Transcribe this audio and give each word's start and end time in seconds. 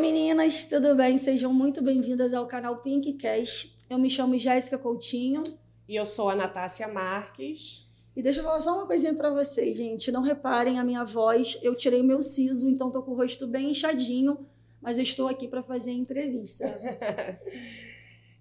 meninas, 0.00 0.64
tudo 0.64 0.94
bem? 0.94 1.18
Sejam 1.18 1.52
muito 1.52 1.82
bem-vindas 1.82 2.32
ao 2.32 2.46
canal 2.46 2.78
Pink 2.78 3.12
Cash. 3.14 3.74
Eu 3.88 3.98
me 3.98 4.08
chamo 4.08 4.38
Jéssica 4.38 4.78
Coutinho. 4.78 5.42
E 5.86 5.94
eu 5.94 6.06
sou 6.06 6.30
a 6.30 6.34
Natácia 6.34 6.88
Marques. 6.88 7.86
E 8.16 8.22
deixa 8.22 8.40
eu 8.40 8.44
falar 8.44 8.60
só 8.60 8.74
uma 8.76 8.86
coisinha 8.86 9.12
para 9.12 9.28
vocês, 9.30 9.76
gente. 9.76 10.10
Não 10.10 10.22
reparem 10.22 10.78
a 10.78 10.84
minha 10.84 11.04
voz. 11.04 11.58
Eu 11.62 11.74
tirei 11.74 12.02
meu 12.02 12.22
siso, 12.22 12.70
então 12.70 12.88
tô 12.88 13.02
com 13.02 13.10
o 13.10 13.14
rosto 13.14 13.46
bem 13.46 13.72
inchadinho, 13.72 14.38
mas 14.80 14.96
eu 14.96 15.02
estou 15.02 15.28
aqui 15.28 15.46
para 15.46 15.62
fazer 15.62 15.90
a 15.90 15.94
entrevista. 15.94 16.64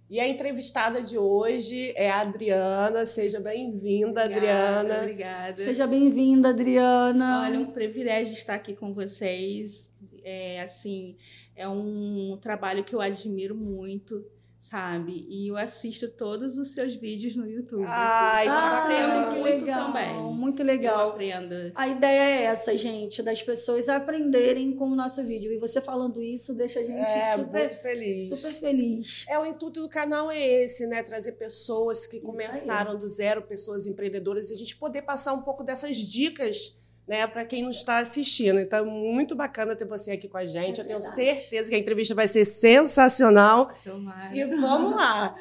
E 0.10 0.20
a 0.20 0.28
entrevistada 0.28 1.04
de 1.04 1.20
hoje 1.20 1.94
é 1.96 2.10
a 2.10 2.22
Adriana. 2.22 3.06
Seja 3.06 3.40
bem-vinda, 3.40 4.24
Adriana. 4.24 5.02
Obrigada. 5.02 5.62
Seja 5.62 5.86
bem-vinda, 5.86 6.50
Adriana. 6.50 7.44
Olha, 7.44 7.60
um 7.60 7.72
privilégio 7.72 8.34
estar 8.34 8.56
aqui 8.56 8.74
com 8.74 8.92
vocês. 8.92 9.92
É 10.24 10.62
assim, 10.62 11.16
é 11.60 11.68
um 11.68 12.38
trabalho 12.42 12.84
que 12.84 12.96
eu 12.96 13.02
admiro 13.02 13.54
muito 13.54 14.26
sabe? 14.60 15.26
E 15.30 15.48
eu 15.48 15.56
assisto 15.56 16.10
todos 16.10 16.58
os 16.58 16.74
seus 16.74 16.94
vídeos 16.94 17.36
no 17.36 17.50
YouTube. 17.50 17.86
Ai, 17.88 18.46
eu 18.46 18.52
ah, 18.52 18.84
aprendo 18.84 19.40
muito 19.40 19.62
legal, 19.62 19.86
também. 19.86 20.16
Muito 20.34 20.64
legal. 20.64 21.00
Eu 21.00 21.10
aprendo. 21.12 21.56
A 21.74 21.88
ideia 21.88 22.42
é 22.42 22.44
essa, 22.44 22.76
gente, 22.76 23.24
das 23.24 23.42
pessoas 23.42 23.88
aprenderem 23.88 24.76
com 24.76 24.90
o 24.90 24.96
nosso 24.96 25.24
vídeo. 25.24 25.52
E 25.52 25.58
você 25.58 25.80
falando 25.80 26.22
isso 26.22 26.54
deixa 26.54 26.82
a 26.82 26.84
gente 26.84 27.00
é, 27.00 27.36
super 27.38 27.60
muito 27.60 27.82
feliz. 27.82 28.30
Super 28.30 28.52
feliz. 28.52 29.26
É 29.30 29.40
o 29.40 29.46
intuito 29.46 29.82
do 29.82 29.88
canal 29.88 30.30
é 30.30 30.46
esse, 30.64 30.86
né? 30.88 31.02
Trazer 31.04 31.34
pessoas 31.34 32.06
que 32.06 32.20
começaram 32.20 32.98
do 32.98 33.08
zero, 33.08 33.42
pessoas 33.42 33.88
empreendedoras, 33.88 34.52
e 34.52 34.56
a 34.56 34.58
gente 34.58 34.76
poder 34.76 35.04
passar 35.04 35.34
um 35.34 35.42
pouco 35.42 35.64
dessas 35.64 35.96
dicas 35.96 36.78
né, 37.10 37.26
para 37.26 37.44
quem 37.44 37.64
não 37.64 37.72
está 37.72 37.98
assistindo. 37.98 38.60
Então, 38.60 38.86
muito 38.86 39.36
bacana 39.36 39.76
ter 39.76 39.88
você 39.88 40.12
aqui 40.12 40.28
com 40.28 40.38
a 40.38 40.46
gente. 40.46 40.80
É 40.80 40.84
Eu 40.84 40.88
tenho 40.88 41.02
certeza 41.02 41.68
que 41.68 41.76
a 41.76 41.80
entrevista 41.80 42.14
vai 42.14 42.28
ser 42.28 42.46
sensacional. 42.46 43.68
Tomara. 43.84 44.36
E 44.36 44.46
vamos 44.46 44.96
lá. 44.96 45.36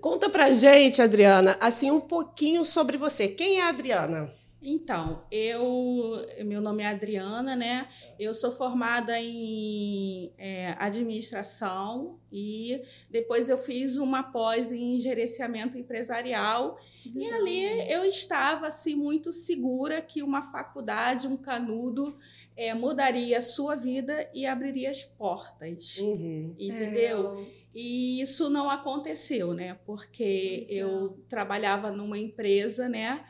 Conta 0.00 0.28
pra 0.28 0.52
gente, 0.52 1.00
Adriana, 1.00 1.56
assim 1.60 1.92
um 1.92 2.00
pouquinho 2.00 2.64
sobre 2.64 2.96
você. 2.96 3.28
Quem 3.28 3.60
é 3.60 3.62
a 3.62 3.68
Adriana? 3.68 4.34
Então, 4.64 5.24
eu, 5.28 6.24
meu 6.44 6.60
nome 6.60 6.84
é 6.84 6.86
Adriana, 6.86 7.56
né? 7.56 7.88
Eu 8.16 8.32
sou 8.32 8.52
formada 8.52 9.20
em 9.20 10.32
é, 10.38 10.76
administração 10.78 12.20
e 12.30 12.80
depois 13.10 13.48
eu 13.48 13.58
fiz 13.58 13.96
uma 13.96 14.22
pós 14.22 14.70
em 14.70 15.00
gerenciamento 15.00 15.76
empresarial 15.76 16.78
e 17.12 17.26
ali 17.26 17.90
eu 17.90 18.04
estava 18.04 18.68
assim 18.68 18.94
muito 18.94 19.32
segura 19.32 20.00
que 20.00 20.22
uma 20.22 20.42
faculdade, 20.42 21.26
um 21.26 21.36
canudo, 21.36 22.16
é, 22.56 22.72
mudaria 22.72 23.38
a 23.38 23.42
sua 23.42 23.74
vida 23.74 24.30
e 24.32 24.46
abriria 24.46 24.90
as 24.90 25.02
portas, 25.02 25.98
uhum. 25.98 26.54
entendeu? 26.56 27.40
É. 27.58 27.62
E 27.74 28.20
isso 28.20 28.48
não 28.48 28.70
aconteceu, 28.70 29.54
né? 29.54 29.78
Porque 29.84 30.66
eu 30.68 31.18
trabalhava 31.28 31.90
numa 31.90 32.18
empresa, 32.18 32.88
né? 32.88 33.24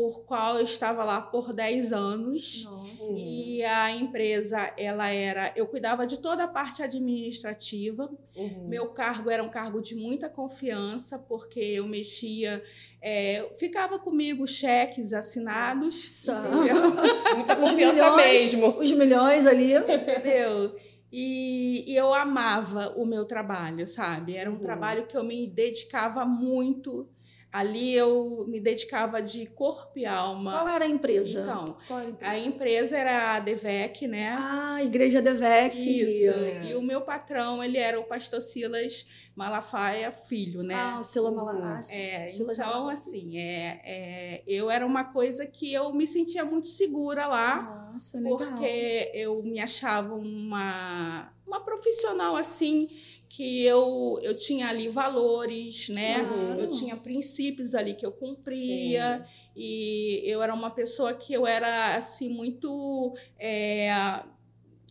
Por 0.00 0.22
qual 0.22 0.56
eu 0.56 0.64
estava 0.64 1.04
lá 1.04 1.20
por 1.20 1.52
10 1.52 1.92
anos. 1.92 2.64
Nossa. 2.64 3.10
E 3.12 3.62
a 3.62 3.90
empresa, 3.90 4.72
ela 4.78 5.10
era, 5.10 5.52
eu 5.54 5.66
cuidava 5.66 6.06
de 6.06 6.18
toda 6.18 6.44
a 6.44 6.48
parte 6.48 6.82
administrativa. 6.82 8.10
Uhum. 8.34 8.66
Meu 8.66 8.88
cargo 8.88 9.28
era 9.28 9.42
um 9.42 9.50
cargo 9.50 9.82
de 9.82 9.94
muita 9.94 10.30
confiança, 10.30 11.18
porque 11.18 11.60
eu 11.60 11.86
mexia, 11.86 12.62
é, 13.02 13.46
ficava 13.58 13.98
comigo 13.98 14.46
cheques 14.46 15.12
assinados, 15.12 16.26
Muita 17.36 17.56
confiança 17.60 18.10
milhões, 18.10 18.54
mesmo. 18.54 18.78
Os 18.78 18.92
milhões 18.92 19.44
ali. 19.44 19.74
Entendeu? 19.76 20.76
E, 21.12 21.92
e, 21.92 21.94
eu 21.94 22.14
amava 22.14 22.94
o 22.96 23.04
meu 23.04 23.26
trabalho, 23.26 23.86
sabe? 23.86 24.34
Era 24.34 24.48
um 24.48 24.54
uhum. 24.54 24.60
trabalho 24.60 25.06
que 25.06 25.16
eu 25.16 25.24
me 25.24 25.46
dedicava 25.46 26.24
muito 26.24 27.06
Ali 27.52 27.94
eu 27.94 28.44
me 28.46 28.60
dedicava 28.60 29.20
de 29.20 29.44
corpo 29.46 29.98
e 29.98 30.06
alma. 30.06 30.52
Qual 30.52 30.68
era 30.68 30.84
a 30.84 30.88
empresa? 30.88 31.40
Então, 31.40 31.76
a 31.90 32.04
empresa? 32.04 32.30
a 32.30 32.38
empresa 32.38 32.96
era 32.96 33.34
a 33.34 33.40
Devec, 33.40 34.06
né? 34.06 34.36
Ah, 34.38 34.84
Igreja 34.84 35.20
Devec. 35.20 35.76
Isso. 35.76 36.38
E 36.64 36.74
o 36.76 36.82
meu 36.82 37.00
patrão, 37.00 37.62
ele 37.62 37.76
era 37.76 37.98
o 37.98 38.04
pastor 38.04 38.40
Silas 38.40 39.04
Malafaia 39.34 40.12
Filho, 40.12 40.62
né? 40.62 40.74
Ah, 40.76 40.98
o 41.00 41.02
Silas 41.02 41.34
Malafaia. 41.34 41.98
É, 41.98 42.28
Silas 42.28 42.56
então, 42.56 42.70
Malafaia. 42.70 42.92
assim, 42.92 43.38
é, 43.38 43.80
é, 43.84 44.44
eu 44.46 44.70
era 44.70 44.86
uma 44.86 45.04
coisa 45.04 45.44
que 45.44 45.72
eu 45.72 45.92
me 45.92 46.06
sentia 46.06 46.44
muito 46.44 46.68
segura 46.68 47.26
lá. 47.26 47.90
Nossa, 47.92 48.18
legal. 48.20 48.36
Porque 48.38 49.10
eu 49.12 49.42
me 49.42 49.58
achava 49.58 50.14
uma, 50.14 51.32
uma 51.44 51.60
profissional, 51.64 52.36
assim, 52.36 52.88
que 53.30 53.64
eu, 53.64 54.18
eu 54.22 54.34
tinha 54.34 54.66
ali 54.66 54.88
valores, 54.88 55.88
né? 55.88 56.16
Claro. 56.16 56.60
Eu 56.62 56.68
tinha 56.68 56.96
princípios 56.96 57.76
ali 57.76 57.94
que 57.94 58.04
eu 58.04 58.10
cumpria. 58.10 59.24
Sim. 59.24 59.50
E 59.54 60.20
eu 60.24 60.42
era 60.42 60.52
uma 60.52 60.72
pessoa 60.72 61.14
que 61.14 61.32
eu 61.32 61.46
era, 61.46 61.94
assim, 61.94 62.28
muito... 62.28 63.14
É, 63.38 63.88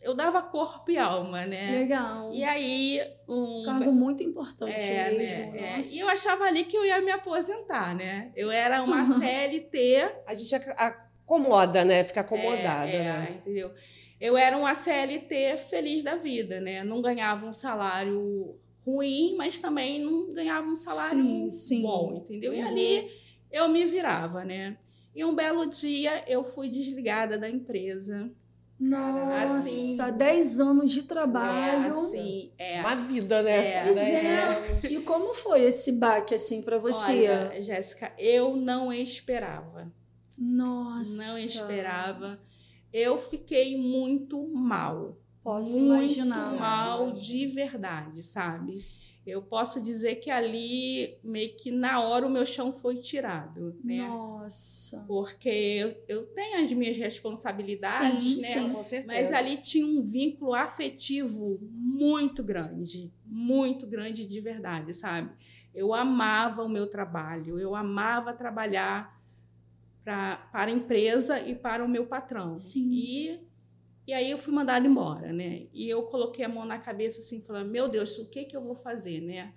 eu 0.02 0.14
dava 0.16 0.42
corpo 0.42 0.90
e 0.90 0.98
alma, 0.98 1.46
né? 1.46 1.80
Legal. 1.80 2.32
E 2.34 2.42
aí... 2.46 3.02
Um, 3.28 3.64
Cargo 3.66 3.92
muito 3.92 4.24
importante 4.24 4.72
é, 4.72 5.12
mesmo. 5.12 5.52
né? 5.52 5.76
É. 5.78 5.82
E 5.82 6.00
eu 6.00 6.08
achava 6.08 6.46
ali 6.46 6.64
que 6.64 6.78
eu 6.78 6.86
ia 6.86 7.02
me 7.02 7.12
aposentar, 7.12 7.94
né? 7.94 8.32
Eu 8.38 8.50
era 8.50 8.82
uma 8.82 9.04
CLT... 9.20 10.16
A 10.26 10.34
gente 10.34 10.56
acomoda, 10.56 11.84
né? 11.84 12.06
Fica 12.06 12.22
acomodada, 12.22 12.90
É, 12.90 12.96
é, 12.96 13.04
né? 13.04 13.42
entendeu? 13.42 13.70
Eu 14.20 14.36
era 14.38 14.58
uma 14.58 14.76
CLT 14.76 15.58
feliz 15.70 16.04
da 16.04 16.16
vida, 16.16 16.60
né? 16.60 16.84
Não 16.84 17.02
ganhava 17.02 17.46
um 17.46 17.54
salário 17.54 18.56
ruim, 18.86 19.36
mas 19.38 19.60
também 19.60 20.00
não 20.04 20.32
ganhava 20.34 20.68
um 20.68 20.76
salário 20.76 21.22
Sim, 21.24 21.50
sim. 21.50 21.82
bom, 21.82 22.18
entendeu? 22.18 22.54
E 22.54 22.60
Uhum. 22.62 22.68
ali 22.68 23.12
eu 23.52 23.70
me 23.70 23.86
virava, 23.86 24.44
né? 24.44 24.78
E 25.16 25.24
um 25.24 25.34
belo 25.36 25.66
dia 25.68 26.24
eu 26.28 26.44
fui 26.44 26.70
desligada 26.70 27.38
da 27.38 27.50
empresa. 27.50 28.32
Nossa, 28.80 29.58
assim, 29.58 29.98
10 30.18 30.60
anos 30.62 30.92
de 30.92 31.02
É, 31.02 31.04
trabalho. 31.04 31.88
assim, 31.88 32.52
é. 32.58 32.80
Uma 32.80 32.96
vida, 32.96 33.42
né? 33.42 33.68
É, 33.74 33.94
Dez 33.94 33.98
é. 34.86 34.88
E 34.94 35.02
como 35.02 35.34
foi 35.34 35.64
esse 35.64 35.92
baque, 35.92 36.34
assim, 36.34 36.62
pra 36.62 36.78
você? 36.78 37.12
Olha, 37.30 37.62
Jéssica, 37.62 38.14
eu 38.18 38.56
não 38.56 38.94
esperava. 38.94 39.92
Nossa. 40.38 41.18
Não 41.18 41.38
esperava. 41.38 42.40
Eu 42.92 43.18
fiquei 43.18 43.78
muito 43.78 44.48
mal. 44.50 45.18
Posso 45.44 45.80
muito 45.80 46.04
imaginar. 46.04 46.56
mal 46.56 47.12
de 47.12 47.48
verdade, 47.48 48.22
sabe? 48.22 48.74
Eu 49.26 49.42
posso 49.44 49.80
dizer 49.80 50.16
que 50.16 50.32
ali, 50.32 51.18
meio 51.24 51.56
que 51.56 51.72
na 51.72 52.02
hora, 52.02 52.26
o 52.26 52.30
meu 52.30 52.46
chão 52.46 52.74
foi 52.74 52.96
tirado, 52.98 53.78
né? 53.84 53.98
Nossa. 53.98 55.04
Porque 55.08 55.50
eu, 55.50 56.04
eu 56.08 56.26
tenho 56.28 56.64
as 56.64 56.72
minhas 56.72 56.98
responsabilidades, 56.98 58.24
Sim, 58.24 58.42
né? 58.42 58.48
sim. 58.48 58.74
Com 58.74 58.84
certeza. 58.84 59.08
Mas 59.08 59.32
ali 59.32 59.58
tinha 59.58 59.86
um 59.86 60.02
vínculo 60.02 60.54
afetivo 60.54 61.60
muito 61.70 62.44
grande, 62.44 63.14
muito 63.26 63.86
grande 63.86 64.26
de 64.26 64.42
verdade, 64.42 64.94
sabe? 64.94 65.32
Eu 65.76 65.94
amava 65.94 66.64
o 66.64 66.70
meu 66.70 66.88
trabalho, 66.88 67.60
eu 67.60 67.76
amava 67.76 68.34
trabalhar 68.34 69.19
pra, 70.10 70.38
para 70.52 70.72
a 70.72 70.74
empresa 70.74 71.40
e 71.40 71.54
para 71.54 71.86
o 71.86 71.88
meu 71.88 72.08
patrão. 72.08 72.58
Sim. 72.58 72.90
E, 72.92 73.40
e 74.08 74.14
aí 74.14 74.32
eu 74.32 74.40
fui 74.40 74.52
mandada 74.52 74.88
embora, 74.88 75.32
né? 75.32 75.68
E 75.72 75.88
eu 75.88 76.02
coloquei 76.02 76.44
a 76.44 76.50
mão 76.50 76.66
na 76.66 76.80
cabeça 76.80 77.20
assim, 77.20 77.42
falando, 77.42 77.70
meu 77.70 77.88
Deus, 77.88 78.18
o 78.18 78.26
que, 78.26 78.46
que 78.46 78.58
eu 78.58 78.62
vou 78.64 78.76
fazer, 78.76 79.22
né? 79.22 79.54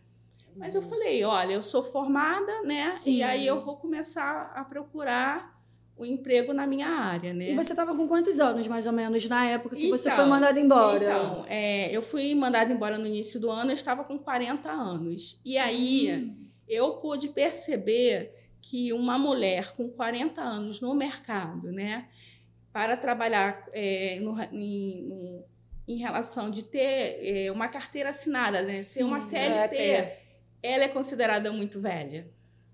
Mas 0.54 0.74
eu 0.74 0.82
falei, 0.82 1.24
olha, 1.24 1.54
eu 1.54 1.62
sou 1.62 1.82
formada, 1.82 2.62
né? 2.64 2.86
Sim. 2.88 3.16
E 3.16 3.22
aí 3.22 3.46
eu 3.46 3.58
vou 3.60 3.78
começar 3.78 4.52
a 4.54 4.62
procurar 4.62 5.58
o 5.96 6.04
emprego 6.04 6.52
na 6.52 6.66
minha 6.66 6.88
área, 6.88 7.32
né? 7.32 7.52
E 7.52 7.54
você 7.54 7.74
tava 7.74 7.96
com 7.96 8.06
quantos 8.06 8.38
anos, 8.38 8.68
mais 8.68 8.86
ou 8.86 8.92
menos, 8.92 9.26
na 9.26 9.46
época 9.46 9.74
que 9.74 9.88
você 9.88 10.10
Então, 10.10 10.20
foi 10.20 10.28
mandada 10.28 10.60
embora? 10.60 10.96
Então, 11.02 11.46
é, 11.48 11.96
eu 11.96 12.02
fui 12.02 12.34
mandada 12.34 12.70
embora 12.70 12.98
no 12.98 13.06
início 13.06 13.40
do 13.40 13.50
ano, 13.50 13.70
eu 13.70 13.74
estava 13.74 14.04
com 14.04 14.18
40 14.18 14.70
anos. 14.70 15.40
E 15.46 15.56
aí 15.56 16.12
Hum. 16.12 16.46
eu 16.68 16.96
pude 16.96 17.28
perceber 17.28 18.41
que 18.62 18.92
uma 18.92 19.18
mulher 19.18 19.72
com 19.72 19.88
40 19.90 20.40
anos 20.40 20.80
no 20.80 20.94
mercado, 20.94 21.70
né, 21.72 22.08
para 22.72 22.96
trabalhar 22.96 23.66
é, 23.72 24.18
no, 24.20 24.40
em, 24.52 25.02
no- 25.02 25.44
em 25.86 25.96
relação 25.98 26.48
de 26.50 26.62
ter 26.62 27.18
é, 27.20 27.50
uma 27.52 27.68
carteira 27.68 28.10
assinada, 28.10 28.62
né, 28.62 28.76
ser 28.76 29.02
uma 29.02 29.20
Sim, 29.20 29.36
CLT, 29.36 29.76
é, 29.76 30.22
ela 30.62 30.84
é 30.84 30.88
considerada 30.88 31.52
muito 31.52 31.80
velha. 31.80 32.30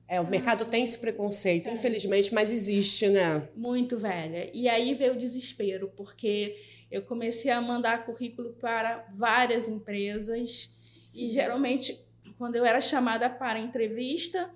É, 0.06 0.20
o 0.20 0.26
mercado 0.26 0.64
tem 0.64 0.84
esse 0.84 0.98
preconceito, 0.98 1.68
infelizmente, 1.68 2.32
mas 2.32 2.50
existe, 2.52 3.08
né? 3.08 3.48
muito 3.56 3.98
velha. 3.98 4.50
E 4.54 4.66
aí 4.68 4.94
veio 4.94 5.14
o 5.14 5.18
desespero, 5.18 5.92
porque 5.96 6.56
eu 6.90 7.02
comecei 7.02 7.50
a 7.50 7.60
mandar 7.60 8.06
currículo 8.06 8.52
para 8.54 9.06
várias 9.10 9.68
empresas 9.68 10.70
e 11.16 11.28
geralmente 11.28 11.98
quando 12.38 12.56
eu 12.56 12.64
era 12.64 12.80
chamada 12.80 13.28
para 13.28 13.58
entrevista, 13.58 14.50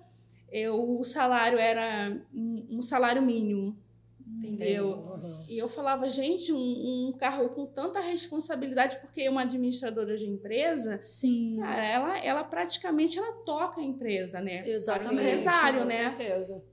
eu, 0.53 0.97
o 0.99 1.03
salário 1.03 1.57
era 1.57 2.15
um 2.33 2.53
um 2.77 2.81
salário 2.81 3.21
mínimo. 3.21 3.77
Entendeu? 4.25 4.97
Nossa. 4.97 5.53
E 5.53 5.57
eu 5.57 5.69
falava, 5.69 6.09
gente, 6.09 6.51
um, 6.51 6.57
um 7.07 7.13
cargo 7.13 7.49
com 7.49 7.65
tanta 7.65 7.99
responsabilidade, 8.01 8.97
porque 8.99 9.27
uma 9.29 9.41
administradora 9.41 10.17
de 10.17 10.25
empresa, 10.25 10.99
Sim. 11.01 11.59
cara, 11.61 11.87
ela, 11.87 12.17
ela 12.19 12.43
praticamente 12.43 13.17
ela 13.17 13.31
toca 13.45 13.79
a 13.79 13.83
empresa, 13.83 14.41
né? 14.41 14.67
Exatamente. 14.67 15.13
empresário, 15.13 15.79
com 15.81 15.85
né? 15.85 16.09
certeza. 16.09 16.65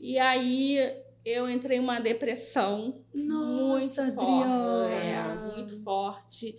E 0.00 0.18
aí 0.18 0.78
eu 1.24 1.50
entrei 1.50 1.78
em 1.78 1.80
uma 1.80 1.98
depressão 1.98 3.04
Nossa, 3.12 4.04
muito 4.04 4.14
forte. 4.14 4.92
É, 4.92 5.54
muito 5.54 5.82
forte, 5.82 6.58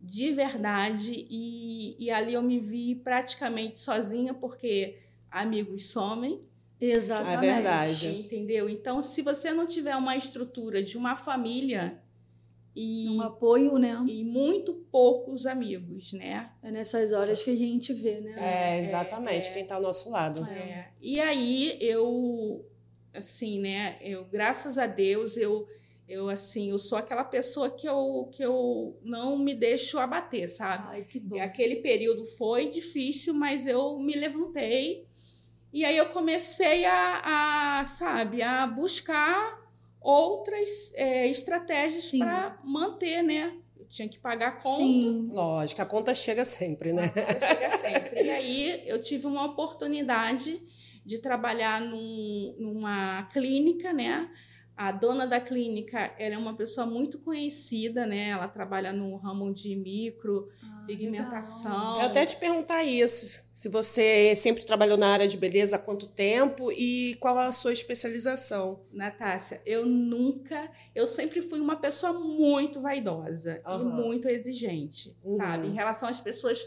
de 0.00 0.32
verdade. 0.32 1.26
E, 1.28 1.96
e 2.02 2.10
ali 2.10 2.34
eu 2.34 2.42
me 2.42 2.58
vi 2.58 2.94
praticamente 2.94 3.78
sozinha, 3.78 4.32
porque 4.32 5.05
amigos 5.36 5.90
somem, 5.90 6.40
Exatamente. 6.80 7.46
É 7.46 7.54
verdade. 7.54 8.08
entendeu? 8.20 8.68
Então, 8.68 9.00
se 9.00 9.22
você 9.22 9.52
não 9.52 9.66
tiver 9.66 9.96
uma 9.96 10.16
estrutura 10.16 10.82
de 10.82 10.96
uma 10.96 11.16
família 11.16 12.02
e, 12.74 13.08
Um 13.16 13.22
apoio, 13.22 13.78
né? 13.78 14.04
e 14.06 14.22
muito 14.22 14.74
poucos 14.92 15.46
amigos, 15.46 16.12
né? 16.12 16.50
É 16.62 16.70
nessas 16.70 17.12
horas 17.12 17.42
que 17.42 17.50
a 17.50 17.56
gente 17.56 17.94
vê, 17.94 18.20
né? 18.20 18.34
É, 18.36 18.78
exatamente, 18.78 19.50
quem 19.54 19.66
tá 19.66 19.76
ao 19.76 19.80
nosso 19.80 20.10
lado. 20.10 20.44
É, 20.50 20.90
e 21.00 21.18
aí 21.18 21.78
eu, 21.80 22.66
assim, 23.14 23.60
né? 23.60 23.96
Eu, 24.02 24.26
graças 24.26 24.76
a 24.76 24.86
Deus, 24.86 25.38
eu, 25.38 25.66
eu 26.06 26.28
assim, 26.28 26.68
eu 26.68 26.78
sou 26.78 26.98
aquela 26.98 27.24
pessoa 27.24 27.70
que 27.70 27.88
eu, 27.88 28.28
que 28.30 28.44
eu 28.44 28.98
não 29.02 29.38
me 29.38 29.54
deixo 29.54 29.96
abater, 29.98 30.46
sabe? 30.46 30.84
Ai, 30.88 31.04
que 31.04 31.18
bom. 31.18 31.36
E 31.36 31.40
aquele 31.40 31.76
período 31.76 32.26
foi 32.26 32.68
difícil, 32.68 33.32
mas 33.32 33.66
eu 33.66 33.98
me 33.98 34.14
levantei. 34.14 35.06
E 35.76 35.84
aí 35.84 35.94
eu 35.98 36.06
comecei 36.08 36.86
a, 36.86 37.80
a 37.80 37.84
sabe, 37.84 38.40
a 38.40 38.66
buscar 38.66 39.60
outras 40.00 40.90
é, 40.94 41.28
estratégias 41.28 42.10
para 42.12 42.58
manter, 42.64 43.20
né? 43.22 43.54
Eu 43.78 43.86
tinha 43.86 44.08
que 44.08 44.18
pagar 44.18 44.48
a 44.48 44.52
conta. 44.52 44.76
Sim. 44.78 45.28
Lógico, 45.30 45.82
a 45.82 45.84
conta 45.84 46.14
chega 46.14 46.46
sempre, 46.46 46.94
né? 46.94 47.08
Chega 47.12 47.70
sempre. 47.76 48.22
E 48.22 48.30
aí 48.30 48.88
eu 48.88 48.98
tive 49.02 49.26
uma 49.26 49.44
oportunidade 49.44 50.58
de 51.04 51.18
trabalhar 51.20 51.80
num- 51.82 52.56
numa 52.58 53.24
clínica, 53.24 53.92
né? 53.92 54.30
A 54.74 54.90
dona 54.92 55.26
da 55.26 55.40
clínica 55.40 56.14
ela 56.18 56.34
é 56.36 56.38
uma 56.38 56.54
pessoa 56.54 56.86
muito 56.86 57.18
conhecida, 57.20 58.06
né? 58.06 58.28
Ela 58.30 58.48
trabalha 58.48 58.94
no 58.94 59.16
ramo 59.16 59.52
de 59.52 59.76
micro, 59.76 60.48
Ah, 60.62 60.75
pigmentação. 60.86 61.96
Eu 61.98 62.06
até 62.06 62.24
te 62.24 62.36
perguntar 62.36 62.84
isso, 62.84 63.42
se 63.52 63.68
você 63.68 64.34
sempre 64.36 64.64
trabalhou 64.64 64.96
na 64.96 65.08
área 65.08 65.26
de 65.26 65.36
beleza 65.36 65.76
há 65.76 65.78
quanto 65.78 66.06
tempo 66.06 66.70
e 66.72 67.14
qual 67.20 67.38
a 67.38 67.52
sua 67.52 67.72
especialização. 67.72 68.80
Natácia, 68.92 69.60
eu 69.66 69.84
nunca, 69.86 70.70
eu 70.94 71.06
sempre 71.06 71.42
fui 71.42 71.60
uma 71.60 71.76
pessoa 71.76 72.12
muito 72.12 72.80
vaidosa 72.80 73.60
e 73.64 73.68
Aham. 73.68 73.84
muito 74.02 74.28
exigente, 74.28 75.16
Uhum. 75.24 75.36
sabe? 75.36 75.68
Em 75.68 75.72
relação 75.74 76.08
às 76.08 76.20
pessoas 76.20 76.64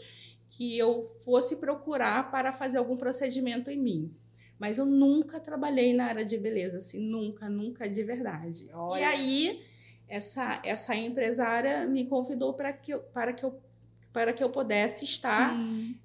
que 0.48 0.76
eu 0.76 1.02
fosse 1.24 1.56
procurar 1.56 2.30
para 2.30 2.52
fazer 2.52 2.78
algum 2.78 2.96
procedimento 2.96 3.70
em 3.70 3.78
mim. 3.78 4.14
Mas 4.58 4.76
eu 4.78 4.84
nunca 4.84 5.40
trabalhei 5.40 5.94
na 5.94 6.06
área 6.06 6.24
de 6.24 6.36
beleza, 6.36 6.78
assim, 6.78 7.08
nunca, 7.08 7.48
nunca 7.48 7.88
de 7.88 8.02
verdade. 8.02 8.66
E 8.66 8.72
Olha. 8.74 9.08
aí, 9.08 9.64
essa, 10.06 10.60
essa 10.62 10.94
empresária 10.94 11.86
me 11.86 12.04
convidou 12.04 12.52
para 12.52 12.72
que 12.72 12.92
eu, 12.92 13.00
para 13.00 13.32
que 13.32 13.42
eu 13.44 13.58
para 14.12 14.32
que 14.32 14.42
eu 14.42 14.50
pudesse 14.50 15.04
estar 15.04 15.54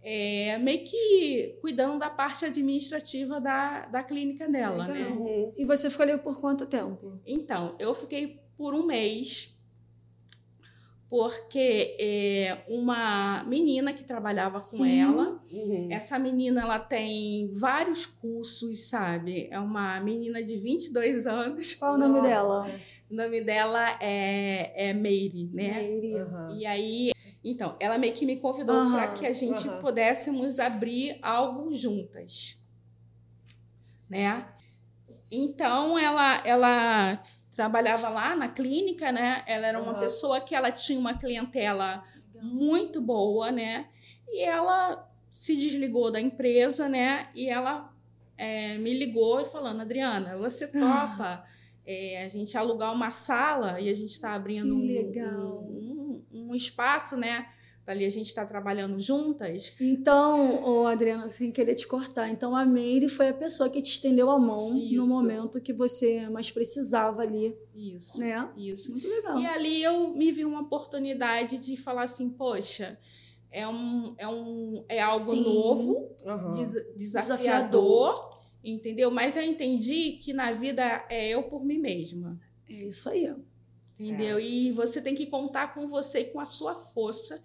é, 0.04 0.58
meio 0.60 0.84
que 0.84 1.58
cuidando 1.62 1.98
da 1.98 2.10
parte 2.10 2.46
administrativa 2.46 3.42
da, 3.42 3.86
da 3.88 4.04
clínica 4.04 4.48
dela, 4.48 4.86
Legal. 4.86 5.10
né? 5.10 5.16
Uhum. 5.16 5.54
E 5.58 5.66
você 5.66 5.90
ficou 5.90 6.04
ali 6.04 6.18
por 6.20 6.40
quanto 6.40 6.66
tempo? 6.68 7.20
Então, 7.26 7.76
eu 7.80 7.96
fiquei 7.96 8.40
por 8.56 8.74
um 8.76 8.86
mês, 8.86 9.58
porque 11.08 11.96
é, 12.00 12.64
uma 12.68 13.44
menina 13.46 13.94
que 13.94 14.04
trabalhava 14.04 14.60
com 14.60 14.84
Sim. 14.84 15.00
ela, 15.00 15.42
Uhum. 15.52 15.88
essa 15.92 16.18
menina 16.18 16.62
ela 16.62 16.80
tem 16.80 17.52
vários 17.54 18.06
cursos, 18.06 18.88
sabe? 18.88 19.48
É 19.52 19.60
uma 19.60 20.00
menina 20.00 20.44
de 20.44 20.58
22 20.58 21.28
anos. 21.28 21.76
Qual 21.76 21.96
o 21.96 21.98
nome 21.98 22.22
dela? 22.22 22.68
O 23.10 23.16
nome 23.16 23.42
dela 23.42 23.98
é, 24.02 24.90
é 24.90 24.94
Meire, 24.94 25.50
né? 25.54 25.74
Meire. 25.74 26.16
Aham. 26.16 26.58
E 26.60 26.66
aí, 26.66 27.12
então, 27.52 27.76
ela 27.80 27.98
meio 27.98 28.14
que 28.14 28.26
me 28.26 28.38
convidou 28.38 28.76
Aham, 28.76 28.92
para 28.92 29.08
que 29.14 29.26
a 29.26 29.34
gente 29.34 29.68
aham. 29.68 29.82
pudéssemos 29.82 30.60
abrir 30.60 31.20
algo 31.22 31.74
juntas, 31.76 32.58
né? 34.10 34.46
Então, 35.32 35.98
ela, 35.98 36.42
ela 36.46 37.22
trabalhava 37.56 38.10
lá 38.10 38.36
na 38.36 38.48
clínica, 38.48 39.12
né? 39.12 39.44
Ela 39.48 39.68
era 39.68 39.82
uma 39.82 39.92
Aham. 39.92 40.00
pessoa 40.00 40.42
que 40.42 40.56
ela 40.56 40.72
tinha 40.72 41.00
uma 41.00 41.14
clientela 41.18 42.04
muito 42.42 43.02
boa, 43.02 43.52
né? 43.52 43.88
E 44.30 44.44
ela 44.44 45.08
se 45.30 45.56
desligou 45.56 46.12
da 46.12 46.20
empresa, 46.20 46.88
né? 46.90 47.30
E 47.36 47.50
ela 47.50 47.94
é, 48.38 48.78
me 48.78 48.94
ligou 48.98 49.44
falando, 49.46 49.82
Adriana, 49.82 50.38
você 50.38 50.68
topa 50.68 51.46
é, 51.86 52.24
a 52.24 52.30
gente 52.30 52.58
alugar 52.58 52.94
uma 52.94 53.12
sala 53.12 53.80
e 53.80 53.90
a 53.90 53.94
gente 53.94 54.12
está 54.12 54.34
abrindo 54.34 54.76
um- 54.76 54.86
legal. 54.86 55.64
Um, 55.64 56.05
um, 56.50 56.56
espaço, 56.56 57.16
né? 57.18 57.48
Ali 57.88 58.04
a 58.04 58.10
gente 58.10 58.26
está 58.28 58.44
trabalhando 58.44 59.00
juntas. 59.00 59.76
Então, 59.80 60.64
ô 60.64 60.88
Adriana, 60.88 61.30
sem 61.30 61.52
querer 61.52 61.76
te 61.76 61.86
cortar, 61.88 62.30
então 62.30 62.56
a 62.56 62.66
Meire 62.66 63.08
foi 63.08 63.30
a 63.30 63.34
pessoa 63.34 63.70
que 63.70 63.80
te 63.80 63.92
estendeu 63.92 64.32
a 64.32 64.40
mão 64.40 64.76
Isso. 64.76 64.96
no 64.96 65.06
momento 65.06 65.62
que 65.62 65.72
você 65.72 66.28
mais 66.30 66.50
precisava 66.50 67.22
ali, 67.22 67.56
Isso. 67.76 68.20
né? 68.22 68.50
Isso. 68.58 68.92
Muito 68.92 69.08
legal. 69.08 69.38
E 69.40 69.46
ali 69.46 69.84
eu 69.84 70.16
me 70.16 70.32
vi 70.32 70.44
uma 70.44 70.62
oportunidade 70.62 71.60
de 71.60 71.78
falar 71.78 72.06
assim, 72.06 72.28
poxa, 72.30 72.98
é 73.52 73.68
um 73.68 74.16
é 74.18 74.28
um 74.28 74.84
é 74.90 75.00
algo 75.00 75.30
Sim. 75.32 75.44
novo, 75.44 76.10
Aham. 76.26 76.56
des- 76.56 76.74
desafiador, 76.96 77.38
Desafiador. 77.38 78.40
entendeu? 78.64 79.12
Mas 79.12 79.36
eu 79.38 79.44
entendi 79.44 80.14
que 80.14 80.34
na 80.34 80.52
vida 80.52 81.06
é 81.08 81.28
eu 81.30 81.44
por 81.44 81.64
mim 81.64 81.78
mesma. 81.78 82.36
É 82.68 82.74
isso 82.74 83.08
aí. 83.10 83.32
Entendeu? 84.00 84.40
E 84.40 84.72
você 84.72 85.02
tem 85.02 85.16
que 85.16 85.26
contar 85.28 85.74
com 85.74 85.88
você 85.88 86.20
e 86.20 86.26
com 86.26 86.40
a 86.40 86.46
sua 86.46 86.76
força, 86.76 87.42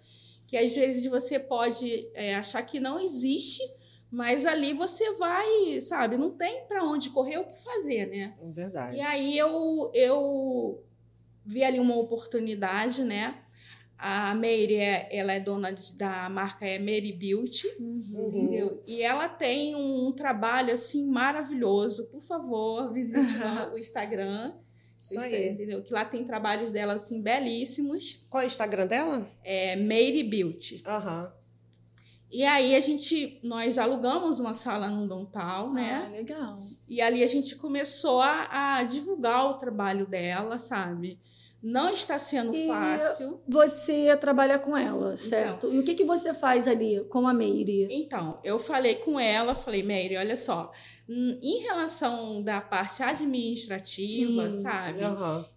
que 0.47 0.57
às 0.57 0.73
vezes 0.73 1.05
você 1.05 1.39
pode 1.39 2.09
é, 2.13 2.35
achar 2.35 2.61
que 2.63 2.79
não 2.79 2.99
existe, 2.99 3.61
mas 4.11 4.45
ali 4.45 4.73
você 4.73 5.13
vai, 5.13 5.79
sabe, 5.79 6.17
não 6.17 6.31
tem 6.31 6.65
para 6.67 6.83
onde 6.83 7.09
correr 7.11 7.37
o 7.37 7.45
que 7.45 7.63
fazer, 7.63 8.07
né? 8.07 8.35
Verdade. 8.53 8.97
E 8.97 9.01
aí 9.01 9.37
eu, 9.37 9.89
eu 9.93 10.83
vi 11.45 11.63
ali 11.63 11.79
uma 11.79 11.95
oportunidade, 11.95 13.03
né? 13.03 13.37
A 13.97 14.33
Meire, 14.35 14.75
é- 14.77 15.07
ela 15.11 15.31
é 15.31 15.39
dona 15.39 15.73
da 15.95 16.27
marca 16.27 16.65
é 16.65 16.79
Mary 16.79 17.13
Beauty, 17.13 17.67
Uhum. 17.79 18.27
entendeu? 18.27 18.83
E 18.85 19.01
ela 19.01 19.29
tem 19.29 19.75
um 19.75 20.11
trabalho 20.11 20.73
assim 20.73 21.07
maravilhoso. 21.07 22.07
Por 22.07 22.21
favor, 22.21 22.91
visite 22.91 23.35
o 23.71 23.77
Instagram. 23.77 24.55
Isso 25.01 25.19
aí. 25.19 25.49
entendeu? 25.49 25.81
Que 25.83 25.91
lá 25.93 26.05
tem 26.05 26.23
trabalhos 26.23 26.71
dela 26.71 26.93
assim 26.93 27.21
belíssimos. 27.21 28.25
Qual 28.29 28.41
é 28.41 28.45
o 28.45 28.47
Instagram 28.47 28.85
dela? 28.87 29.29
É 29.43 29.75
Mary 29.75 30.23
Beauty. 30.23 30.83
Aham. 30.85 31.33
E 32.31 32.43
aí 32.45 32.75
a 32.75 32.79
gente, 32.79 33.39
nós 33.43 33.77
alugamos 33.77 34.39
uma 34.39 34.53
sala 34.53 34.89
no 34.89 35.05
Dontal, 35.07 35.73
né? 35.73 36.05
Ah, 36.07 36.09
legal. 36.15 36.59
E 36.87 37.01
ali 37.01 37.23
a 37.23 37.27
gente 37.27 37.57
começou 37.57 38.21
a, 38.21 38.77
a 38.77 38.83
divulgar 38.83 39.47
o 39.47 39.55
trabalho 39.55 40.05
dela, 40.07 40.57
sabe? 40.57 41.19
Não 41.61 41.89
está 41.89 42.17
sendo 42.17 42.55
E- 42.55 42.67
fácil. 42.67 43.41
Você 43.47 44.15
trabalha 44.15 44.57
com 44.57 44.75
ela, 44.77 45.17
certo? 45.17 45.71
E 45.73 45.77
o 45.77 45.83
que, 45.83 45.93
que 45.93 46.05
você 46.05 46.33
faz 46.33 46.67
ali 46.69 47.03
com 47.09 47.27
a 47.27 47.33
Meire? 47.33 47.87
Então, 47.91 48.39
eu 48.45 48.57
falei 48.57 48.95
com 48.95 49.19
ela, 49.19 49.53
falei, 49.53 49.83
Mary, 49.83 50.15
olha 50.17 50.37
só, 50.37 50.71
em 51.41 51.59
relação 51.63 52.41
da 52.41 52.61
parte 52.61 53.03
administrativa, 53.03 54.49
Sim. 54.49 54.61
sabe? 54.61 54.99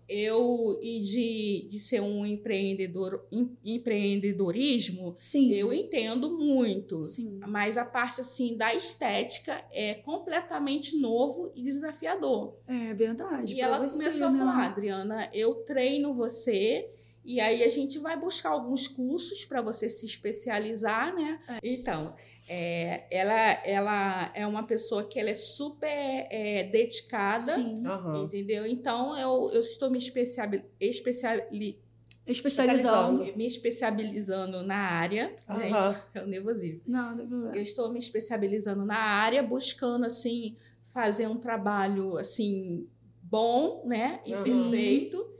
Eu, 0.08 0.78
e 0.82 1.00
de, 1.00 1.68
de 1.68 1.80
ser 1.80 2.00
um 2.00 2.26
empreendedor, 2.26 3.26
em- 3.32 3.56
empreendedorismo, 3.64 5.12
Sim. 5.14 5.52
eu 5.54 5.72
entendo 5.72 6.36
muito. 6.36 7.00
Sim. 7.02 7.40
Mas 7.46 7.78
a 7.78 7.84
parte, 7.84 8.20
assim, 8.20 8.56
da 8.56 8.74
estética 8.74 9.64
é 9.72 9.94
completamente 9.94 10.96
novo 10.98 11.52
e 11.54 11.62
desafiador. 11.62 12.56
É 12.66 12.92
verdade. 12.94 13.54
E 13.54 13.60
ela 13.60 13.78
você, 13.78 13.98
começou 13.98 14.30
né? 14.30 14.36
a 14.36 14.38
falar, 14.38 14.66
Adriana, 14.66 15.30
eu 15.32 15.54
treino 15.64 16.12
você 16.12 16.90
e 17.24 17.40
aí 17.40 17.62
a 17.64 17.68
gente 17.68 17.98
vai 17.98 18.18
buscar 18.18 18.50
alguns 18.50 18.86
cursos 18.86 19.46
para 19.46 19.62
você 19.62 19.88
se 19.88 20.04
especializar, 20.04 21.14
né? 21.14 21.40
Então, 21.62 22.14
é, 22.48 23.06
ela, 23.10 23.50
ela 23.64 24.32
é 24.34 24.46
uma 24.46 24.62
pessoa 24.66 25.04
que 25.04 25.18
ela 25.18 25.30
é 25.30 25.34
super 25.34 25.88
é, 26.30 26.64
dedicada, 26.64 27.52
Sim. 27.52 27.86
Aham. 27.86 28.24
entendeu? 28.24 28.66
Então, 28.66 29.16
eu, 29.18 29.50
eu 29.52 29.60
estou 29.60 29.90
me 29.90 29.98
especiali, 29.98 30.64
especiali, 30.80 31.82
Especializando. 32.26 33.36
me 33.36 33.46
especializando 33.46 34.62
na 34.62 34.76
área. 34.76 35.34
Aham. 35.48 35.92
Gente, 35.92 36.02
é 36.14 36.22
o 36.22 36.26
nervosismo. 36.26 36.80
Não, 36.86 37.16
não 37.16 37.26
problema. 37.28 37.56
Eu 37.56 37.62
estou 37.62 37.92
me 37.92 37.98
especializando 37.98 38.84
na 38.84 38.96
área, 38.96 39.42
buscando 39.42 40.06
assim 40.06 40.56
fazer 40.82 41.26
um 41.26 41.36
trabalho 41.36 42.16
assim 42.16 42.88
bom, 43.22 43.82
né? 43.86 44.20
E 44.24 44.34
Uhum. 44.34 44.42
perfeito. 44.42 45.33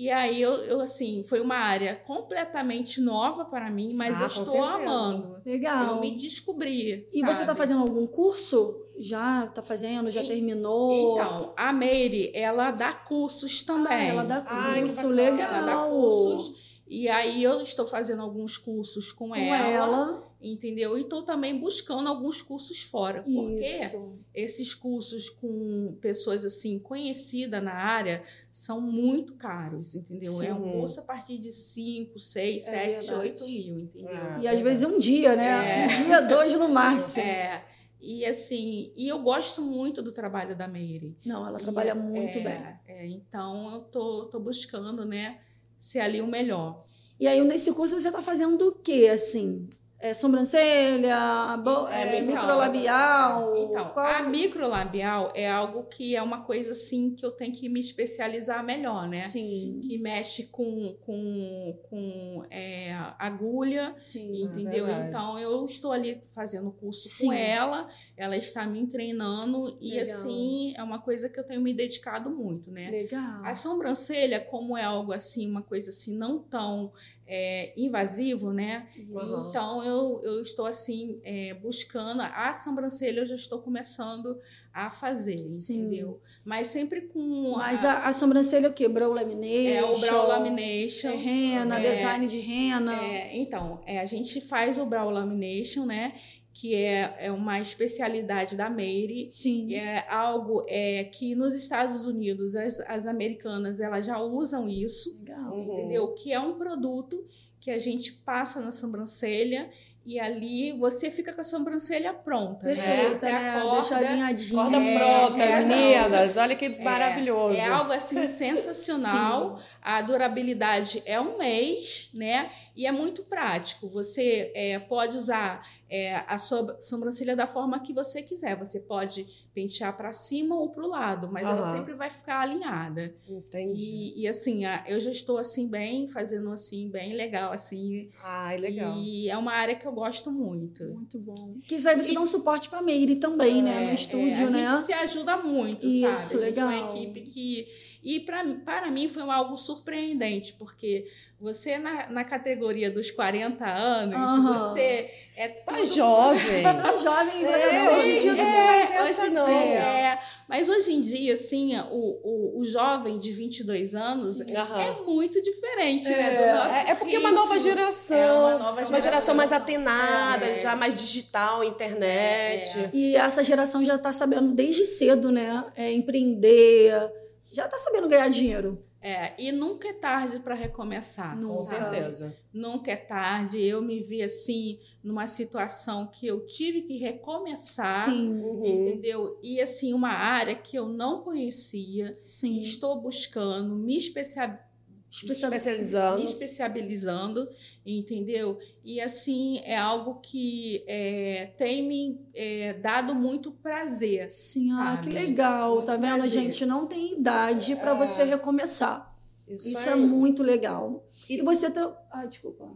E 0.00 0.08
aí 0.10 0.40
eu, 0.40 0.54
eu, 0.64 0.80
assim, 0.80 1.22
foi 1.24 1.40
uma 1.42 1.56
área 1.56 1.94
completamente 1.94 3.02
nova 3.02 3.44
para 3.44 3.70
mim, 3.70 3.92
mas 3.96 4.16
Ah, 4.18 4.22
eu 4.22 4.26
estou 4.28 4.46
certeza. 4.46 4.74
amando. 4.74 5.42
Legal. 5.44 5.86
Eu 5.96 6.00
me 6.00 6.16
descobri. 6.16 7.06
E 7.12 7.20
você 7.20 7.30
está 7.42 7.46
sabe? 7.48 7.58
fazendo 7.58 7.80
algum 7.82 8.06
curso? 8.06 8.74
Já 8.98 9.44
está 9.44 9.62
fazendo? 9.62 10.10
Já 10.10 10.24
terminou? 10.24 11.12
Então, 11.18 11.52
a 11.54 11.70
Meire, 11.70 12.30
ela 12.34 12.70
dá 12.70 12.94
cursos 12.94 13.62
também. 13.62 13.92
Ah, 13.92 14.04
ela 14.04 14.24
dá 14.24 14.42
Ai, 14.48 14.80
curso, 14.80 14.96
bacana. 14.96 15.14
legal. 15.14 15.54
Ela 15.54 15.66
dá 15.66 15.88
cursos. 15.90 16.52
E 16.88 17.06
aí 17.08 17.42
eu 17.42 17.60
estou 17.60 17.86
fazendo 17.86 18.22
alguns 18.22 18.56
cursos 18.56 19.12
com, 19.12 19.28
com 19.28 19.36
ela, 19.36 19.66
ela. 19.68 20.29
Entendeu? 20.42 20.96
E 20.96 21.02
estou 21.02 21.22
também 21.22 21.58
buscando 21.58 22.08
alguns 22.08 22.40
cursos 22.40 22.80
fora. 22.82 23.22
Porque 23.22 23.60
Isso. 23.84 24.24
esses 24.34 24.74
cursos 24.74 25.28
com 25.28 25.96
pessoas 26.00 26.44
assim 26.44 26.78
conhecidas 26.78 27.62
na 27.62 27.74
área 27.74 28.22
são 28.50 28.80
muito 28.80 29.34
caros, 29.34 29.94
entendeu? 29.94 30.40
É 30.42 30.54
um 30.54 30.64
Sim. 30.64 30.72
curso 30.72 31.00
a 31.00 31.02
partir 31.02 31.38
de 31.38 31.52
5, 31.52 32.18
6, 32.18 32.64
É 32.64 32.68
7, 32.68 32.90
verdade. 33.06 33.20
8 33.20 33.44
mil, 33.46 33.78
entendeu? 33.80 34.10
É. 34.10 34.40
E 34.40 34.48
às 34.48 34.60
vezes 34.60 34.84
um 34.84 34.98
dia, 34.98 35.36
né? 35.36 35.84
É. 35.84 35.86
Um 35.86 36.04
dia, 36.06 36.20
dois 36.22 36.52
no 36.54 36.68
máximo. 36.68 37.24
É, 37.26 37.64
e 38.00 38.24
assim, 38.24 38.92
e 38.96 39.08
eu 39.08 39.18
gosto 39.20 39.60
muito 39.60 40.00
do 40.02 40.10
trabalho 40.10 40.56
da 40.56 40.66
Meire. 40.66 41.16
Não, 41.24 41.46
ela 41.46 41.58
trabalha 41.58 41.90
E, 41.90 41.94
muito 41.94 42.38
é, 42.38 42.40
bem. 42.40 42.96
é, 42.96 43.06
então 43.08 43.70
eu 43.72 43.80
tô, 43.82 44.24
tô 44.26 44.40
buscando, 44.40 45.04
né, 45.04 45.38
ser 45.78 46.00
ali 46.00 46.22
o 46.22 46.26
melhor. 46.26 46.82
E 47.18 47.28
aí, 47.28 47.44
nesse 47.44 47.70
curso, 47.74 48.00
você 48.00 48.08
está 48.08 48.22
fazendo 48.22 48.68
o 48.68 48.72
quê, 48.72 49.10
assim? 49.12 49.68
É 50.02 50.14
sobrancelha, 50.14 51.56
bo- 51.62 51.86
É, 51.88 52.16
é, 52.16 52.20
então, 52.20 52.34
microlabial? 52.34 53.56
Então, 53.58 53.84
qual- 53.90 54.06
a 54.06 54.22
microlabial 54.22 55.30
é 55.34 55.48
algo 55.50 55.84
que 55.84 56.16
é 56.16 56.22
uma 56.22 56.42
coisa 56.42 56.72
assim 56.72 57.14
que 57.14 57.24
eu 57.24 57.30
tenho 57.32 57.52
que 57.52 57.68
me 57.68 57.80
especializar 57.80 58.64
melhor, 58.64 59.06
né? 59.06 59.20
Sim, 59.20 59.78
Que 59.86 59.98
mexe 59.98 60.44
com, 60.46 60.96
com, 61.04 61.78
com 61.90 62.44
é, 62.50 62.92
agulha, 63.18 63.94
sim. 63.98 64.44
entendeu? 64.44 64.86
verdade. 64.86 65.08
Então 65.08 65.38
eu 65.38 65.64
estou 65.66 65.92
ali 65.92 66.20
fazendo 66.34 66.70
curso 66.72 67.08
Sim. 67.08 67.26
com 67.26 67.32
ela, 67.34 67.86
ela 68.20 68.36
está 68.36 68.66
me 68.66 68.86
treinando 68.86 69.78
e 69.80 69.92
Legal. 69.92 70.02
assim 70.02 70.74
é 70.76 70.82
uma 70.82 70.98
coisa 71.00 71.26
que 71.26 71.40
eu 71.40 71.44
tenho 71.44 71.62
me 71.62 71.72
dedicado 71.72 72.28
muito, 72.28 72.70
né? 72.70 72.90
Legal. 72.90 73.42
A 73.42 73.54
sobrancelha, 73.54 74.38
como 74.38 74.76
é 74.76 74.84
algo 74.84 75.10
assim, 75.10 75.50
uma 75.50 75.62
coisa 75.62 75.88
assim 75.88 76.18
não 76.18 76.38
tão 76.38 76.92
é, 77.26 77.72
invasivo, 77.78 78.52
né? 78.52 78.88
Aham. 79.16 79.48
Então 79.48 79.82
eu, 79.82 80.20
eu 80.22 80.42
estou 80.42 80.66
assim 80.66 81.18
é, 81.24 81.54
buscando 81.54 82.20
a 82.20 82.52
sobrancelha, 82.52 83.20
eu 83.20 83.26
já 83.26 83.36
estou 83.36 83.62
começando 83.62 84.38
a 84.72 84.90
fazer, 84.90 85.50
Sim. 85.50 85.86
entendeu? 85.86 86.20
Mas 86.44 86.68
sempre 86.68 87.02
com 87.02 87.54
Mas 87.56 87.84
a, 87.84 88.06
a 88.06 88.12
sobrancelha 88.12 88.66
é 88.66 88.68
o 88.68 88.72
quê? 88.72 88.86
Brow 88.86 89.12
lamination? 89.12 89.76
é 89.76 89.84
o 89.84 89.98
brow 89.98 90.28
lamination, 90.28 91.08
É 91.08 91.16
rena, 91.16 91.80
design 91.80 92.26
de 92.26 92.38
rena. 92.38 93.02
É, 93.02 93.36
então, 93.36 93.80
é, 93.86 93.98
a 93.98 94.04
gente 94.04 94.42
faz 94.42 94.76
o 94.76 94.84
brow 94.84 95.08
lamination, 95.08 95.86
né? 95.86 96.14
Que 96.52 96.74
é, 96.74 97.14
é 97.18 97.32
uma 97.32 97.60
especialidade 97.60 98.56
da 98.56 98.68
Meire. 98.68 99.28
Sim. 99.30 99.74
É 99.74 100.04
algo 100.10 100.64
é, 100.68 101.04
que 101.04 101.34
nos 101.34 101.54
Estados 101.54 102.06
Unidos 102.06 102.56
as, 102.56 102.80
as 102.80 103.06
americanas 103.06 103.80
elas 103.80 104.04
já 104.04 104.18
usam 104.20 104.68
isso, 104.68 105.16
Legal. 105.20 105.52
Uhum. 105.52 105.78
entendeu? 105.78 106.08
Que 106.14 106.32
é 106.32 106.40
um 106.40 106.54
produto 106.58 107.24
que 107.60 107.70
a 107.70 107.78
gente 107.78 108.12
passa 108.12 108.60
na 108.60 108.72
sobrancelha 108.72 109.70
e 110.04 110.18
ali 110.18 110.72
você 110.72 111.10
fica 111.10 111.30
com 111.32 111.42
a 111.42 111.44
sobrancelha 111.44 112.12
pronta. 112.14 112.66
né? 112.66 112.74
Perfeita, 112.74 113.14
Você 113.16 113.26
né? 113.26 113.50
acorda, 113.50 113.80
Deixa 113.80 113.96
alinhadinha. 113.96 114.62
Corda 114.62 114.76
É, 114.78 114.98
pronta, 114.98 115.42
é, 115.44 115.64
meninas. 115.64 116.36
Olha 116.38 116.56
que 116.56 116.68
maravilhoso. 116.82 117.54
É 117.60 117.68
algo 117.68 117.92
assim 117.92 118.26
sensacional. 118.26 119.60
A 119.82 120.00
durabilidade 120.02 121.02
é 121.06 121.20
um 121.20 121.38
mês, 121.38 122.10
né? 122.14 122.50
E 122.76 122.86
é 122.86 122.92
muito 122.92 123.24
prático. 123.24 123.88
Você 123.88 124.50
é, 124.54 124.78
pode 124.78 125.16
usar 125.16 125.66
é, 125.88 126.16
a 126.26 126.38
sua 126.38 126.76
sobrancelha 126.80 127.34
da 127.34 127.46
forma 127.46 127.80
que 127.80 127.92
você 127.92 128.22
quiser. 128.22 128.56
Você 128.56 128.80
pode 128.80 129.26
pentear 129.54 129.96
para 129.96 130.12
cima 130.12 130.54
ou 130.54 130.70
para 130.70 130.84
o 130.84 130.88
lado, 130.88 131.28
mas 131.30 131.46
ela 131.46 131.60
Aham. 131.60 131.76
sempre 131.78 131.94
vai 131.94 132.08
ficar 132.08 132.40
alinhada. 132.40 133.14
Entendi. 133.28 134.12
E, 134.16 134.22
e 134.22 134.28
assim, 134.28 134.64
a- 134.64 134.84
eu 134.86 135.00
já 135.00 135.10
estou 135.10 135.38
assim 135.38 135.66
bem, 135.68 136.06
fazendo 136.06 136.50
assim 136.52 136.88
bem 136.88 137.14
legal 137.14 137.52
assim. 137.52 138.08
Ai, 138.22 138.56
legal. 138.58 138.96
E 138.98 139.28
é 139.28 139.36
uma 139.36 139.52
área 139.52 139.74
que 139.74 139.86
eu 139.86 139.92
gosto 139.92 140.30
muito. 140.30 140.84
Muito 140.84 141.18
bom. 141.18 141.56
Aí 141.70 141.78
você 141.96 142.14
dá 142.14 142.20
um 142.20 142.26
suporte 142.26 142.68
pra 142.68 142.80
Meire 142.82 143.16
também, 143.16 143.62
né? 143.62 143.80
No 143.84 143.90
É, 143.90 143.94
estúdio, 143.94 144.44
é, 144.44 144.46
a 144.46 144.50
né? 144.50 144.68
gente 144.68 144.86
se 144.86 144.92
ajuda 144.92 145.36
muito, 145.38 145.84
Isso, 145.86 146.38
sabe? 146.38 146.44
A 146.44 146.46
gente 146.48 146.58
é 146.60 146.64
uma 146.64 146.72
legal. 146.72 146.96
equipe 146.96 147.20
que. 147.22 147.89
E 148.02 148.20
pra, 148.20 148.42
para 148.64 148.90
mim 148.90 149.08
foi 149.08 149.22
algo 149.22 149.56
surpreendente, 149.58 150.54
porque 150.58 151.06
você, 151.38 151.76
na, 151.78 152.08
na 152.08 152.24
categoria 152.24 152.90
dos 152.90 153.10
40 153.10 153.64
anos, 153.66 154.14
Aham. 154.16 154.58
você 154.58 155.10
é 155.36 155.48
Tá 155.48 155.74
tudo- 155.74 155.84
jovem. 155.94 156.62
Tá 156.82 156.96
jovem, 156.96 157.44
É, 157.44 157.50
né? 157.72 157.90
hoje 157.98 158.10
em 158.10 158.18
dia 158.20 158.30
não 158.32 158.36
tem 158.36 158.46
É, 158.46 158.66
mais 158.66 158.90
essa, 158.90 159.22
hoje 159.24 159.34
não. 159.34 159.46
dia, 159.46 159.56
é. 159.78 160.18
Mas 160.48 160.68
hoje 160.68 160.92
em 160.92 161.00
dia, 161.00 161.34
assim, 161.34 161.78
o, 161.90 162.18
o, 162.24 162.60
o 162.60 162.64
jovem 162.64 163.18
de 163.18 163.32
22 163.32 163.94
anos 163.94 164.40
Aham. 164.40 164.80
é 164.82 165.02
muito 165.02 165.40
diferente, 165.40 166.08
né? 166.08 166.30
Do 166.36 166.42
É, 166.42 166.54
nosso 166.54 166.74
é- 166.74 166.90
é 166.90 166.94
porque 166.96 167.14
é 167.16 167.18
uma 167.20 167.30
nova 167.32 167.58
geração. 167.60 168.16
É 168.18 168.32
uma 168.54 168.58
nova 168.58 168.82
Uma 168.88 169.00
geração 169.00 169.34
mais 169.34 169.52
atenada, 169.52 170.46
É. 170.46 170.58
já 170.58 170.74
mais 170.74 170.98
digital, 170.98 171.62
internet. 171.62 172.78
É, 172.78 172.90
E 172.92 173.14
essa 173.14 173.44
geração 173.44 173.84
já 173.84 173.96
tá 173.98 174.12
sabendo 174.12 174.52
desde 174.52 174.84
cedo, 174.86 175.30
né? 175.30 175.64
É, 175.76 175.92
empreender. 175.92 177.12
Já 177.52 177.66
tá 177.68 177.76
sabendo 177.78 178.08
ganhar 178.08 178.28
dinheiro. 178.28 178.84
É, 179.02 179.32
e 179.42 179.50
nunca 179.50 179.88
é 179.88 179.92
tarde 179.94 180.40
para 180.40 180.54
recomeçar. 180.54 181.34
Nunca. 181.34 181.54
Com 181.54 181.64
certeza. 181.64 182.36
Nunca 182.52 182.90
é 182.92 182.96
tarde. 182.96 183.58
Eu 183.58 183.80
me 183.80 183.98
vi 183.98 184.22
assim 184.22 184.78
numa 185.02 185.26
situação 185.26 186.06
que 186.06 186.26
eu 186.26 186.44
tive 186.44 186.82
que 186.82 186.98
recomeçar, 186.98 188.04
Sim, 188.04 188.30
Uhum. 188.42 188.66
entendeu? 188.88 189.38
E 189.42 189.58
assim 189.60 189.94
uma 189.94 190.10
área 190.10 190.54
que 190.54 190.76
eu 190.78 190.86
não 190.86 191.22
conhecia, 191.22 192.20
sim. 192.26 192.60
estou 192.60 193.00
buscando 193.00 193.74
me 193.74 193.96
especia- 193.96 194.60
Especia- 195.10 195.50
me 195.50 195.56
Especializando. 195.56 196.24
especializando, 196.24 197.48
entendeu? 197.84 198.58
E 198.84 199.00
assim 199.00 199.60
é 199.64 199.76
algo 199.76 200.20
que 200.20 200.84
é, 200.86 201.50
tem 201.58 201.86
me 201.86 202.20
é, 202.32 202.74
dado 202.74 203.14
muito 203.14 203.50
prazer. 203.50 204.30
Sim, 204.30 204.70
ah, 204.72 205.00
que 205.02 205.10
legal. 205.10 205.74
Muito 205.74 205.86
tá 205.86 205.96
vendo, 205.96 206.18
prazer. 206.20 206.30
gente? 206.42 206.64
Não 206.64 206.86
tem 206.86 207.14
idade 207.14 207.74
pra 207.76 207.92
você 207.94 208.22
recomeçar. 208.24 209.10
Isso, 209.48 209.68
Isso 209.72 209.88
é 209.88 209.96
muito 209.96 210.44
legal. 210.44 211.04
E 211.28 211.42
você 211.42 211.68
tá. 211.70 211.92
Ah, 212.12 212.24
desculpa. 212.24 212.68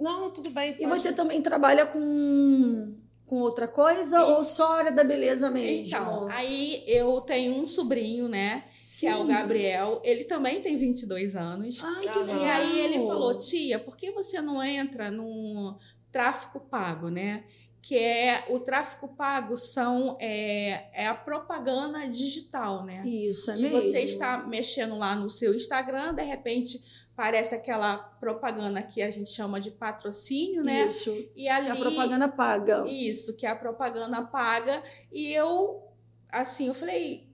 Não, 0.00 0.30
tudo 0.30 0.48
bem. 0.50 0.70
E 0.70 0.74
pode- 0.88 0.88
você 1.00 1.12
também 1.12 1.42
trabalha 1.42 1.84
com, 1.84 2.96
com 3.32 3.40
outra 3.40 3.66
coisa 3.66 4.26
ou 4.26 4.44
só 4.44 4.72
área 4.72 4.92
da 4.92 5.02
beleza 5.02 5.50
mesmo? 5.50 5.86
Então, 5.86 6.28
aí 6.28 6.84
eu 6.86 7.18
tenho 7.22 7.54
um 7.54 7.66
sobrinho, 7.66 8.28
né? 8.28 8.64
Sim. 8.82 9.06
Que 9.06 9.12
é 9.12 9.16
o 9.16 9.24
Gabriel. 9.24 10.02
Ele 10.04 10.24
também 10.24 10.60
tem 10.60 10.76
22 10.76 11.34
anos. 11.34 11.82
Ai, 11.82 12.02
que 12.02 12.18
legal. 12.18 12.42
E 12.42 12.44
aí 12.44 12.80
ele 12.80 12.98
falou, 12.98 13.38
tia, 13.38 13.78
por 13.78 13.96
que 13.96 14.10
você 14.10 14.38
não 14.42 14.62
entra 14.62 15.10
no 15.10 15.78
tráfico 16.10 16.60
pago, 16.60 17.08
né? 17.08 17.44
Que 17.80 17.96
é 17.96 18.44
o 18.50 18.60
tráfico 18.60 19.08
pago 19.08 19.56
são 19.56 20.18
é, 20.20 20.90
é 20.92 21.06
a 21.06 21.14
propaganda 21.14 22.06
digital, 22.06 22.84
né? 22.84 23.02
Isso, 23.06 23.50
é 23.50 23.56
e 23.56 23.62
mesmo. 23.62 23.80
você 23.80 24.00
está 24.00 24.46
mexendo 24.46 24.94
lá 24.98 25.16
no 25.16 25.30
seu 25.30 25.54
Instagram, 25.54 26.12
de 26.12 26.22
repente 26.22 26.78
parece 27.14 27.54
aquela 27.54 27.96
propaganda 27.96 28.82
que 28.82 29.02
a 29.02 29.10
gente 29.10 29.30
chama 29.30 29.60
de 29.60 29.70
patrocínio, 29.70 30.62
né? 30.64 30.86
Isso. 30.88 31.14
E 31.36 31.48
ali 31.48 31.66
Que 31.66 31.72
a 31.72 31.76
propaganda 31.76 32.28
paga. 32.28 32.84
isso, 32.88 33.36
que 33.36 33.46
a 33.46 33.54
propaganda 33.54 34.22
paga. 34.22 34.82
E 35.10 35.32
eu, 35.32 35.82
assim, 36.28 36.68
eu 36.68 36.74
falei, 36.74 37.28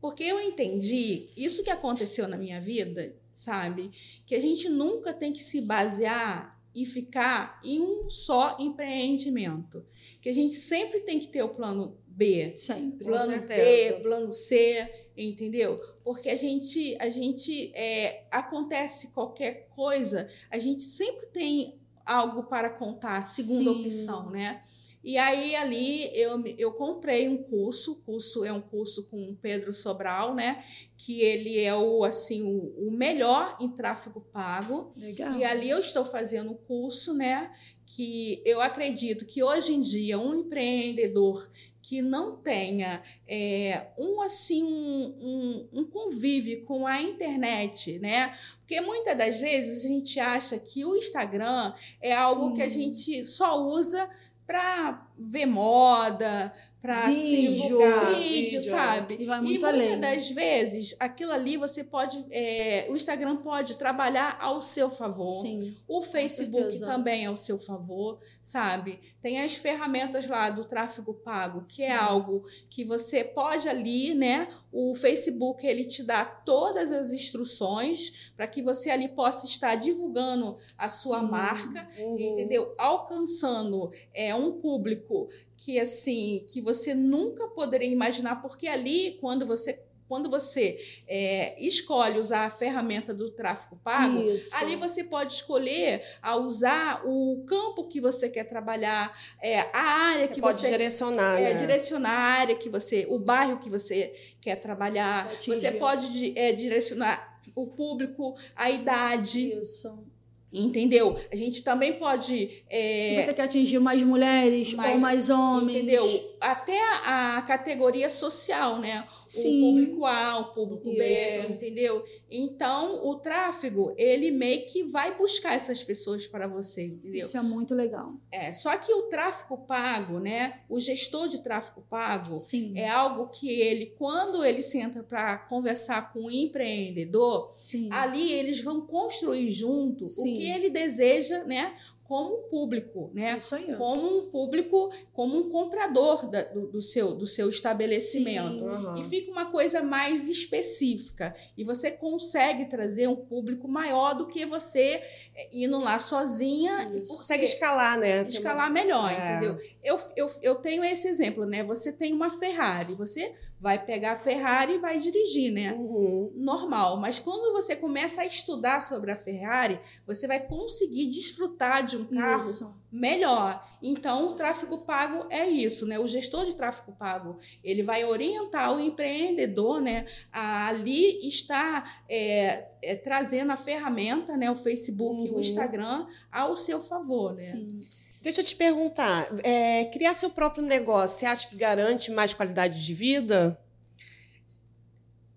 porque 0.00 0.24
eu 0.24 0.40
entendi 0.40 1.30
isso 1.36 1.62
que 1.62 1.70
aconteceu 1.70 2.26
na 2.26 2.36
minha 2.36 2.60
vida, 2.60 3.14
sabe? 3.32 3.90
Que 4.26 4.34
a 4.34 4.40
gente 4.40 4.68
nunca 4.68 5.12
tem 5.12 5.32
que 5.32 5.42
se 5.42 5.60
basear 5.62 6.58
e 6.74 6.86
ficar 6.86 7.60
em 7.64 7.80
um 7.80 8.08
só 8.08 8.56
empreendimento. 8.60 9.84
Que 10.20 10.28
a 10.28 10.34
gente 10.34 10.54
sempre 10.54 11.00
tem 11.00 11.18
que 11.18 11.28
ter 11.28 11.42
o 11.42 11.54
plano 11.54 11.98
B, 12.06 12.52
Sempre. 12.56 13.04
Plano. 13.04 13.40
B, 13.46 13.92
plano 14.02 14.32
C, 14.32 14.99
entendeu? 15.28 15.76
Porque 16.02 16.28
a 16.28 16.36
gente, 16.36 16.96
a 17.00 17.08
gente 17.08 17.72
é, 17.74 18.26
acontece 18.30 19.08
qualquer 19.08 19.68
coisa, 19.68 20.28
a 20.50 20.58
gente 20.58 20.82
sempre 20.82 21.26
tem 21.26 21.78
algo 22.04 22.44
para 22.44 22.70
contar, 22.70 23.24
segunda 23.24 23.72
Sim. 23.72 23.86
opção, 23.86 24.30
né? 24.30 24.62
E 25.02 25.16
aí 25.16 25.56
ali 25.56 26.10
eu, 26.14 26.44
eu 26.58 26.72
comprei 26.72 27.26
um 27.26 27.42
curso, 27.42 27.92
o 27.92 27.96
curso 27.96 28.44
é 28.44 28.52
um 28.52 28.60
curso 28.60 29.04
com 29.08 29.30
o 29.30 29.36
Pedro 29.36 29.72
Sobral, 29.72 30.34
né? 30.34 30.62
Que 30.96 31.22
ele 31.22 31.58
é 31.58 31.74
o 31.74 32.04
assim 32.04 32.42
o, 32.42 32.88
o 32.88 32.90
melhor 32.90 33.56
em 33.58 33.70
tráfego 33.70 34.20
pago. 34.20 34.92
Legal. 34.94 35.38
E 35.38 35.44
ali 35.44 35.70
eu 35.70 35.78
estou 35.78 36.04
fazendo 36.04 36.50
um 36.50 36.54
curso, 36.56 37.14
né? 37.14 37.50
Que 37.86 38.42
eu 38.44 38.60
acredito 38.60 39.24
que 39.24 39.42
hoje 39.42 39.72
em 39.72 39.80
dia 39.80 40.18
um 40.18 40.34
empreendedor 40.34 41.50
que 41.82 42.02
não 42.02 42.36
tenha 42.36 43.02
é, 43.26 43.88
um 43.98 44.20
assim 44.20 44.62
um, 44.62 45.68
um, 45.72 45.80
um, 45.80 45.84
convívio 45.84 46.64
com 46.64 46.86
a 46.86 47.00
internet, 47.00 47.98
né? 47.98 48.36
Porque 48.58 48.80
muitas 48.80 49.16
das 49.16 49.40
vezes 49.40 49.84
a 49.84 49.88
gente 49.88 50.20
acha 50.20 50.58
que 50.58 50.84
o 50.84 50.96
Instagram 50.96 51.72
é 52.00 52.12
algo 52.12 52.48
Sim. 52.48 52.54
que 52.54 52.62
a 52.62 52.68
gente 52.68 53.24
só 53.24 53.60
usa 53.64 54.08
para 54.46 55.09
ver 55.20 55.46
moda, 55.46 56.52
para 56.80 57.08
vídeo, 57.08 57.52
vídeo, 57.52 58.14
vídeo, 58.16 58.62
sabe? 58.62 59.16
E, 59.20 59.26
vai 59.26 59.40
muito 59.42 59.64
e 59.64 59.68
além. 59.68 59.90
muitas 59.90 60.00
das 60.00 60.30
vezes, 60.30 60.96
aquilo 60.98 61.32
ali 61.32 61.58
você 61.58 61.84
pode. 61.84 62.24
É, 62.30 62.86
o 62.88 62.96
Instagram 62.96 63.36
pode 63.36 63.76
trabalhar 63.76 64.38
ao 64.40 64.62
seu 64.62 64.88
favor. 64.88 65.28
Sim. 65.28 65.76
O 65.86 66.00
Facebook 66.00 66.80
também 66.80 67.24
é 67.24 67.26
ao 67.26 67.36
seu 67.36 67.58
favor, 67.58 68.18
sabe? 68.42 68.98
Tem 69.20 69.42
as 69.42 69.56
ferramentas 69.56 70.26
lá 70.26 70.48
do 70.48 70.64
tráfego 70.64 71.12
pago, 71.12 71.60
que 71.60 71.82
é 71.82 71.86
Sim. 71.86 71.92
é 71.92 71.96
algo 71.96 72.44
que 72.70 72.82
você 72.82 73.22
pode 73.22 73.68
ali, 73.68 74.14
né? 74.14 74.48
O 74.72 74.94
Facebook 74.94 75.66
ele 75.66 75.84
te 75.84 76.02
dá 76.02 76.24
todas 76.24 76.90
as 76.90 77.12
instruções 77.12 78.32
para 78.34 78.46
que 78.46 78.62
você 78.62 78.88
ali 78.88 79.08
possa 79.08 79.44
estar 79.44 79.74
divulgando 79.74 80.56
a 80.78 80.88
sua 80.88 81.20
Sim. 81.20 81.30
marca, 81.30 81.88
uhum. 81.98 82.18
entendeu? 82.18 82.74
Alcançando 82.78 83.92
é, 84.14 84.34
um 84.34 84.52
público 84.52 85.09
que 85.56 85.78
assim 85.78 86.44
que 86.48 86.60
você 86.60 86.94
nunca 86.94 87.48
poderia 87.48 87.88
imaginar 87.88 88.36
porque 88.36 88.66
ali 88.66 89.18
quando 89.20 89.46
você 89.46 89.80
quando 90.10 90.28
você 90.28 90.76
é, 91.06 91.54
escolhe 91.64 92.18
usar 92.18 92.44
a 92.44 92.50
ferramenta 92.50 93.14
do 93.14 93.30
tráfego 93.30 93.76
pago, 93.76 94.20
Isso. 94.22 94.56
ali 94.56 94.74
você 94.74 95.04
pode 95.04 95.34
escolher 95.34 96.02
a 96.20 96.34
usar 96.34 97.02
o 97.06 97.44
campo 97.46 97.86
que 97.86 98.00
você 98.00 98.28
quer 98.28 98.42
trabalhar, 98.42 99.16
é, 99.40 99.60
a 99.72 99.80
área 100.10 100.26
você 100.26 100.34
que 100.34 100.40
pode 100.40 100.60
você 100.60 100.68
direcionar, 100.68 101.40
é, 101.40 101.54
né? 101.54 101.60
direcionar 101.60 102.10
a 102.10 102.40
área 102.40 102.56
que 102.56 102.68
você, 102.68 103.06
o 103.08 103.20
bairro 103.20 103.60
que 103.60 103.70
você 103.70 104.12
quer 104.40 104.56
trabalhar. 104.56 105.30
Você 105.38 105.70
pode 105.70 106.36
é, 106.36 106.50
direcionar 106.50 107.40
o 107.54 107.68
público, 107.68 108.36
a 108.56 108.68
idade. 108.68 109.52
Isso. 109.60 110.09
Entendeu? 110.52 111.16
A 111.30 111.36
gente 111.36 111.62
também 111.62 111.92
pode. 111.92 112.62
É, 112.68 113.14
Se 113.16 113.22
você 113.22 113.32
quer 113.32 113.42
atingir 113.42 113.78
mais 113.78 114.02
mulheres 114.02 114.74
mais, 114.74 114.94
ou 114.94 115.00
mais 115.00 115.30
homens. 115.30 115.76
Entendeu? 115.76 116.29
Até 116.40 116.78
a, 117.04 117.38
a 117.38 117.42
categoria 117.42 118.08
social, 118.08 118.78
né? 118.78 119.06
Sim. 119.26 119.60
O 119.60 119.84
público 119.84 120.06
A, 120.06 120.38
o 120.38 120.44
público 120.52 120.84
B, 120.84 121.46
entendeu? 121.48 122.04
Então, 122.30 123.06
o 123.06 123.16
tráfego, 123.16 123.92
ele 123.96 124.30
meio 124.30 124.64
que 124.66 124.84
vai 124.84 125.16
buscar 125.16 125.54
essas 125.54 125.82
pessoas 125.82 126.26
para 126.26 126.46
você, 126.46 126.86
entendeu? 126.86 127.20
Isso 127.20 127.36
é 127.36 127.42
muito 127.42 127.74
legal. 127.74 128.14
É, 128.30 128.52
só 128.52 128.76
que 128.76 128.92
o 128.92 129.02
tráfego 129.02 129.58
pago, 129.58 130.18
né? 130.20 130.60
O 130.68 130.78
gestor 130.78 131.28
de 131.28 131.42
tráfego 131.42 131.84
pago 131.88 132.38
Sim. 132.38 132.72
é 132.76 132.88
algo 132.88 133.26
que 133.26 133.50
ele, 133.50 133.86
quando 133.98 134.44
ele 134.44 134.62
senta 134.62 135.02
para 135.02 135.38
conversar 135.38 136.12
com 136.12 136.26
o 136.26 136.30
empreendedor, 136.30 137.52
Sim. 137.56 137.88
ali 137.92 138.32
eles 138.32 138.62
vão 138.62 138.80
construir 138.86 139.50
junto 139.50 140.06
Sim. 140.08 140.20
o 140.20 140.38
que 140.38 140.50
ele 140.50 140.70
deseja, 140.70 141.44
né? 141.44 141.76
Como 142.10 142.38
público, 142.48 143.08
né? 143.14 143.36
Isso 143.36 143.54
aí. 143.54 143.72
Como 143.76 144.18
um 144.18 144.30
público, 144.30 144.92
como 145.12 145.38
um 145.38 145.48
comprador 145.48 146.28
da, 146.28 146.42
do, 146.42 146.66
do, 146.66 146.82
seu, 146.82 147.14
do 147.14 147.24
seu 147.24 147.48
estabelecimento. 147.48 148.64
Uhum. 148.64 148.96
E 148.96 149.04
fica 149.04 149.30
uma 149.30 149.52
coisa 149.52 149.80
mais 149.80 150.28
específica. 150.28 151.32
E 151.56 151.62
você 151.62 151.92
consegue 151.92 152.64
trazer 152.64 153.06
um 153.06 153.14
público 153.14 153.68
maior 153.68 154.14
do 154.14 154.26
que 154.26 154.44
você 154.44 155.00
eh, 155.36 155.50
indo 155.52 155.78
lá 155.78 156.00
sozinha. 156.00 156.90
Isso. 156.92 157.16
Consegue 157.16 157.44
escalar, 157.44 157.96
né? 157.96 158.22
Escalar 158.22 158.72
melhor, 158.72 159.08
é. 159.08 159.36
entendeu? 159.36 159.56
Eu, 159.82 159.98
eu, 160.14 160.30
eu 160.42 160.54
tenho 160.56 160.84
esse 160.84 161.08
exemplo, 161.08 161.46
né? 161.46 161.64
Você 161.64 161.92
tem 161.92 162.12
uma 162.12 162.30
Ferrari, 162.30 162.94
você 162.94 163.34
vai 163.58 163.82
pegar 163.82 164.12
a 164.12 164.16
Ferrari 164.16 164.74
e 164.74 164.78
vai 164.78 164.98
dirigir, 164.98 165.52
né? 165.52 165.72
Uhum. 165.72 166.32
Normal. 166.34 166.98
Mas 166.98 167.18
quando 167.18 167.52
você 167.52 167.74
começa 167.76 168.22
a 168.22 168.26
estudar 168.26 168.82
sobre 168.82 169.10
a 169.10 169.16
Ferrari, 169.16 169.78
você 170.06 170.26
vai 170.26 170.40
conseguir 170.40 171.06
desfrutar 171.06 171.84
de 171.84 171.96
um 171.96 172.04
carro 172.04 172.50
isso. 172.50 172.74
melhor. 172.90 173.66
Então, 173.82 174.32
o 174.32 174.34
tráfego 174.34 174.78
pago 174.78 175.26
é 175.30 175.46
isso, 175.46 175.86
né? 175.86 175.98
O 175.98 176.06
gestor 176.06 176.44
de 176.44 176.54
tráfego 176.54 176.92
pago, 176.92 177.38
ele 177.64 177.82
vai 177.82 178.04
orientar 178.04 178.74
o 178.74 178.80
empreendedor, 178.80 179.80
né? 179.80 180.06
A 180.30 180.68
ali 180.68 181.26
estar 181.26 182.02
é, 182.08 182.68
é, 182.82 182.96
trazendo 182.96 183.52
a 183.52 183.56
ferramenta, 183.56 184.36
né? 184.36 184.50
O 184.50 184.56
Facebook, 184.56 185.30
uhum. 185.30 185.36
o 185.36 185.40
Instagram 185.40 186.06
ao 186.30 186.56
seu 186.56 186.80
favor, 186.80 187.34
né? 187.34 187.42
Sim. 187.42 187.80
Deixa 188.20 188.42
eu 188.42 188.44
te 188.44 188.54
perguntar, 188.54 189.32
é, 189.42 189.86
criar 189.86 190.14
seu 190.14 190.30
próprio 190.30 190.62
negócio, 190.62 191.18
você 191.18 191.26
acha 191.26 191.48
que 191.48 191.56
garante 191.56 192.10
mais 192.10 192.34
qualidade 192.34 192.84
de 192.84 192.92
vida? 192.92 193.58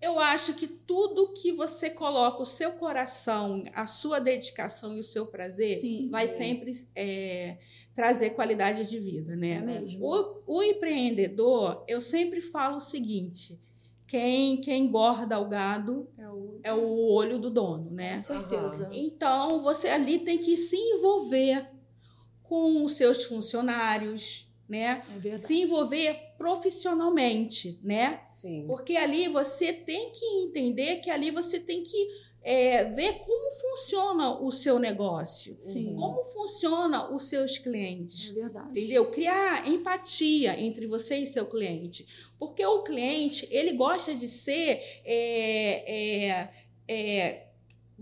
Eu 0.02 0.20
acho 0.20 0.54
que 0.56 0.68
tudo 0.68 1.32
que 1.34 1.54
você 1.54 1.90
coloca 1.90 2.42
o 2.42 2.46
seu 2.46 2.74
coração, 2.74 3.64
a 3.74 3.88
sua 3.88 4.20
dedicação 4.20 4.98
e 4.98 5.00
o 5.00 5.04
seu 5.04 5.28
prazer 5.28 5.78
Sim, 5.78 6.10
vai 6.12 6.26
é. 6.26 6.28
sempre 6.28 6.74
é, 6.94 7.58
trazer 7.96 8.32
qualidade 8.32 8.86
de 8.86 9.00
vida, 9.00 9.34
né? 9.34 9.64
É. 9.66 9.98
O, 10.02 10.42
o 10.46 10.62
empreendedor, 10.62 11.86
eu 11.88 12.02
sempre 12.02 12.42
falo 12.42 12.76
o 12.76 12.82
seguinte: 12.82 13.58
quem, 14.06 14.60
quem 14.60 14.84
engorda 14.86 15.40
o 15.40 15.48
gado 15.48 16.10
é 16.18 16.28
o, 16.28 16.60
é 16.64 16.74
o 16.74 17.10
olho 17.10 17.40
do 17.40 17.50
dono, 17.50 17.90
né? 17.90 18.14
Com 18.14 18.20
certeza. 18.20 18.90
Então 18.92 19.62
você 19.62 19.88
ali 19.88 20.20
tem 20.20 20.38
que 20.38 20.58
se 20.58 20.76
envolver 20.76 21.73
com 22.54 22.86
os 22.86 22.94
seus 22.94 23.24
funcionários, 23.24 24.48
né? 24.70 25.04
É. 25.26 25.38
Se 25.38 25.60
envolver 25.60 26.36
profissionalmente, 26.38 27.80
né? 27.82 28.22
Sim. 28.28 28.68
Porque 28.68 28.96
ali 28.96 29.28
você 29.28 29.74
tem 29.74 30.12
que 30.12 30.24
entender 30.44 30.98
que 30.98 31.10
ali 31.10 31.32
você 31.32 31.60
tem 31.60 31.84
que 31.84 32.08
é, 32.44 32.84
ver 32.84 33.14
como 33.26 33.52
funciona 33.56 34.40
o 34.40 34.52
seu 34.52 34.78
negócio, 34.78 35.56
Sim. 35.58 35.96
como 35.96 36.24
funciona 36.24 37.12
os 37.12 37.24
seus 37.24 37.58
clientes. 37.58 38.30
É 38.30 38.34
verdade. 38.34 38.70
Entendeu? 38.70 39.10
Criar 39.10 39.68
empatia 39.68 40.60
entre 40.62 40.86
você 40.86 41.16
e 41.18 41.26
seu 41.26 41.48
cliente. 41.48 42.06
Porque 42.38 42.64
o 42.64 42.84
cliente, 42.84 43.48
ele 43.50 43.74
gosta 43.74 44.14
de 44.14 44.28
ser. 44.28 44.80
É, 45.04 46.28
é, 46.28 46.50
é, 46.88 47.43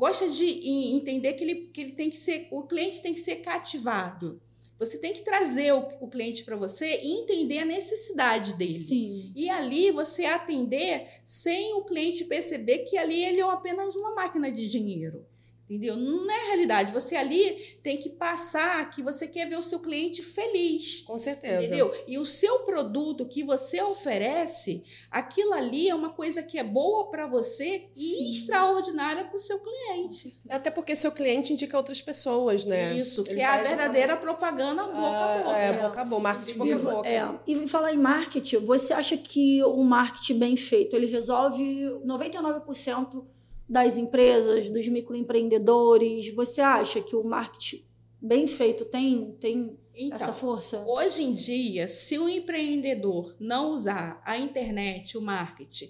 gosta 0.01 0.27
de 0.27 0.67
entender 0.95 1.33
que 1.33 1.43
ele, 1.43 1.55
que 1.71 1.79
ele 1.79 1.91
tem 1.91 2.09
que 2.09 2.17
ser. 2.17 2.47
O 2.49 2.63
cliente 2.63 3.03
tem 3.03 3.13
que 3.13 3.19
ser 3.19 3.35
cativado. 3.35 4.41
Você 4.79 4.97
tem 4.97 5.13
que 5.13 5.21
trazer 5.21 5.73
o, 5.73 5.87
o 5.99 6.07
cliente 6.07 6.43
para 6.43 6.55
você 6.55 7.01
e 7.03 7.21
entender 7.21 7.59
a 7.59 7.65
necessidade 7.65 8.55
dele. 8.55 8.73
Sim. 8.73 9.31
E 9.35 9.47
ali 9.47 9.91
você 9.91 10.25
atender 10.25 11.07
sem 11.23 11.75
o 11.75 11.83
cliente 11.83 12.25
perceber 12.25 12.79
que 12.79 12.97
ali 12.97 13.23
ele 13.23 13.41
é 13.41 13.43
apenas 13.43 13.95
uma 13.95 14.15
máquina 14.15 14.51
de 14.51 14.67
dinheiro. 14.67 15.23
Entendeu? 15.71 15.95
Não 15.95 16.29
é 16.29 16.47
realidade. 16.47 16.91
Você 16.91 17.15
ali 17.15 17.77
tem 17.81 17.95
que 17.95 18.09
passar 18.09 18.89
que 18.89 19.01
você 19.01 19.25
quer 19.25 19.47
ver 19.47 19.57
o 19.57 19.63
seu 19.63 19.79
cliente 19.79 20.21
feliz. 20.21 20.99
Com 20.99 21.17
certeza. 21.17 21.65
Entendeu? 21.65 21.95
E 22.05 22.17
o 22.19 22.25
seu 22.25 22.59
produto 22.59 23.25
que 23.25 23.41
você 23.41 23.81
oferece, 23.81 24.83
aquilo 25.09 25.53
ali 25.53 25.87
é 25.87 25.95
uma 25.95 26.09
coisa 26.09 26.43
que 26.43 26.59
é 26.59 26.63
boa 26.63 27.09
para 27.09 27.25
você 27.25 27.87
Sim. 27.89 28.03
e 28.03 28.31
extraordinária 28.31 29.23
para 29.23 29.37
o 29.37 29.39
seu 29.39 29.59
cliente. 29.59 30.41
Até 30.49 30.69
porque 30.69 30.93
seu 30.93 31.13
cliente 31.13 31.53
indica 31.53 31.77
outras 31.77 32.01
pessoas, 32.01 32.65
né? 32.65 32.93
Isso, 32.97 33.23
que 33.23 33.31
Ele 33.31 33.39
é 33.39 33.45
a 33.45 33.63
verdadeira 33.63 34.17
propaganda 34.17 34.83
boca 34.83 35.07
a 35.07 35.37
boca. 35.37 35.57
É, 35.57 35.73
boca 35.73 36.01
a 36.01 36.05
boca, 36.05 36.21
marketing 36.21 36.57
boca 36.57 36.75
a 36.75 36.79
boca. 36.79 37.09
é, 37.09 37.39
e 37.47 37.65
falar 37.65 37.93
em 37.93 37.97
marketing, 37.97 38.57
você 38.65 38.93
acha 38.93 39.15
que 39.15 39.63
o 39.63 39.81
marketing 39.85 40.37
bem 40.37 40.57
feito, 40.57 40.97
ele 40.97 41.07
resolve 41.07 41.63
99% 42.05 43.25
das 43.71 43.97
empresas, 43.97 44.69
dos 44.69 44.85
microempreendedores? 44.89 46.33
Você 46.35 46.59
acha 46.59 47.01
que 47.01 47.15
o 47.15 47.23
marketing 47.23 47.85
bem 48.21 48.45
feito 48.45 48.83
tem, 48.83 49.31
tem 49.39 49.79
Então, 49.95 50.15
essa 50.17 50.33
força? 50.33 50.83
Hoje 50.85 51.23
em 51.23 51.31
dia, 51.31 51.87
se 51.87 52.19
o 52.19 52.27
empreendedor 52.27 53.33
não 53.39 53.71
usar 53.73 54.21
a 54.25 54.37
internet, 54.37 55.17
o 55.17 55.21
marketing, 55.21 55.89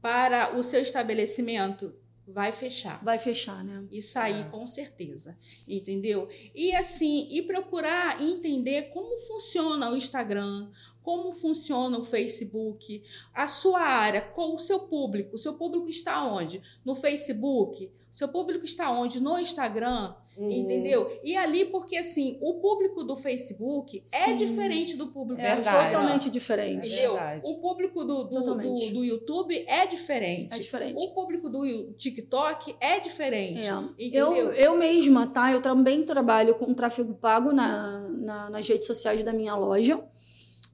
para 0.00 0.56
o 0.56 0.62
seu 0.62 0.80
estabelecimento, 0.80 1.92
vai 2.28 2.52
fechar. 2.52 3.02
Vai 3.02 3.18
fechar, 3.18 3.64
né? 3.64 3.84
Isso 3.90 4.18
aí, 4.18 4.44
com 4.50 4.66
certeza. 4.66 5.36
Entendeu? 5.66 6.28
E 6.54 6.74
assim, 6.74 7.26
e 7.30 7.42
procurar 7.42 8.22
entender 8.22 8.90
como 8.90 9.16
funciona 9.16 9.90
o 9.90 9.96
Instagram, 9.96 10.70
como 11.00 11.32
funciona 11.32 11.98
o 11.98 12.04
Facebook, 12.04 13.02
a 13.32 13.48
sua 13.48 13.80
área, 13.80 14.20
qual 14.20 14.54
o 14.54 14.58
seu 14.58 14.80
público. 14.80 15.36
O 15.36 15.38
seu 15.38 15.54
público 15.54 15.88
está 15.88 16.22
onde? 16.24 16.62
No 16.84 16.94
Facebook? 16.94 17.90
Seu 18.10 18.28
público 18.28 18.64
está 18.64 18.90
onde? 18.90 19.20
No 19.20 19.38
Instagram? 19.38 20.14
Uhum. 20.36 20.50
Entendeu? 20.52 21.20
E 21.24 21.36
ali, 21.36 21.64
porque 21.64 21.96
assim, 21.96 22.38
o 22.40 22.54
público 22.60 23.02
do 23.02 23.16
Facebook 23.16 24.02
é 24.14 24.24
Sim. 24.26 24.36
diferente 24.36 24.96
do 24.96 25.08
público 25.08 25.40
É 25.42 25.50
do 25.50 25.54
Verdade. 25.56 25.92
totalmente 25.92 26.30
diferente. 26.30 26.86
Entendeu? 26.86 27.12
Verdade. 27.14 27.42
O 27.50 27.56
público 27.60 28.04
do, 28.04 28.24
do, 28.24 28.42
do, 28.44 28.54
do 28.54 29.04
YouTube 29.04 29.64
é 29.66 29.84
diferente. 29.86 30.54
É 30.54 30.58
diferente. 30.58 31.04
O 31.04 31.10
público 31.10 31.50
do 31.50 31.92
TikTok 31.94 32.76
é 32.80 33.00
diferente. 33.00 33.68
É. 33.68 33.72
Entendeu? 34.04 34.32
Eu, 34.32 34.52
eu 34.52 34.76
mesma, 34.76 35.26
tá? 35.26 35.50
Eu 35.52 35.60
também 35.60 36.04
trabalho 36.04 36.54
com 36.54 36.72
tráfego 36.72 37.14
pago 37.14 37.50
na, 37.52 38.08
na- 38.10 38.48
nas 38.50 38.68
redes 38.68 38.86
sociais 38.86 39.24
da 39.24 39.32
minha 39.32 39.56
loja. 39.56 40.00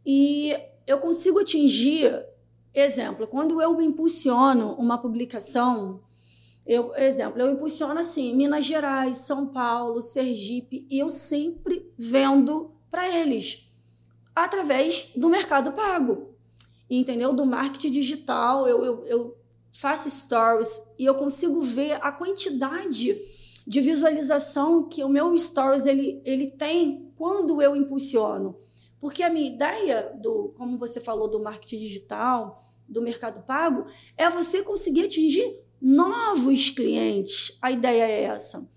E 0.05 0.55
eu 0.87 0.99
consigo 0.99 1.39
atingir, 1.39 2.13
exemplo, 2.75 3.27
quando 3.27 3.63
eu 3.63 3.81
impulsiono 3.81 4.75
uma 4.75 4.99
publicação, 4.99 6.03
eu, 6.67 6.95
exemplo, 6.95 7.41
eu 7.41 7.51
impulsiono 7.51 8.01
assim, 8.01 8.35
Minas 8.35 8.65
Gerais, 8.65 9.19
São 9.19 9.47
Paulo, 9.47 10.01
Sergipe, 10.01 10.87
e 10.91 10.99
eu 10.99 11.11
sempre 11.11 11.93
vendo 11.97 12.73
para 12.91 13.09
eles 13.09 13.71
através 14.35 15.11
do 15.15 15.29
mercado 15.29 15.73
pago, 15.73 16.31
entendeu? 16.89 17.33
Do 17.33 17.45
marketing 17.45 17.91
digital, 17.91 18.67
eu, 18.67 18.85
eu, 18.85 19.07
eu 19.07 19.39
faço 19.71 20.09
stories 20.09 20.83
e 20.99 21.05
eu 21.05 21.15
consigo 21.15 21.61
ver 21.61 21.99
a 22.01 22.11
quantidade 22.11 23.21
de 23.67 23.81
visualização 23.81 24.89
que 24.89 25.05
o 25.05 25.09
meu 25.09 25.37
stories 25.37 25.87
ele, 25.87 26.23
ele 26.25 26.51
tem 26.51 27.13
quando 27.17 27.61
eu 27.61 27.77
impulsiono. 27.77 28.57
Porque 28.99 29.23
a 29.23 29.31
minha 29.31 29.49
ideia 29.49 30.17
do, 30.21 30.55
como 30.57 30.79
você 30.79 31.01
falou, 31.01 31.29
do 31.29 31.41
marketing 31.41 31.79
digital, 31.79 32.59
do 32.89 33.03
mercado 33.03 33.43
pago, 33.43 33.87
é 34.17 34.29
você 34.31 34.63
conseguir 34.63 35.05
atingir 35.05 35.64
novos 35.81 36.71
clientes. 36.71 37.57
A 37.61 37.71
ideia 37.71 38.05
é 38.05 38.23
essa. 38.25 38.69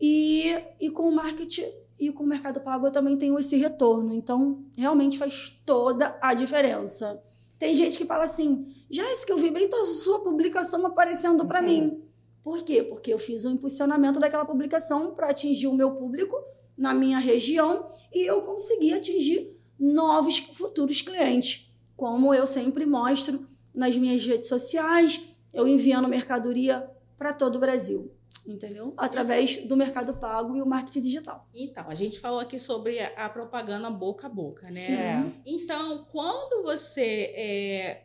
E, 0.00 0.54
e 0.80 0.90
com 0.90 1.08
o 1.08 1.14
marketing 1.14 1.66
e 1.98 2.12
com 2.12 2.22
o 2.22 2.26
mercado 2.26 2.60
pago 2.60 2.86
eu 2.86 2.92
também 2.92 3.16
tenho 3.16 3.38
esse 3.38 3.56
retorno. 3.56 4.14
Então, 4.14 4.64
realmente 4.76 5.18
faz 5.18 5.60
toda 5.66 6.16
a 6.22 6.32
diferença. 6.34 7.20
Tem 7.58 7.74
gente 7.74 7.98
que 7.98 8.04
fala 8.04 8.24
assim: 8.24 8.66
Jéssica, 8.88 9.32
eu 9.32 9.36
vi 9.36 9.50
bem 9.50 9.68
a 9.72 9.84
sua 9.84 10.20
publicação 10.20 10.86
aparecendo 10.86 11.44
para 11.44 11.60
uhum. 11.60 11.66
mim. 11.66 12.02
Por 12.42 12.62
quê? 12.62 12.82
Porque 12.82 13.12
eu 13.12 13.18
fiz 13.18 13.44
um 13.44 13.52
impulsionamento 13.52 14.20
daquela 14.20 14.44
publicação 14.44 15.12
para 15.12 15.28
atingir 15.28 15.66
o 15.66 15.74
meu 15.74 15.90
público 15.90 16.36
na 16.76 16.94
minha 16.94 17.18
região 17.18 17.86
e 18.14 18.24
eu 18.24 18.42
consegui 18.42 18.92
atingir 18.92 19.50
novos 19.78 20.38
futuros 20.38 21.02
clientes. 21.02 21.70
Como 21.96 22.32
eu 22.32 22.46
sempre 22.46 22.86
mostro 22.86 23.46
nas 23.74 23.96
minhas 23.96 24.24
redes 24.24 24.48
sociais, 24.48 25.20
eu 25.52 25.66
enviando 25.66 26.08
mercadoria 26.08 26.88
para 27.16 27.32
todo 27.32 27.56
o 27.56 27.58
Brasil 27.58 28.12
entendeu? 28.46 28.94
Através 28.96 29.58
do 29.66 29.76
mercado 29.76 30.14
pago 30.14 30.56
e 30.56 30.62
o 30.62 30.66
marketing 30.66 31.00
digital. 31.02 31.46
Então, 31.52 31.84
a 31.88 31.94
gente 31.94 32.18
falou 32.18 32.40
aqui 32.40 32.58
sobre 32.58 32.98
a 33.00 33.28
propaganda 33.28 33.90
boca 33.90 34.26
a 34.26 34.30
boca, 34.30 34.66
né? 34.66 34.70
Sim. 34.70 35.34
Então, 35.44 36.06
quando 36.10 36.62
você 36.62 37.32
é, 37.34 38.02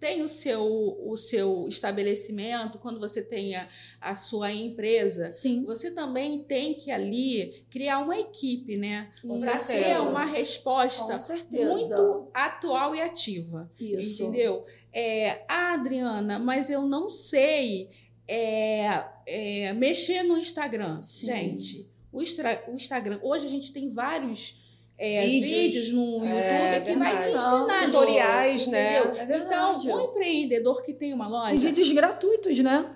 tem 0.00 0.22
o 0.22 0.28
seu, 0.28 0.64
o 1.06 1.16
seu 1.16 1.68
estabelecimento, 1.68 2.78
quando 2.78 2.98
você 2.98 3.22
tem 3.22 3.54
a, 3.54 3.68
a 4.00 4.16
sua 4.16 4.50
empresa, 4.50 5.30
Sim. 5.30 5.62
você 5.64 5.90
também 5.90 6.42
tem 6.44 6.74
que 6.74 6.90
ali 6.90 7.62
criar 7.68 7.98
uma 7.98 8.18
equipe, 8.18 8.78
né? 8.78 9.12
Para 9.20 9.58
ter 9.58 10.00
uma 10.00 10.24
resposta 10.24 11.18
muito 11.52 12.30
atual 12.32 12.94
e 12.94 13.02
ativa. 13.02 13.70
Isso. 13.78 14.22
Entendeu? 14.22 14.64
É, 14.92 15.44
ah, 15.48 15.74
Adriana, 15.74 16.38
mas 16.38 16.68
eu 16.70 16.82
não 16.82 17.10
sei 17.10 17.88
é, 18.26 19.04
é, 19.26 19.72
mexer 19.72 20.22
no 20.22 20.36
Instagram. 20.36 21.00
Sim. 21.00 21.26
Gente, 21.26 21.90
o, 22.12 22.22
extra, 22.22 22.64
o 22.68 22.74
Instagram. 22.74 23.18
Hoje 23.22 23.46
a 23.46 23.50
gente 23.50 23.72
tem 23.72 23.88
vários. 23.88 24.68
É, 25.02 25.24
vídeos, 25.24 25.50
vídeos, 25.50 25.92
no 25.92 26.24
é, 26.26 26.76
YouTube 26.76 26.84
que 26.84 26.98
vai 26.98 27.22
te 27.22 27.28
ensinar 27.30 27.86
tutoriais, 27.86 28.66
né? 28.66 28.96
É 28.98 29.36
então, 29.38 29.74
um 29.74 30.10
empreendedor 30.10 30.82
que 30.82 30.92
tem 30.92 31.14
uma 31.14 31.26
loja. 31.26 31.54
E 31.54 31.56
vídeos 31.56 31.90
gratuitos, 31.90 32.58
né? 32.58 32.94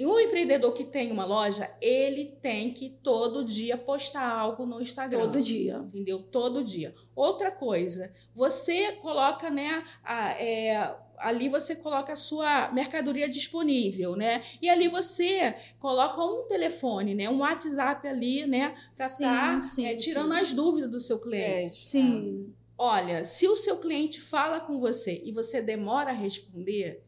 E 0.00 0.06
um 0.06 0.18
empreendedor 0.18 0.72
que 0.72 0.82
tem 0.82 1.12
uma 1.12 1.26
loja, 1.26 1.70
ele 1.78 2.24
tem 2.40 2.72
que 2.72 2.88
todo 2.88 3.44
dia 3.44 3.76
postar 3.76 4.32
algo 4.32 4.64
no 4.64 4.80
Instagram. 4.80 5.20
Todo 5.20 5.42
dia. 5.42 5.76
Entendeu? 5.76 6.22
Todo 6.22 6.64
dia. 6.64 6.94
Outra 7.14 7.50
coisa, 7.50 8.10
você 8.34 8.92
coloca, 8.92 9.50
né, 9.50 9.84
a, 10.02 10.30
é, 10.40 10.96
ali 11.20 11.48
você 11.48 11.76
coloca 11.76 12.12
a 12.12 12.16
sua 12.16 12.70
mercadoria 12.72 13.28
disponível, 13.28 14.16
né? 14.16 14.42
E 14.60 14.68
ali 14.68 14.88
você 14.88 15.54
coloca 15.78 16.22
um 16.22 16.46
telefone, 16.46 17.14
né? 17.14 17.28
Um 17.28 17.38
WhatsApp 17.38 18.06
ali, 18.06 18.46
né? 18.46 18.74
Para 18.96 19.06
estar 19.06 19.58
tá, 19.58 19.82
é, 19.82 19.94
tirando 19.94 20.34
sim. 20.34 20.40
as 20.40 20.52
dúvidas 20.52 20.90
do 20.90 21.00
seu 21.00 21.18
cliente. 21.18 21.68
É, 21.68 21.70
sim. 21.70 22.52
Olha, 22.76 23.24
se 23.24 23.46
o 23.46 23.56
seu 23.56 23.76
cliente 23.76 24.20
fala 24.20 24.58
com 24.58 24.80
você 24.80 25.20
e 25.24 25.32
você 25.32 25.60
demora 25.60 26.10
a 26.10 26.14
responder, 26.14 27.04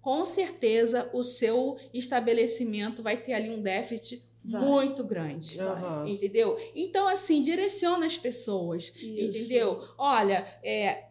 com 0.00 0.26
certeza 0.26 1.08
o 1.12 1.22
seu 1.22 1.76
estabelecimento 1.94 3.02
vai 3.02 3.16
ter 3.16 3.34
ali 3.34 3.50
um 3.50 3.62
déficit 3.62 4.24
Vai. 4.44 4.60
muito 4.60 5.04
grande, 5.04 5.60
uhum. 5.60 6.08
entendeu? 6.08 6.58
Então 6.74 7.06
assim 7.06 7.42
direciona 7.42 8.04
as 8.04 8.18
pessoas, 8.18 8.92
Isso. 8.96 9.38
entendeu? 9.38 9.80
Olha, 9.96 10.44
é, 10.64 11.04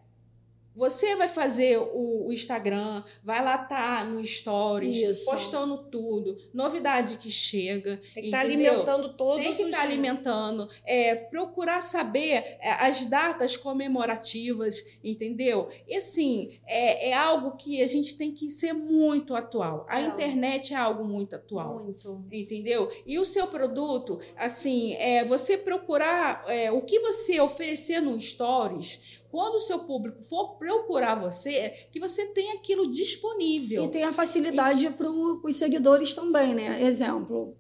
você 0.76 1.16
vai 1.16 1.28
fazer 1.28 1.78
o, 1.78 2.28
o, 2.28 2.34
Instagram, 2.34 3.04
vai 3.24 3.44
lá 3.44 3.58
tá 3.58 4.06
no 4.06 4.24
Stories, 4.24 4.98
Isso. 4.98 5.30
postando 5.30 5.78
tudo, 5.90 6.38
novidade 6.54 7.18
que 7.18 7.30
chega. 7.30 8.02
Tem 8.14 8.24
que 8.24 8.30
estar 8.30 8.38
tá 8.38 8.44
alimentando 8.44 9.14
todos 9.14 9.44
Tem 9.44 9.54
que 9.54 9.64
estar 9.64 9.78
tá 9.78 9.84
alimentando. 9.84 10.70
É, 10.86 11.16
procurar 11.16 11.82
saber 11.82 12.58
é, 12.60 12.72
as 12.88 13.06
datas 13.06 13.58
comemorativas, 13.58 14.86
entendeu? 15.04 15.70
E 15.88 15.96
assim, 15.98 16.58
é, 16.66 17.10
é 17.10 17.14
algo 17.14 17.58
que 17.58 17.82
a 17.82 17.88
gente 17.88 18.16
tem 18.16 18.32
que 18.32 18.50
ser 18.50 18.74
muito 18.74 19.36
atual. 19.36 19.86
A 19.90 20.02
é. 20.02 20.06
internet 20.06 20.74
é 20.74 20.78
algo 20.78 21.04
muito 21.04 21.36
atual. 21.36 21.84
Muito. 21.84 22.24
Entendeu? 22.32 22.90
E 23.06 23.20
o 23.20 23.26
seu 23.26 23.48
produto, 23.48 24.20
assim, 24.38 24.94
é 24.96 25.24
você 25.26 25.58
procurar 25.58 26.46
é, 26.48 26.72
o 26.72 26.82
que 26.82 27.00
você 27.00 27.40
oferecer 27.42 28.00
no 28.00 28.20
Stories 28.20 29.21
quando 29.32 29.56
o 29.56 29.60
seu 29.60 29.80
público 29.80 30.22
for 30.22 30.58
procurar 30.58 31.16
você, 31.16 31.70
que 31.90 32.00
você 32.02 32.28
tenha 32.28 32.56
aquilo 32.56 32.92
disponível. 32.92 33.86
E 33.86 33.88
tem 33.88 34.04
a 34.04 34.12
facilidade 34.12 34.90
para 34.90 35.10
os 35.10 35.56
seguidores 35.56 36.14
também, 36.14 36.54
né? 36.54 36.84
Exemplo, 36.84 37.56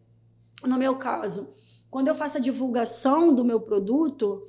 no 0.64 0.78
meu 0.78 0.98
caso, 0.98 1.50
quando 1.90 2.10
eu 2.10 2.14
faço 2.14 2.38
a 2.38 2.42
divulgação 2.42 3.34
do 3.34 3.46
meu 3.46 3.62
produto, 3.62 4.46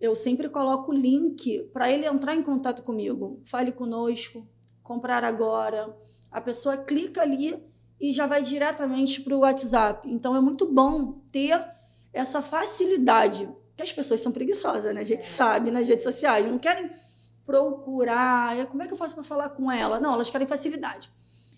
eu 0.00 0.14
sempre 0.14 0.48
coloco 0.48 0.92
o 0.92 0.94
link 0.94 1.68
para 1.72 1.90
ele 1.90 2.06
entrar 2.06 2.36
em 2.36 2.42
contato 2.42 2.84
comigo. 2.84 3.42
Fale 3.44 3.72
conosco, 3.72 4.48
comprar 4.80 5.24
agora. 5.24 5.94
A 6.30 6.40
pessoa 6.40 6.76
clica 6.76 7.20
ali 7.22 7.60
e 8.00 8.12
já 8.12 8.26
vai 8.26 8.42
diretamente 8.42 9.20
para 9.22 9.34
o 9.34 9.40
WhatsApp. 9.40 10.08
Então 10.08 10.36
é 10.36 10.40
muito 10.40 10.72
bom 10.72 11.20
ter 11.32 11.60
essa 12.12 12.40
facilidade 12.40 13.48
que 13.80 13.88
as 13.88 13.92
pessoas 13.92 14.20
são 14.20 14.32
preguiçosas, 14.32 14.94
né? 14.94 15.00
A 15.00 15.04
gente 15.04 15.24
sabe 15.24 15.70
nas 15.70 15.88
redes 15.88 16.04
sociais, 16.04 16.46
não 16.46 16.58
querem 16.58 16.90
procurar, 17.44 18.66
como 18.66 18.82
é 18.82 18.86
que 18.86 18.92
eu 18.92 18.96
faço 18.96 19.14
para 19.14 19.24
falar 19.24 19.48
com 19.50 19.70
ela? 19.72 19.98
Não, 19.98 20.14
elas 20.14 20.30
querem 20.30 20.46
facilidade. 20.46 21.10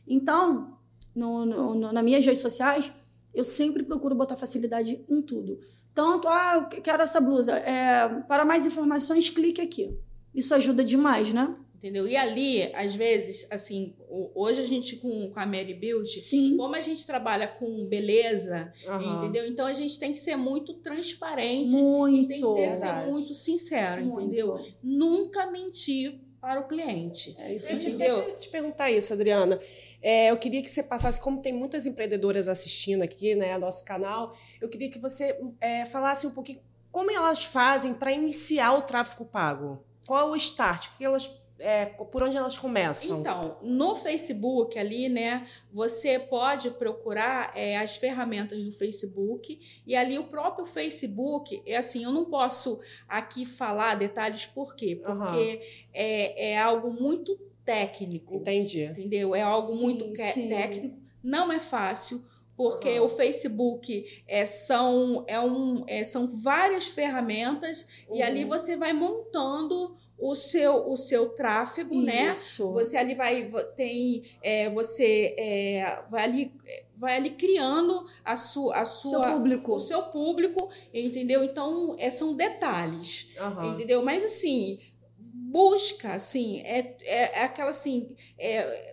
Então, 0.06 0.78
no, 1.14 1.44
no, 1.44 1.74
no, 1.74 1.92
nas 1.92 2.04
minhas 2.04 2.24
redes 2.24 2.40
sociais, 2.40 2.92
eu 3.34 3.44
sempre 3.44 3.82
procuro 3.82 4.14
botar 4.14 4.36
facilidade 4.36 5.04
em 5.08 5.22
tudo. 5.22 5.58
Tanto, 5.94 6.28
ah, 6.28 6.68
eu 6.72 6.80
quero 6.80 7.02
essa 7.02 7.20
blusa. 7.20 7.52
É, 7.58 8.08
para 8.28 8.44
mais 8.44 8.64
informações, 8.64 9.28
clique 9.28 9.60
aqui. 9.60 9.98
Isso 10.34 10.54
ajuda 10.54 10.84
demais, 10.84 11.32
né? 11.32 11.54
Entendeu? 11.82 12.06
E 12.06 12.16
ali, 12.16 12.72
às 12.74 12.94
vezes, 12.94 13.44
assim, 13.50 13.96
hoje 14.36 14.60
a 14.60 14.64
gente 14.64 14.94
com, 14.98 15.28
com 15.28 15.40
a 15.40 15.44
Mary 15.44 15.74
Beauty, 15.74 16.20
Sim. 16.20 16.56
como 16.56 16.76
a 16.76 16.80
gente 16.80 17.04
trabalha 17.04 17.48
com 17.48 17.82
beleza, 17.88 18.72
uhum. 18.86 19.18
entendeu? 19.18 19.48
Então 19.48 19.66
a 19.66 19.72
gente 19.72 19.98
tem 19.98 20.12
que 20.12 20.20
ser 20.20 20.36
muito 20.36 20.74
transparente. 20.74 21.72
Muito. 21.72 22.28
tem 22.28 22.40
que 22.40 22.54
ter, 22.54 22.70
ser 22.70 23.10
muito 23.10 23.34
sincero, 23.34 24.04
muito. 24.04 24.20
entendeu? 24.20 24.64
Nunca 24.80 25.50
mentir 25.50 26.20
para 26.40 26.60
o 26.60 26.68
cliente. 26.68 27.34
É 27.36 27.52
isso, 27.52 27.70
eu 27.70 27.76
entendeu? 27.76 28.16
Eu 28.16 28.36
te 28.36 28.48
perguntar 28.48 28.88
isso, 28.92 29.12
Adriana. 29.12 29.58
É, 30.00 30.30
eu 30.30 30.36
queria 30.36 30.62
que 30.62 30.70
você 30.70 30.84
passasse, 30.84 31.20
como 31.20 31.42
tem 31.42 31.52
muitas 31.52 31.84
empreendedoras 31.84 32.46
assistindo 32.46 33.02
aqui, 33.02 33.34
né, 33.34 33.58
nosso 33.58 33.84
canal, 33.84 34.32
eu 34.60 34.68
queria 34.68 34.88
que 34.88 35.00
você 35.00 35.36
é, 35.60 35.84
falasse 35.84 36.28
um 36.28 36.30
pouquinho 36.30 36.60
como 36.92 37.10
elas 37.10 37.42
fazem 37.42 37.94
para 37.94 38.12
iniciar 38.12 38.72
o 38.74 38.82
tráfego 38.82 39.24
pago. 39.24 39.84
Qual 40.06 40.28
é 40.28 40.30
o 40.32 40.36
start? 40.36 40.88
O 40.88 40.98
que 40.98 41.04
elas 41.04 41.41
é, 41.62 41.86
por 41.86 42.22
onde 42.22 42.36
elas 42.36 42.58
começam? 42.58 43.20
Então, 43.20 43.56
no 43.62 43.94
Facebook 43.94 44.78
ali, 44.78 45.08
né, 45.08 45.46
você 45.72 46.18
pode 46.18 46.70
procurar 46.70 47.52
é, 47.56 47.78
as 47.78 47.96
ferramentas 47.96 48.64
do 48.64 48.72
Facebook 48.72 49.58
e 49.86 49.94
ali 49.94 50.18
o 50.18 50.24
próprio 50.24 50.66
Facebook, 50.66 51.62
é 51.64 51.76
assim, 51.76 52.02
eu 52.04 52.10
não 52.10 52.24
posso 52.24 52.80
aqui 53.08 53.46
falar 53.46 53.94
detalhes 53.94 54.44
por 54.46 54.74
quê? 54.74 55.00
Porque 55.02 55.16
uhum. 55.16 55.60
é, 55.94 56.52
é 56.52 56.58
algo 56.58 56.90
muito 56.90 57.38
técnico. 57.64 58.36
Entendi. 58.36 58.84
Entendeu? 58.84 59.34
É 59.34 59.42
algo 59.42 59.72
sim, 59.72 59.82
muito 59.82 60.04
sim. 60.16 60.48
técnico, 60.48 60.98
não 61.22 61.52
é 61.52 61.60
fácil 61.60 62.24
porque 62.56 63.00
uhum. 63.00 63.06
o 63.06 63.08
Facebook 63.08 64.22
é, 64.28 64.44
são, 64.44 65.24
é 65.26 65.40
um, 65.40 65.84
é, 65.86 66.04
são 66.04 66.28
várias 66.28 66.86
ferramentas 66.86 67.88
uhum. 68.08 68.16
e 68.16 68.22
ali 68.22 68.44
você 68.44 68.76
vai 68.76 68.92
montando 68.92 69.96
o 70.22 70.36
seu 70.36 70.88
o 70.88 70.96
seu 70.96 71.30
tráfego, 71.30 72.00
né? 72.00 72.30
Isso. 72.30 72.68
né? 72.68 72.72
Você 72.72 72.96
ali 72.96 73.14
vai 73.14 73.50
tem 73.74 74.22
é, 74.40 74.70
você 74.70 75.34
é, 75.36 76.04
vai 76.08 76.22
ali 76.22 76.52
vai 76.96 77.16
ali 77.16 77.30
criando 77.30 78.06
a 78.24 78.36
sua 78.36 78.76
a 78.76 78.86
sua 78.86 79.10
seu 79.10 79.32
público. 79.32 79.74
o 79.74 79.80
seu 79.80 80.02
público, 80.04 80.70
entendeu? 80.94 81.42
Então, 81.42 81.96
é, 81.98 82.08
são 82.08 82.34
detalhes, 82.34 83.30
uhum. 83.40 83.74
entendeu? 83.74 84.04
Mas 84.04 84.24
assim, 84.24 84.78
busca, 85.18 86.12
assim, 86.12 86.60
é, 86.60 86.96
é, 87.02 87.40
é 87.40 87.42
aquela 87.42 87.70
assim. 87.70 88.14
É, 88.38 88.92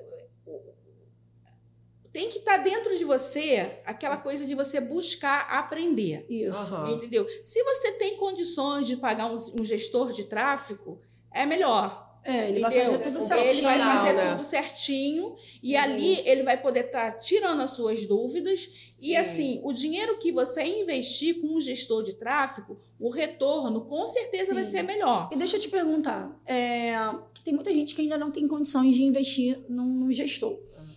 tem 2.12 2.28
que 2.28 2.40
estar 2.40 2.58
tá 2.58 2.64
dentro 2.64 2.98
de 2.98 3.06
você 3.06 3.82
aquela 3.86 4.18
coisa 4.18 4.44
de 4.44 4.56
você 4.56 4.82
buscar 4.82 5.42
aprender. 5.42 6.26
Isso. 6.28 6.74
Uhum. 6.74 6.96
Entendeu? 6.96 7.28
Se 7.44 7.64
você 7.64 7.92
tem 7.94 8.18
condições 8.18 8.88
de 8.88 8.98
pagar 8.98 9.28
um, 9.28 9.38
um 9.60 9.64
gestor 9.64 10.12
de 10.12 10.24
tráfego, 10.24 11.00
é 11.32 11.46
melhor. 11.46 12.08
É, 12.24 12.50
ele 12.50 12.60
Entendeu? 12.60 12.70
vai 12.70 12.86
fazer 12.92 13.04
tudo 13.04 13.22
certinho. 13.22 13.50
Ele 13.50 13.62
vai 13.62 13.80
fazer 13.80 14.14
né? 14.14 14.32
tudo 14.32 14.44
certinho 14.46 15.36
e 15.64 15.76
uhum. 15.76 15.82
ali 15.82 16.20
ele 16.26 16.44
vai 16.44 16.62
poder 16.62 16.86
estar 16.86 17.14
tá 17.14 17.18
tirando 17.18 17.62
as 17.62 17.72
suas 17.72 18.06
dúvidas. 18.06 18.70
Sim. 18.96 19.12
E 19.12 19.16
assim, 19.16 19.62
o 19.64 19.72
dinheiro 19.72 20.18
que 20.20 20.32
você 20.32 20.64
investir 20.64 21.40
com 21.40 21.56
um 21.56 21.62
gestor 21.62 22.04
de 22.04 22.14
tráfego, 22.14 22.80
o 23.00 23.10
retorno 23.10 23.86
com 23.86 24.08
certeza 24.08 24.50
Sim. 24.50 24.54
vai 24.54 24.64
ser 24.64 24.84
melhor. 24.84 25.30
E 25.32 25.38
deixa 25.38 25.56
eu 25.56 25.62
te 25.62 25.70
perguntar: 25.70 26.38
é, 26.46 26.94
que 27.34 27.44
tem 27.44 27.54
muita 27.54 27.74
gente 27.74 27.96
que 27.96 28.02
ainda 28.02 28.18
não 28.18 28.32
tem 28.32 28.48
condições 28.48 28.94
de 28.96 29.04
investir 29.04 29.64
num, 29.70 29.86
num 29.86 30.12
gestor. 30.12 30.52
Uhum. 30.52 30.90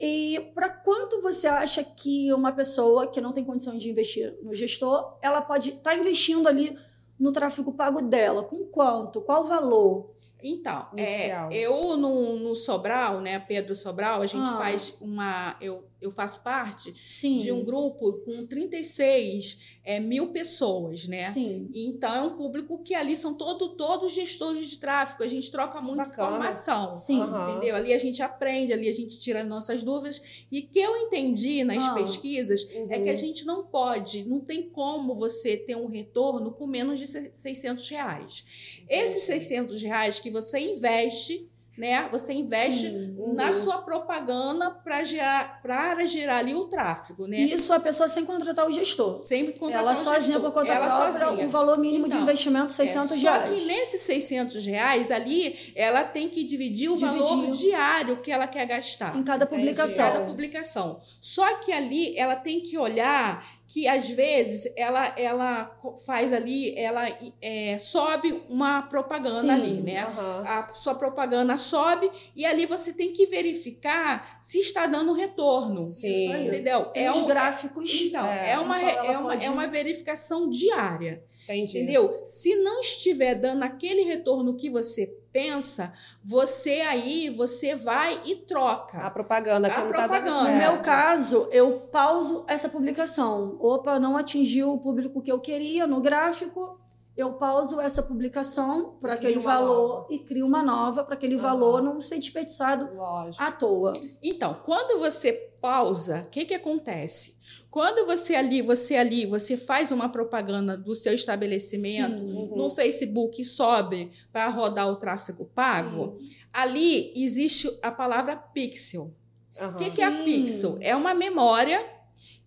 E 0.00 0.40
para 0.54 0.70
quanto 0.70 1.20
você 1.20 1.46
acha 1.46 1.84
que 1.84 2.32
uma 2.32 2.52
pessoa 2.52 3.06
que 3.06 3.20
não 3.20 3.32
tem 3.32 3.44
condições 3.44 3.82
de 3.82 3.90
investir 3.90 4.34
no 4.42 4.54
gestor, 4.54 5.18
ela 5.20 5.42
pode 5.42 5.68
estar 5.68 5.90
tá 5.90 5.94
investindo 5.94 6.48
ali 6.48 6.74
no 7.20 7.30
tráfego 7.30 7.72
pago 7.72 8.00
dela? 8.00 8.42
Com 8.42 8.64
quanto? 8.64 9.20
Qual 9.20 9.42
o 9.42 9.46
valor? 9.46 10.10
Então, 10.42 10.86
é, 10.96 11.48
eu 11.52 11.98
no, 11.98 12.38
no 12.38 12.54
Sobral, 12.54 13.20
né, 13.20 13.38
Pedro 13.38 13.76
Sobral, 13.76 14.22
a 14.22 14.26
gente 14.26 14.48
ah. 14.48 14.56
faz 14.56 14.96
uma. 14.98 15.54
Eu, 15.60 15.84
eu 16.00 16.10
faço 16.10 16.40
parte 16.40 16.94
Sim. 17.06 17.38
de 17.38 17.52
um 17.52 17.62
grupo 17.62 18.12
com 18.24 18.46
36 18.46 19.58
é, 19.84 20.00
mil 20.00 20.28
pessoas, 20.28 21.06
né? 21.06 21.30
Sim. 21.30 21.68
Então 21.74 22.14
é 22.14 22.22
um 22.22 22.36
público 22.36 22.82
que 22.82 22.94
ali 22.94 23.16
são 23.16 23.34
todo, 23.34 23.70
todos 23.76 24.12
gestores 24.12 24.68
de 24.68 24.78
tráfego, 24.78 25.22
a 25.22 25.28
gente 25.28 25.50
troca 25.50 25.80
muita 25.80 26.04
Bacana. 26.06 26.28
informação. 26.28 26.90
Sim. 26.90 27.20
Entendeu? 27.20 27.76
Ali 27.76 27.92
a 27.92 27.98
gente 27.98 28.22
aprende, 28.22 28.72
ali 28.72 28.88
a 28.88 28.92
gente 28.92 29.18
tira 29.18 29.44
nossas 29.44 29.82
dúvidas. 29.82 30.22
E 30.50 30.62
que 30.62 30.78
eu 30.78 30.96
entendi 30.96 31.64
nas 31.64 31.84
ah. 31.84 31.94
pesquisas 31.94 32.62
uhum. 32.62 32.88
é 32.90 32.98
que 32.98 33.08
a 33.08 33.12
uhum. 33.12 33.18
gente 33.18 33.44
não 33.44 33.66
pode, 33.66 34.28
não 34.28 34.40
tem 34.40 34.68
como 34.70 35.14
você 35.14 35.56
ter 35.56 35.76
um 35.76 35.86
retorno 35.86 36.52
com 36.52 36.66
menos 36.66 36.98
de 36.98 37.06
600 37.06 37.88
reais. 37.90 38.44
Esses 38.88 39.24
600 39.24 39.82
reais 39.82 40.18
que 40.18 40.30
você 40.30 40.58
investe 40.58 41.49
né? 41.80 42.06
Você 42.12 42.34
investe 42.34 42.88
Sim, 42.90 43.16
na 43.34 43.54
sua 43.54 43.78
propaganda 43.78 44.70
para 44.70 45.02
gerar, 45.02 45.58
gerar 46.06 46.36
ali 46.36 46.54
o 46.54 46.66
tráfego, 46.66 47.26
né? 47.26 47.38
Isso 47.38 47.72
a 47.72 47.80
pessoa 47.80 48.06
sem 48.06 48.26
contratar 48.26 48.66
o 48.66 48.70
gestor. 48.70 49.18
Sem 49.18 49.50
contratar 49.52 49.80
ela 49.80 49.92
o 49.92 49.96
sozinha 49.96 50.34
gestor. 50.34 50.42
por 50.42 50.52
conta 50.52 50.74
ela 50.74 50.86
própria, 50.86 51.26
sozinha. 51.26 51.46
o 51.46 51.50
valor 51.50 51.78
mínimo 51.78 52.06
então, 52.06 52.18
de 52.18 52.22
investimento 52.22 52.70
600 52.70 53.10
é, 53.10 53.16
reais. 53.16 53.42
Só 53.42 53.48
que 53.48 53.64
nesses 53.64 54.00
600 54.02 54.66
reais 54.66 55.10
ali, 55.10 55.72
ela 55.74 56.04
tem 56.04 56.28
que 56.28 56.44
dividir 56.44 56.90
o 56.90 56.98
valor 56.98 57.50
diário 57.52 58.18
que 58.18 58.30
ela 58.30 58.46
quer 58.46 58.66
gastar. 58.66 59.16
Em 59.16 59.22
cada 59.22 59.46
publicação. 59.46 60.06
Em 60.06 60.12
cada 60.12 60.26
publicação. 60.26 61.00
Só 61.18 61.56
que 61.56 61.72
ali 61.72 62.14
ela 62.18 62.36
tem 62.36 62.60
que 62.60 62.76
olhar 62.76 63.42
que 63.70 63.86
às 63.86 64.10
vezes 64.10 64.72
ela, 64.74 65.14
ela 65.16 65.78
faz 66.04 66.32
ali, 66.32 66.76
ela 66.76 67.06
é, 67.40 67.78
sobe 67.78 68.42
uma 68.48 68.82
propaganda 68.82 69.42
Sim, 69.42 69.50
ali, 69.50 69.80
né? 69.80 69.98
A 70.00 70.72
sua 70.74 70.96
propaganda 70.96 71.56
sobe 71.56 72.10
e 72.34 72.44
ali 72.44 72.66
você 72.66 72.92
tem 72.92 73.12
que 73.12 73.26
verificar 73.26 74.38
se 74.42 74.58
está 74.58 74.88
dando 74.88 75.12
retorno. 75.12 75.84
Sim. 75.84 76.48
Entendeu? 76.48 76.86
Tem 76.86 77.04
é 77.04 77.12
os 77.12 77.18
um, 77.18 77.26
gráficos. 77.28 77.94
Então, 78.02 78.26
é, 78.26 78.54
é 78.54 78.58
uma, 78.58 78.82
é, 78.82 79.18
uma, 79.18 79.34
é 79.36 79.48
uma 79.48 79.68
verificação 79.68 80.50
diária. 80.50 81.22
Entendi. 81.44 81.78
Entendeu? 81.78 82.22
Se 82.24 82.56
não 82.56 82.80
estiver 82.80 83.36
dando 83.36 83.62
aquele 83.62 84.02
retorno 84.02 84.56
que 84.56 84.68
você 84.68 85.06
pensa, 85.32 85.92
você 86.22 86.80
aí, 86.82 87.30
você 87.30 87.74
vai 87.74 88.20
e 88.24 88.36
troca. 88.36 88.98
A 88.98 89.10
propaganda. 89.10 89.68
A 89.68 89.82
propaganda. 89.82 90.30
Tá 90.30 90.50
no 90.50 90.56
meu 90.56 90.80
caso, 90.80 91.48
eu 91.50 91.88
pauso 91.92 92.44
essa 92.48 92.68
publicação. 92.68 93.56
Opa, 93.60 93.98
não 93.98 94.16
atingiu 94.16 94.72
o 94.72 94.78
público 94.78 95.22
que 95.22 95.30
eu 95.30 95.40
queria 95.40 95.86
no 95.86 96.00
gráfico, 96.00 96.80
eu 97.16 97.34
pauso 97.34 97.80
essa 97.80 98.02
publicação 98.02 98.96
para 99.00 99.14
aquele 99.14 99.38
valor 99.38 99.88
nova. 99.88 100.06
e 100.10 100.18
crio 100.20 100.46
uma 100.46 100.62
nova 100.62 101.04
para 101.04 101.14
aquele 101.14 101.34
uhum. 101.34 101.42
valor 101.42 101.82
não 101.82 102.00
ser 102.00 102.18
desperdiçado 102.18 102.94
Lógico. 102.94 103.42
à 103.42 103.52
toa. 103.52 103.92
Então, 104.22 104.54
quando 104.64 104.98
você 104.98 105.32
pausa, 105.60 106.22
o 106.26 106.30
que, 106.30 106.46
que 106.46 106.54
acontece? 106.54 107.39
Quando 107.70 108.04
você 108.04 108.34
ali, 108.34 108.60
você 108.60 108.96
ali, 108.96 109.26
você 109.26 109.56
faz 109.56 109.92
uma 109.92 110.08
propaganda 110.08 110.76
do 110.76 110.94
seu 110.94 111.14
estabelecimento 111.14 112.18
Sim. 112.18 112.50
no 112.56 112.68
Facebook 112.68 113.40
e 113.40 113.44
sobe 113.44 114.10
para 114.32 114.48
rodar 114.48 114.88
o 114.88 114.96
tráfego 114.96 115.44
pago, 115.54 116.16
Sim. 116.18 116.30
ali 116.52 117.12
existe 117.14 117.70
a 117.80 117.92
palavra 117.92 118.36
pixel. 118.36 119.14
O 119.58 119.64
uhum. 119.64 119.76
que, 119.76 119.90
que 119.90 120.02
é 120.02 120.06
a 120.06 120.24
pixel? 120.24 120.78
É 120.80 120.96
uma 120.96 121.14
memória 121.14 121.80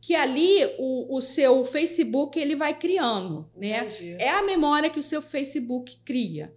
que 0.02 0.14
ali 0.14 0.60
o, 0.78 1.16
o 1.16 1.22
seu 1.22 1.64
Facebook 1.64 2.38
ele 2.38 2.58
vai 2.58 2.78
criando, 2.78 3.50
né? 3.56 3.86
Entendi. 3.86 4.18
É 4.20 4.32
a 4.32 4.44
memória 4.44 4.90
que 4.90 5.00
o 5.00 5.04
seu 5.04 5.22
Facebook 5.22 5.96
cria. 6.04 6.54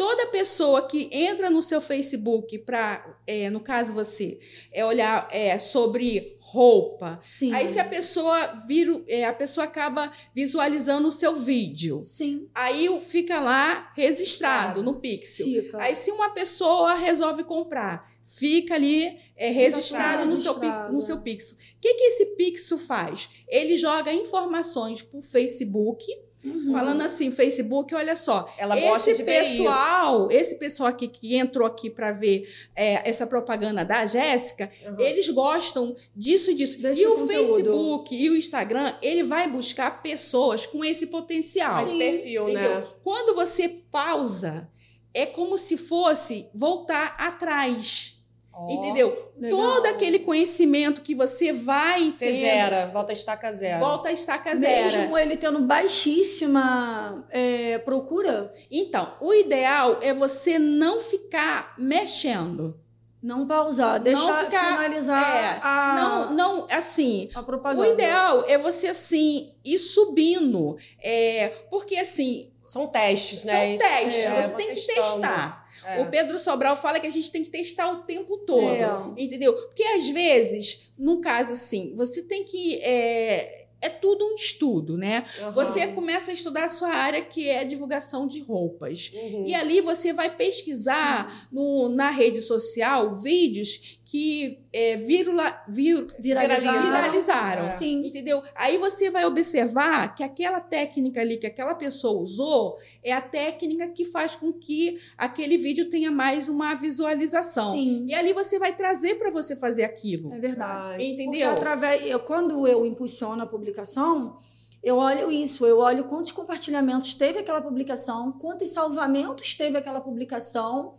Toda 0.00 0.28
pessoa 0.28 0.86
que 0.88 1.10
entra 1.12 1.50
no 1.50 1.60
seu 1.60 1.78
Facebook 1.78 2.56
para, 2.60 3.20
é, 3.26 3.50
no 3.50 3.60
caso 3.60 3.92
você, 3.92 4.38
é 4.72 4.82
olhar 4.82 5.28
é, 5.30 5.58
sobre 5.58 6.38
roupa. 6.40 7.18
Sim. 7.20 7.52
Aí 7.52 7.68
se 7.68 7.78
a 7.78 7.84
pessoa 7.84 8.64
vira, 8.66 8.98
é, 9.06 9.26
a 9.26 9.32
pessoa 9.34 9.66
acaba 9.66 10.10
visualizando 10.34 11.06
o 11.06 11.12
seu 11.12 11.36
vídeo. 11.36 12.02
Sim. 12.02 12.48
Aí 12.54 12.88
fica 13.02 13.40
lá 13.40 13.92
registrado 13.94 14.82
no 14.82 15.00
Pixel. 15.00 15.44
Fica. 15.44 15.82
Aí 15.82 15.94
se 15.94 16.10
uma 16.10 16.30
pessoa 16.30 16.94
resolve 16.94 17.44
comprar, 17.44 18.10
fica 18.24 18.76
ali 18.76 19.18
é, 19.36 19.50
registrado, 19.50 20.24
no, 20.24 20.38
Seu, 20.38 20.54
no 20.90 21.02
seu 21.02 21.20
Pixel. 21.20 21.58
O 21.58 21.78
que, 21.78 21.92
que 21.92 22.04
esse 22.04 22.24
Pixel 22.36 22.78
faz? 22.78 23.28
Ele 23.46 23.76
joga 23.76 24.10
informações 24.10 25.02
para 25.02 25.18
o 25.18 25.22
Facebook 25.22 26.02
Uhum. 26.44 26.72
Falando 26.72 27.02
assim, 27.02 27.30
Facebook, 27.30 27.94
olha 27.94 28.16
só. 28.16 28.50
Ela 28.56 28.78
gosta 28.78 29.10
esse 29.10 29.22
de 29.22 29.26
pessoal, 29.26 30.28
ver 30.28 30.34
isso. 30.34 30.42
esse 30.42 30.58
pessoal 30.58 30.88
aqui 30.88 31.06
que 31.06 31.36
entrou 31.36 31.66
aqui 31.66 31.90
para 31.90 32.12
ver 32.12 32.48
é, 32.74 33.08
essa 33.08 33.26
propaganda 33.26 33.84
da 33.84 34.06
Jéssica, 34.06 34.70
uhum. 34.86 35.00
eles 35.00 35.28
gostam 35.28 35.94
disso 36.16 36.50
e 36.50 36.54
disso. 36.54 36.80
Desse 36.80 37.02
e 37.02 37.06
o 37.06 37.16
conteúdo. 37.16 37.28
Facebook 37.28 38.16
e 38.16 38.30
o 38.30 38.36
Instagram, 38.36 38.94
ele 39.02 39.22
vai 39.22 39.48
buscar 39.48 40.02
pessoas 40.02 40.64
com 40.64 40.84
esse 40.84 41.06
potencial. 41.08 41.82
Esse 41.82 41.96
perfil, 41.96 42.46
né? 42.46 42.52
entendeu? 42.52 42.80
né? 42.80 42.86
Quando 43.02 43.34
você 43.34 43.68
pausa, 43.90 44.68
é 45.12 45.26
como 45.26 45.58
se 45.58 45.76
fosse 45.76 46.48
voltar 46.54 47.16
atrás. 47.18 48.19
Oh, 48.62 48.70
Entendeu? 48.70 49.32
Legal. 49.38 49.58
Todo 49.58 49.86
aquele 49.86 50.18
conhecimento 50.18 51.00
que 51.00 51.14
você 51.14 51.50
vai 51.50 52.10
Você 52.10 52.30
zera, 52.30 52.86
volta 52.88 53.10
a 53.10 53.14
estaca 53.14 53.50
zero. 53.50 53.80
Volta 53.80 54.10
a 54.10 54.12
estaca 54.12 54.54
zero. 54.54 54.98
Mesmo 54.98 55.16
ele 55.16 55.36
tendo 55.38 55.60
baixíssima 55.60 57.26
é, 57.30 57.78
procura? 57.78 58.52
Então, 58.70 59.14
o 59.18 59.32
ideal 59.32 59.98
é 60.02 60.12
você 60.12 60.58
não 60.58 61.00
ficar 61.00 61.74
mexendo. 61.78 62.78
Não 63.22 63.46
pausar, 63.46 63.98
deixar 64.00 64.26
não 64.26 64.44
ficar, 64.44 64.66
finalizar 64.66 65.36
é, 65.36 65.60
a... 65.62 65.94
Não, 65.94 66.32
não, 66.32 66.66
assim... 66.70 67.30
A 67.34 67.42
propaganda. 67.42 67.86
O 67.86 67.92
ideal 67.92 68.44
é 68.46 68.56
você, 68.56 68.88
assim, 68.88 69.54
ir 69.62 69.78
subindo. 69.78 70.76
É, 71.02 71.48
porque, 71.70 71.96
assim... 71.96 72.50
São 72.66 72.86
testes, 72.86 73.44
né? 73.44 73.78
São 73.78 73.88
testes. 73.88 74.24
É, 74.24 74.42
você 74.42 74.54
tem 74.54 74.68
que 74.68 74.74
testando. 74.74 75.02
testar. 75.02 75.59
É. 75.84 76.00
O 76.00 76.10
Pedro 76.10 76.38
Sobral 76.38 76.76
fala 76.76 77.00
que 77.00 77.06
a 77.06 77.10
gente 77.10 77.30
tem 77.30 77.42
que 77.42 77.50
testar 77.50 77.90
o 77.90 78.02
tempo 78.02 78.38
todo. 78.38 79.14
É. 79.16 79.22
Entendeu? 79.22 79.52
Porque 79.54 79.82
às 79.82 80.08
vezes, 80.08 80.92
no 80.98 81.20
caso 81.20 81.52
assim, 81.52 81.94
você 81.96 82.22
tem 82.22 82.44
que. 82.44 82.80
É, 82.82 83.59
é 83.80 83.88
tudo 83.88 84.24
um 84.24 84.34
estudo, 84.34 84.96
né? 84.96 85.24
Uhum. 85.40 85.50
Você 85.52 85.86
começa 85.88 86.30
a 86.30 86.34
estudar 86.34 86.64
a 86.64 86.68
sua 86.68 86.90
área, 86.90 87.22
que 87.22 87.48
é 87.48 87.64
divulgação 87.64 88.26
de 88.26 88.40
roupas. 88.40 89.10
Uhum. 89.14 89.46
E 89.46 89.54
ali 89.54 89.80
você 89.80 90.12
vai 90.12 90.34
pesquisar 90.34 91.48
no, 91.50 91.88
na 91.88 92.10
rede 92.10 92.42
social 92.42 93.14
vídeos 93.14 94.00
que 94.10 94.64
é, 94.72 94.96
virula, 94.96 95.62
vir, 95.68 96.04
viralizaram. 96.18 96.82
viralizaram 96.82 97.64
é. 97.66 97.84
Entendeu? 97.84 98.42
Aí 98.56 98.76
você 98.76 99.08
vai 99.08 99.24
observar 99.24 100.16
que 100.16 100.24
aquela 100.24 100.60
técnica 100.60 101.20
ali 101.20 101.36
que 101.36 101.46
aquela 101.46 101.76
pessoa 101.76 102.20
usou 102.20 102.76
é 103.04 103.12
a 103.12 103.20
técnica 103.20 103.88
que 103.88 104.04
faz 104.04 104.34
com 104.34 104.52
que 104.52 104.98
aquele 105.16 105.56
vídeo 105.56 105.88
tenha 105.88 106.10
mais 106.10 106.48
uma 106.48 106.74
visualização. 106.74 107.72
Sim. 107.72 108.06
E 108.08 108.14
ali 108.14 108.32
você 108.32 108.58
vai 108.58 108.74
trazer 108.74 109.14
para 109.14 109.30
você 109.30 109.54
fazer 109.54 109.84
aquilo. 109.84 110.32
É 110.34 110.40
verdade. 110.40 111.04
Entendeu? 111.04 111.30
Porque 111.30 111.42
através, 111.42 112.04
eu, 112.06 112.18
quando 112.18 112.66
eu 112.66 112.84
impulsiono 112.84 113.42
a 113.42 113.46
publicação, 113.70 114.36
eu 114.82 114.96
olho 114.96 115.30
isso, 115.30 115.64
eu 115.64 115.78
olho 115.78 116.04
quantos 116.04 116.32
compartilhamentos 116.32 117.14
teve 117.14 117.38
aquela 117.38 117.60
publicação, 117.60 118.32
quantos 118.32 118.70
salvamentos 118.70 119.54
teve 119.54 119.78
aquela 119.78 120.00
publicação 120.00 120.94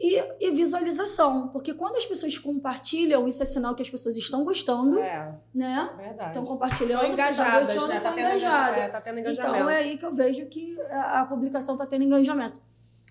e, 0.00 0.18
e, 0.40 0.50
visualização. 0.50 1.48
Porque 1.48 1.74
quando 1.74 1.96
as 1.96 2.06
pessoas 2.06 2.38
compartilham, 2.38 3.28
isso 3.28 3.42
é 3.42 3.46
sinal 3.46 3.74
que 3.74 3.82
as 3.82 3.90
pessoas 3.90 4.16
estão 4.16 4.44
gostando. 4.44 4.98
É. 4.98 5.38
Né? 5.54 5.90
Verdade. 5.96 6.30
Estão 6.30 6.44
compartilhando. 6.44 7.00
Estão 7.00 7.12
engajadas, 7.12 7.74
tá 7.74 7.86
né? 7.86 8.00
Tá 8.00 8.12
tendo, 8.12 8.28
engajada. 8.28 8.76
É, 8.76 8.88
tá 8.88 9.00
tendo 9.00 9.18
engajamento. 9.20 9.56
Então 9.56 9.70
é 9.70 9.76
aí 9.76 9.98
que 9.98 10.06
eu 10.06 10.12
vejo 10.12 10.46
que 10.46 10.80
a, 10.90 11.22
a 11.22 11.26
publicação 11.26 11.74
está 11.74 11.86
tendo 11.86 12.04
engajamento. 12.04 12.60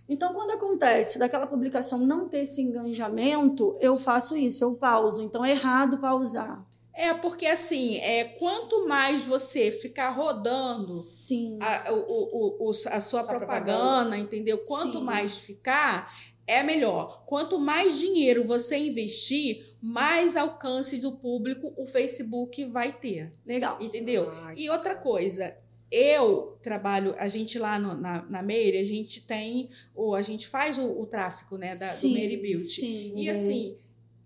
Então, 0.07 0.33
quando 0.33 0.51
acontece 0.51 1.17
daquela 1.17 1.47
publicação 1.47 1.99
não 1.99 2.27
ter 2.27 2.39
esse 2.39 2.61
engajamento, 2.61 3.77
eu 3.79 3.95
faço 3.95 4.35
isso, 4.35 4.63
eu 4.63 4.75
pauso. 4.75 5.21
Então, 5.21 5.45
é 5.45 5.51
errado 5.51 5.97
pausar. 5.97 6.61
É, 6.95 7.13
porque 7.15 7.45
assim, 7.47 7.97
é, 7.97 8.23
quanto 8.23 8.87
mais 8.87 9.25
você 9.25 9.71
ficar 9.71 10.09
rodando 10.11 10.91
Sim. 10.91 11.57
a, 11.61 11.91
o, 11.91 11.97
o, 11.97 12.67
o, 12.67 12.69
a 12.69 13.01
sua, 13.01 13.23
propaganda, 13.23 13.37
propaganda. 13.37 14.17
entendeu? 14.17 14.59
Quanto 14.59 14.99
Sim. 14.99 15.03
mais 15.03 15.37
ficar, 15.39 16.15
é 16.45 16.61
melhor. 16.61 17.23
Quanto 17.25 17.57
mais 17.59 17.97
dinheiro 17.97 18.43
você 18.43 18.77
investir, 18.77 19.63
mais 19.81 20.35
alcance 20.35 20.97
do 20.97 21.13
público 21.13 21.73
o 21.77 21.87
Facebook 21.87 22.63
vai 22.65 22.91
ter. 22.93 23.31
Legal. 23.45 23.77
Entendeu? 23.81 24.29
Ah, 24.31 24.53
E 24.55 24.69
outra 24.69 24.93
coisa, 24.95 25.57
eu 25.91 26.57
trabalho, 26.61 27.15
a 27.17 27.27
gente 27.27 27.57
lá 27.57 27.79
no- 27.79 27.95
na, 27.95 28.21
na 28.29 28.43
Meire, 28.43 28.77
a 28.77 28.83
gente 28.83 29.21
tem, 29.21 29.69
o, 29.95 30.13
a 30.13 30.21
gente 30.21 30.47
faz 30.47 30.77
o, 30.77 30.99
o 31.01 31.05
tráfico, 31.07 31.57
né, 31.57 31.75
da, 31.75 31.87
do 31.91 31.97
Sim, 31.97 32.13
Meire 32.13 32.37
Beauty. 32.37 32.67
Sim. 32.81 33.13
E 33.15 33.29
assim, 33.29 33.77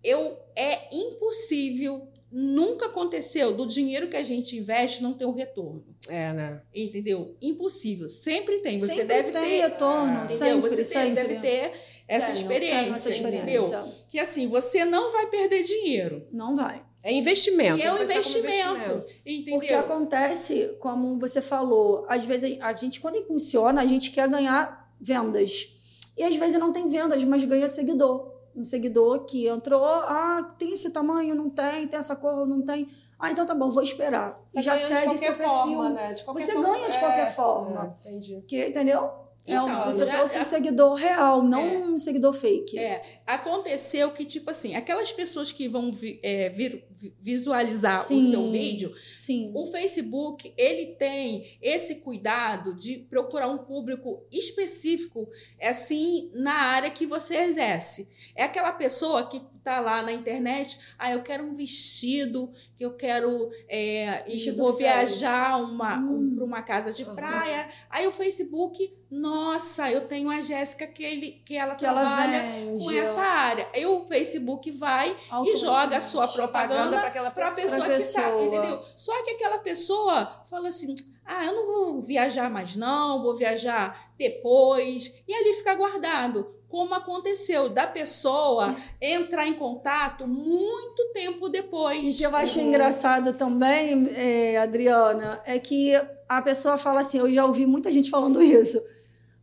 eu 0.03 0.37
é 0.55 0.93
impossível, 0.95 2.07
nunca 2.31 2.87
aconteceu 2.87 3.53
do 3.53 3.65
dinheiro 3.65 4.07
que 4.09 4.17
a 4.17 4.23
gente 4.23 4.57
investe 4.57 5.01
não 5.01 5.13
ter 5.13 5.25
um 5.25 5.33
retorno. 5.33 5.83
É, 6.09 6.33
né? 6.33 6.61
Entendeu? 6.75 7.35
Impossível. 7.41 8.07
Sempre 8.09 8.59
tem. 8.59 8.79
Você 8.79 8.87
Sempre 8.95 9.05
deve 9.05 9.31
tem 9.31 9.41
ter. 9.43 9.61
retorno, 9.61 10.13
Entendeu? 10.23 10.27
sempre, 10.37 10.69
você 10.69 10.75
tem- 10.77 10.85
sempre. 10.85 11.13
deve 11.27 11.35
ter 11.39 11.73
essa 12.07 12.27
Tenho, 12.27 12.37
experiência, 12.37 12.81
tenho 12.83 12.91
essa 12.95 13.09
entendeu? 13.11 13.63
experiência. 13.63 13.83
Que 14.09 14.19
assim, 14.19 14.47
você 14.47 14.85
não 14.85 15.11
vai 15.11 15.27
perder 15.27 15.63
dinheiro. 15.63 16.27
Não 16.31 16.55
vai. 16.55 16.85
É 17.03 17.11
investimento. 17.13 17.77
E 17.79 17.83
é 17.83 17.91
um 17.91 17.97
como 17.97 18.03
investimento. 18.11 19.05
Entendeu? 19.25 19.59
Porque 19.59 19.73
acontece, 19.73 20.75
como 20.79 21.17
você 21.19 21.41
falou, 21.41 22.05
às 22.09 22.25
vezes 22.25 22.57
a 22.61 22.73
gente, 22.73 22.99
quando 22.99 23.17
impulsiona, 23.17 23.81
a 23.81 23.85
gente 23.85 24.11
quer 24.11 24.27
ganhar 24.27 24.91
vendas. 24.99 25.69
E 26.17 26.23
às 26.23 26.35
vezes 26.35 26.59
não 26.59 26.71
tem 26.73 26.87
vendas, 26.89 27.23
mas 27.23 27.43
ganha 27.43 27.69
seguidor. 27.69 28.33
Um 28.57 28.63
seguidor 28.63 29.25
que 29.25 29.47
entrou, 29.47 29.85
ah, 29.85 30.55
tem 30.57 30.73
esse 30.73 30.89
tamanho, 30.89 31.35
não 31.35 31.47
tem, 31.47 31.87
tem 31.87 31.99
essa 31.99 32.15
cor, 32.15 32.47
não 32.47 32.63
tem. 32.63 32.89
Ah, 33.19 33.31
então 33.31 33.45
tá 33.45 33.53
bom, 33.53 33.69
vou 33.69 33.83
esperar. 33.83 34.41
Você 34.43 34.61
já 34.63 34.73
ganha 34.73 34.87
de 34.87 34.93
segue 34.93 35.03
qualquer 35.05 35.19
seu 35.19 35.35
perfil. 35.35 35.53
forma, 35.53 35.89
né? 35.89 36.13
De 36.13 36.23
qualquer 36.23 36.45
Você 36.45 36.53
forma, 36.53 36.67
ganha 36.69 36.89
de 36.89 36.97
é, 36.97 36.99
qualquer 36.99 37.35
forma. 37.35 37.83
é, 38.03 38.09
entendi. 38.09 38.41
Que, 38.47 38.67
entendeu? 38.67 39.09
É 39.47 39.61
um- 39.61 39.65
Então, 39.67 39.85
você 39.85 40.05
já- 40.05 40.17
trouxe 40.17 40.39
um 40.39 40.43
seguidor 40.43 40.93
real, 40.95 41.41
não 41.41 41.61
É. 41.61 41.77
um 41.77 41.97
seguidor 41.97 42.33
fake. 42.33 42.77
É, 42.77 43.21
aconteceu 43.25 44.11
que, 44.11 44.25
tipo 44.25 44.51
assim, 44.51 44.75
aquelas 44.75 45.11
pessoas 45.13 45.51
que 45.53 45.67
vão 45.69 45.89
vi- 45.91 46.19
é, 46.21 46.49
vir- 46.49 46.85
vi- 46.91 47.13
visualizar 47.19 48.01
o 48.03 48.07
Sim. 48.07 48.29
seu 48.29 48.51
vídeo, 48.51 48.91
Sim. 49.09 49.51
o 49.55 49.65
Facebook, 49.65 50.53
ele 50.57 50.87
tem 50.95 51.57
esse 51.61 51.95
cuidado 52.01 52.75
de 52.75 52.97
procurar 53.09 53.47
um 53.47 53.59
público 53.59 54.25
específico, 54.31 55.29
assim, 55.61 56.29
na 56.33 56.53
área 56.53 56.89
que 56.89 57.05
você 57.05 57.37
exerce. 57.37 58.09
É 58.35 58.43
aquela 58.43 58.73
pessoa 58.73 59.27
que 59.27 59.41
tá 59.67 59.81
lá 59.81 60.01
na 60.01 60.13
internet, 60.13 60.79
ah, 60.97 61.11
eu 61.11 61.21
quero 61.21 61.43
um 61.43 61.53
vestido, 61.53 62.49
que 62.77 62.85
eu 62.85 62.95
quero, 62.95 63.49
é, 63.67 64.23
e 64.27 64.33
Vestido 64.33 64.57
vou 64.57 64.71
viajar 64.73 65.57
uma, 65.61 65.97
um, 65.97 66.17
Hum. 66.17 66.35
para 66.37 66.45
uma 66.45 66.61
casa 66.61 66.93
de 66.93 67.03
praia. 67.03 67.67
Aí 67.89 68.07
o 68.07 68.11
Facebook, 68.13 68.93
nossa, 69.11 69.91
eu 69.91 70.07
tenho 70.07 70.29
a 70.29 70.39
Jéssica 70.41 70.87
que, 70.87 71.03
ele, 71.03 71.41
que 71.45 71.55
ela 71.57 71.75
Que 71.75 71.85
ela 71.85 72.01
trabalha 72.01 72.39
vende. 72.43 72.83
com 72.83 72.91
essa 72.91 73.21
área. 73.21 73.67
Aí 73.73 73.85
o 73.85 74.05
Facebook 74.07 74.71
vai 74.71 75.13
e 75.45 75.55
joga 75.57 75.97
a 75.97 76.01
sua 76.01 76.27
propaganda 76.29 76.97
para 77.31 77.47
a 77.49 77.51
pessoa. 77.51 77.81
que 77.81 77.87
tá, 77.89 77.95
pessoa. 77.95 78.43
entendeu? 78.45 78.81
Só 78.95 79.23
que 79.23 79.31
aquela 79.31 79.57
pessoa 79.59 80.43
fala 80.49 80.69
assim: 80.69 80.93
"Ah, 81.25 81.43
eu 81.45 81.53
não 81.55 81.65
vou 81.65 82.01
viajar 82.01 82.49
mais 82.49 82.75
não, 82.75 83.21
vou 83.21 83.35
viajar 83.35 84.11
depois". 84.17 85.23
E 85.27 85.33
ali 85.33 85.53
fica 85.55 85.73
guardado. 85.75 86.55
Como 86.67 86.93
aconteceu 86.93 87.69
da 87.69 87.87
pessoa 87.87 88.75
entrar 89.01 89.47
em 89.47 89.53
contato 89.53 90.27
muito 90.27 91.11
tempo 91.13 91.47
depois. 91.47 92.15
E 92.15 92.17
que 92.17 92.23
eu 92.23 92.35
acho 92.35 92.59
Uhum. 92.59 92.65
engraçado 92.67 93.31
também, 93.33 94.05
é, 94.15 94.57
Adriana, 94.57 95.41
é 95.45 95.57
que 95.59 95.93
a 96.27 96.41
pessoa 96.41 96.77
fala 96.77 96.99
assim, 96.99 97.19
eu 97.19 97.33
já 97.33 97.45
ouvi 97.45 97.65
muita 97.65 97.89
gente 97.91 98.09
falando 98.09 98.41
isso. 98.43 98.81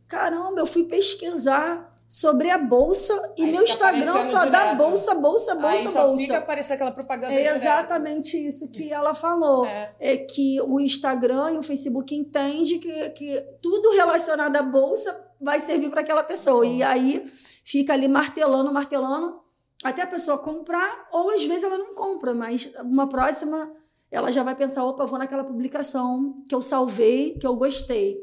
Caramba, 0.07 0.59
eu 0.61 0.65
fui 0.67 0.83
pesquisar 0.83 1.89
sobre 2.07 2.51
a 2.51 2.57
bolsa 2.59 3.11
e 3.35 3.43
Aí 3.43 3.51
meu 3.51 3.61
fica 3.65 3.73
Instagram 3.91 4.21
só 4.21 4.45
dá 4.45 4.59
direto. 4.65 4.77
bolsa, 4.77 5.15
bolsa, 5.15 5.55
bolsa, 5.55 5.67
Aí 5.79 5.89
só 5.89 6.05
bolsa. 6.05 6.21
fica 6.21 6.37
aparecendo 6.37 6.75
aquela 6.75 6.91
propaganda 6.91 7.33
É 7.33 7.37
direto. 7.37 7.55
exatamente 7.55 8.37
isso 8.37 8.69
que 8.69 8.93
ela 8.93 9.15
falou. 9.15 9.65
É. 9.65 9.95
É 9.99 10.15
que 10.17 10.61
o 10.61 10.79
Instagram 10.79 11.53
e 11.53 11.57
o 11.57 11.63
Facebook 11.63 12.13
entende 12.15 12.77
que, 12.77 13.09
que 13.09 13.41
tudo 13.61 13.89
relacionado 13.95 14.55
à 14.55 14.61
bolsa 14.61 15.25
vai 15.45 15.59
servir 15.59 15.89
para 15.91 16.01
aquela 16.01 16.23
pessoa. 16.23 16.65
E 16.65 16.81
aí 16.83 17.23
fica 17.63 17.93
ali 17.93 18.07
martelando, 18.07 18.73
martelando, 18.73 19.39
até 19.83 20.01
a 20.01 20.07
pessoa 20.07 20.39
comprar, 20.39 21.07
ou 21.13 21.29
às 21.29 21.45
vezes 21.45 21.63
ela 21.63 21.77
não 21.77 21.93
compra, 21.93 22.33
mas 22.33 22.71
uma 22.83 23.07
próxima 23.07 23.71
ela 24.11 24.31
já 24.31 24.43
vai 24.43 24.55
pensar, 24.55 24.83
opa, 24.83 25.05
vou 25.05 25.19
naquela 25.19 25.43
publicação 25.43 26.41
que 26.47 26.55
eu 26.55 26.61
salvei, 26.61 27.37
que 27.37 27.45
eu 27.45 27.55
gostei. 27.55 28.17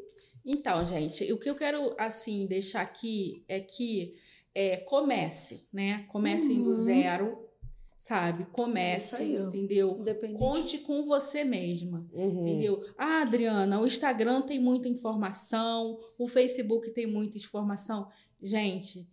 Então, 0.45 0.85
gente, 0.85 1.33
o 1.33 1.39
que 1.39 1.49
eu 1.49 1.55
quero 1.55 1.95
assim 1.99 2.47
deixar 2.49 2.81
aqui 2.83 3.45
é 3.49 3.61
que 3.61 4.15
é, 4.55 4.79
comece, 4.79 5.69
né? 5.73 6.05
Comece 6.09 6.55
do 6.55 6.71
Uhum. 6.71 6.83
zero, 6.83 7.39
sabe? 8.03 8.47
Aí. 9.19 9.37
entendeu? 9.37 10.03
Conte 10.37 10.79
com 10.79 11.05
você 11.05 11.45
mesma. 11.45 12.05
Uhum. 12.13 12.49
Entendeu? 12.49 12.85
Ah, 12.99 13.23
Adriana, 13.23 13.81
o 13.81 13.87
Instagram 13.87 14.43
tem 14.43 14.59
muita 14.59 14.89
informação, 14.89 16.01
o 16.19 16.27
Facebook 16.27 16.91
tem 16.91 17.07
muita 17.07 17.39
informação. 17.39 18.09
Gente, 18.43 19.09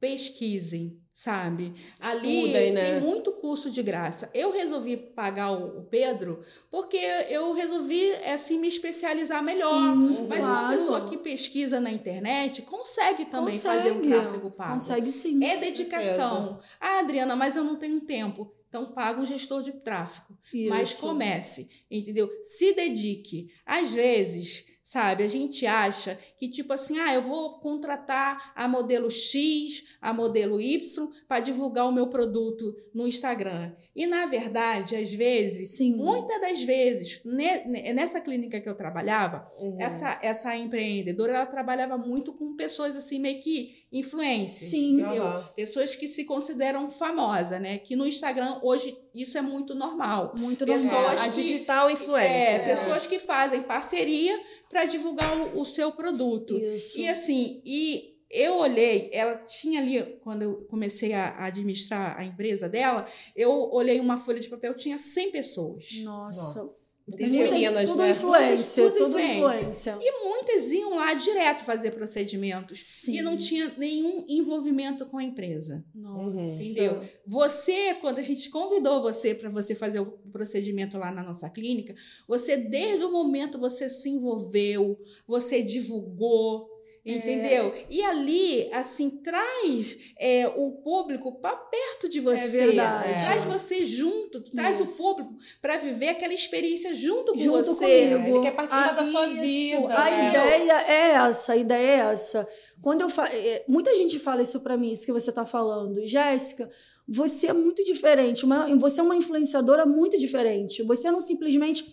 pesquisem, 0.00 1.00
sabe? 1.16 1.72
Ali 1.98 2.40
Estudem, 2.40 2.72
né? 2.72 2.92
tem 2.92 3.00
muito 3.00 3.32
curso 3.32 3.70
de 3.70 3.82
graça. 3.82 4.28
Eu 4.34 4.52
resolvi 4.52 4.98
pagar 4.98 5.50
o 5.50 5.82
Pedro 5.84 6.44
porque 6.70 6.98
eu 7.30 7.54
resolvi 7.54 8.12
assim 8.30 8.58
me 8.58 8.68
especializar 8.68 9.42
melhor. 9.42 9.94
Sim, 9.94 10.26
Mas 10.28 10.44
uma 10.44 10.58
claro. 10.58 10.76
pessoa 10.76 11.08
que 11.08 11.16
pesquisa 11.16 11.80
na 11.80 11.90
internet 11.90 12.60
consegue 12.60 13.24
também 13.24 13.54
Consegue, 13.54 13.76
fazer 13.76 13.92
um 13.92 14.02
tráfego 14.02 14.50
pago. 14.50 14.72
Consegue 14.74 15.10
sim. 15.10 15.42
É 15.42 15.56
dedicação. 15.56 16.60
Ah, 16.78 16.98
Adriana, 16.98 17.34
mas 17.34 17.56
eu 17.56 17.64
não 17.64 17.76
tenho 17.76 17.98
tempo. 18.02 18.52
Então 18.68 18.84
paga 18.84 19.18
um 19.18 19.24
gestor 19.24 19.62
de 19.62 19.72
tráfego. 19.72 20.36
Mas 20.68 20.90
Isso. 20.90 21.00
comece, 21.00 21.70
entendeu? 21.90 22.28
Se 22.42 22.74
dedique. 22.74 23.50
Às 23.64 23.90
vezes, 23.92 24.66
sabe, 24.88 25.24
a 25.24 25.26
gente 25.26 25.66
acha 25.66 26.16
que, 26.38 26.48
tipo 26.48 26.72
assim, 26.72 26.96
ah, 26.96 27.12
eu 27.12 27.20
vou 27.20 27.58
contratar 27.58 28.52
a 28.54 28.68
modelo 28.68 29.10
X, 29.10 29.82
a 30.00 30.12
modelo 30.12 30.60
Y, 30.60 30.78
para 31.26 31.40
divulgar 31.40 31.88
o 31.88 31.92
meu 31.92 32.06
produto 32.06 32.72
no 32.94 33.04
Instagram. 33.04 33.72
E, 33.96 34.06
na 34.06 34.26
verdade, 34.26 34.94
às 34.94 35.12
vezes, 35.12 35.76
Sim. 35.76 35.96
muitas 35.96 36.40
das 36.40 36.62
vezes, 36.62 37.20
ne- 37.24 37.64
ne- 37.64 37.92
nessa 37.94 38.20
clínica 38.20 38.60
que 38.60 38.68
eu 38.68 38.76
trabalhava, 38.76 39.50
Uhum. 39.58 39.80
essa, 39.82 40.20
essa 40.22 40.54
empreendedora, 40.56 41.32
ela 41.34 41.46
trabalhava 41.46 41.98
muito 41.98 42.32
com 42.32 42.54
pessoas, 42.54 42.96
assim, 42.96 43.18
meio 43.18 43.40
que 43.40 43.84
influências, 43.92 44.70
Sim. 44.70 45.00
entendeu? 45.00 45.24
Aham. 45.26 45.48
Pessoas 45.56 45.96
que 45.96 46.06
se 46.06 46.24
consideram 46.24 46.88
famosas, 46.90 47.60
né? 47.60 47.78
Que 47.78 47.96
no 47.96 48.06
Instagram, 48.06 48.60
hoje, 48.62 48.96
isso 49.14 49.36
é 49.36 49.42
muito 49.42 49.74
normal. 49.74 50.32
Muito 50.36 50.64
Pessoas 50.64 50.92
normal. 50.92 51.10
É, 51.12 51.20
a 51.20 51.24
que- 51.24 51.30
digital 51.40 51.90
influencer. 51.90 52.30
É, 52.30 52.58
né? 52.58 52.64
pessoas 52.76 53.06
que 53.06 53.18
fazem 53.18 53.62
parceria 53.62 54.38
para 54.68 54.84
divulgar 54.84 55.36
o, 55.36 55.60
o 55.60 55.64
seu 55.64 55.92
produto. 55.92 56.56
Isso. 56.56 56.98
E 56.98 57.08
assim, 57.08 57.62
e 57.64 58.15
eu 58.30 58.58
olhei, 58.58 59.08
ela 59.12 59.36
tinha 59.36 59.80
ali, 59.80 60.18
quando 60.22 60.42
eu 60.42 60.66
comecei 60.66 61.12
a, 61.12 61.44
administrar 61.44 62.18
a 62.18 62.24
empresa 62.24 62.68
dela, 62.68 63.06
eu 63.34 63.50
olhei 63.72 64.00
uma 64.00 64.18
folha 64.18 64.40
de 64.40 64.48
papel, 64.48 64.74
tinha 64.74 64.98
100 64.98 65.30
pessoas. 65.30 65.84
Nossa. 66.02 66.58
Nossa. 66.58 66.96
Entendeu? 67.08 67.42
Muitas 67.42 67.52
meninas, 67.52 67.90
tudo 67.90 68.02
né? 68.02 68.10
influência, 68.10 68.82
Tudo 68.82 68.96
tudo, 68.96 69.20
influência. 69.20 69.60
influência. 69.60 69.98
E 70.00 70.24
muitas 70.24 70.72
iam 70.72 70.96
lá 70.96 71.14
direto 71.14 71.64
fazer 71.64 71.92
procedimentos. 71.92 72.80
Sim. 72.80 73.18
E 73.18 73.22
não 73.22 73.36
tinha 73.36 73.72
nenhum 73.78 74.26
envolvimento 74.28 75.06
com 75.06 75.16
a 75.16 75.22
empresa. 75.22 75.84
Nossa. 75.94 76.64
Entendeu? 76.64 77.08
Você, 77.24 77.94
quando 78.00 78.18
a 78.18 78.22
gente 78.22 78.50
convidou 78.50 79.02
você 79.02 79.36
para 79.36 79.48
você 79.48 79.72
fazer 79.72 80.00
o 80.00 80.10
procedimento 80.32 80.98
lá 80.98 81.12
na 81.12 81.22
nossa 81.22 81.48
clínica, 81.48 81.94
você 82.26 82.56
desde 82.56 83.04
o 83.04 83.12
momento 83.12 83.56
você 83.56 83.88
se 83.88 84.08
envolveu, 84.08 84.98
você 85.28 85.62
divulgou, 85.62 86.75
entendeu? 87.06 87.72
E 87.88 88.02
ali, 88.02 88.68
assim, 88.72 89.10
traz 89.22 89.98
é, 90.18 90.48
o 90.56 90.72
público 90.82 91.40
para 91.40 91.56
perto 91.56 92.08
de 92.08 92.20
você, 92.20 92.66
verdade. 92.66 93.24
traz 93.24 93.44
você 93.44 93.84
junto, 93.84 94.40
traz 94.50 94.80
Isso. 94.80 94.92
o 94.92 94.96
público 94.96 95.36
para 95.62 95.76
viver 95.76 96.08
aquela 96.08 96.34
experiência 96.34 96.94
junto 96.94 97.32
com 97.32 97.38
Junto 97.38 97.64
você. 97.74 98.10
comigo. 98.10 98.36
Ele 98.36 98.42
quer 98.42 98.54
participar 98.54 98.92
da 98.92 99.04
sua 99.04 99.26
isso. 99.28 99.40
vida, 99.40 99.94
A 99.94 100.04
né? 100.10 100.28
ideia 100.30 100.72
é 100.88 101.10
essa, 101.12 101.52
a 101.52 101.56
ideia 101.56 101.86
é 101.86 102.12
essa. 102.12 102.48
Quando 102.82 103.02
eu 103.02 103.08
fa... 103.08 103.24
é, 103.32 103.64
muita 103.68 103.94
gente 103.94 104.18
fala 104.18 104.42
isso 104.42 104.60
pra 104.60 104.76
mim, 104.76 104.92
isso 104.92 105.06
que 105.06 105.12
você 105.12 105.30
tá 105.30 105.46
falando. 105.46 106.04
Jéssica, 106.04 106.68
você 107.08 107.46
é 107.46 107.52
muito 107.52 107.84
diferente, 107.84 108.44
uma... 108.44 108.66
você 108.76 109.00
é 109.00 109.02
uma 109.02 109.16
influenciadora 109.16 109.86
muito 109.86 110.18
diferente. 110.18 110.82
Você 110.82 111.10
não 111.10 111.20
simplesmente 111.20 111.84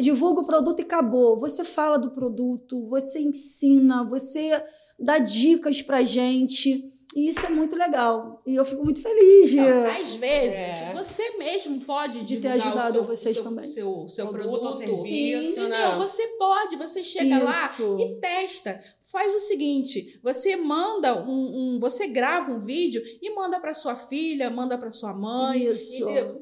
divulga 0.00 0.40
o 0.42 0.46
produto 0.46 0.80
e 0.80 0.82
acabou. 0.82 1.38
Você 1.38 1.64
fala 1.64 1.98
do 1.98 2.10
produto, 2.10 2.86
você 2.88 3.20
ensina, 3.20 4.04
você 4.08 4.62
dá 4.98 5.18
dicas 5.18 5.82
pra 5.82 6.02
gente. 6.02 6.88
E 7.16 7.28
isso 7.28 7.44
é 7.44 7.48
muito 7.48 7.74
legal. 7.74 8.40
E 8.46 8.54
eu 8.54 8.64
fico 8.64 8.84
muito 8.84 9.02
feliz 9.02 9.50
Então, 9.50 9.90
às 10.00 10.14
vezes, 10.14 10.54
É. 10.56 10.92
você 10.94 11.38
mesmo 11.38 11.80
pode 11.80 12.20
de 12.20 12.36
ter 12.36 12.52
divulgar 12.52 12.56
o 12.56 12.68
ajudado 12.68 12.92
seu, 12.94 13.04
vocês 13.04 13.36
seu, 13.36 13.44
também. 13.44 13.64
Seu, 13.68 14.06
seu 14.08 14.28
Produto, 14.28 14.60
produto, 14.60 14.76
serviço, 14.76 15.54
Sim, 15.54 15.68
né? 15.68 15.86
entendeu? 15.88 15.98
Você 16.06 16.24
pode, 16.38 16.76
você 16.76 17.02
chega 17.02 17.42
lá 17.42 17.66
Isso. 17.66 17.96
e 17.98 18.20
testa. 18.20 18.80
Faz 19.10 19.34
o 19.34 19.40
seguinte: 19.40 20.20
você 20.22 20.54
manda 20.54 21.20
um, 21.28 21.74
um- 21.74 21.80
você 21.80 22.06
grava 22.06 22.52
um 22.52 22.60
vídeo 22.60 23.02
e 23.20 23.34
manda 23.34 23.58
para 23.58 23.74
sua 23.74 23.96
filha, 23.96 24.48
manda 24.48 24.78
para 24.78 24.90
sua 24.92 25.12
mãe. 25.12 25.64
Isso. 25.64 26.04
entendeu? 26.04 26.40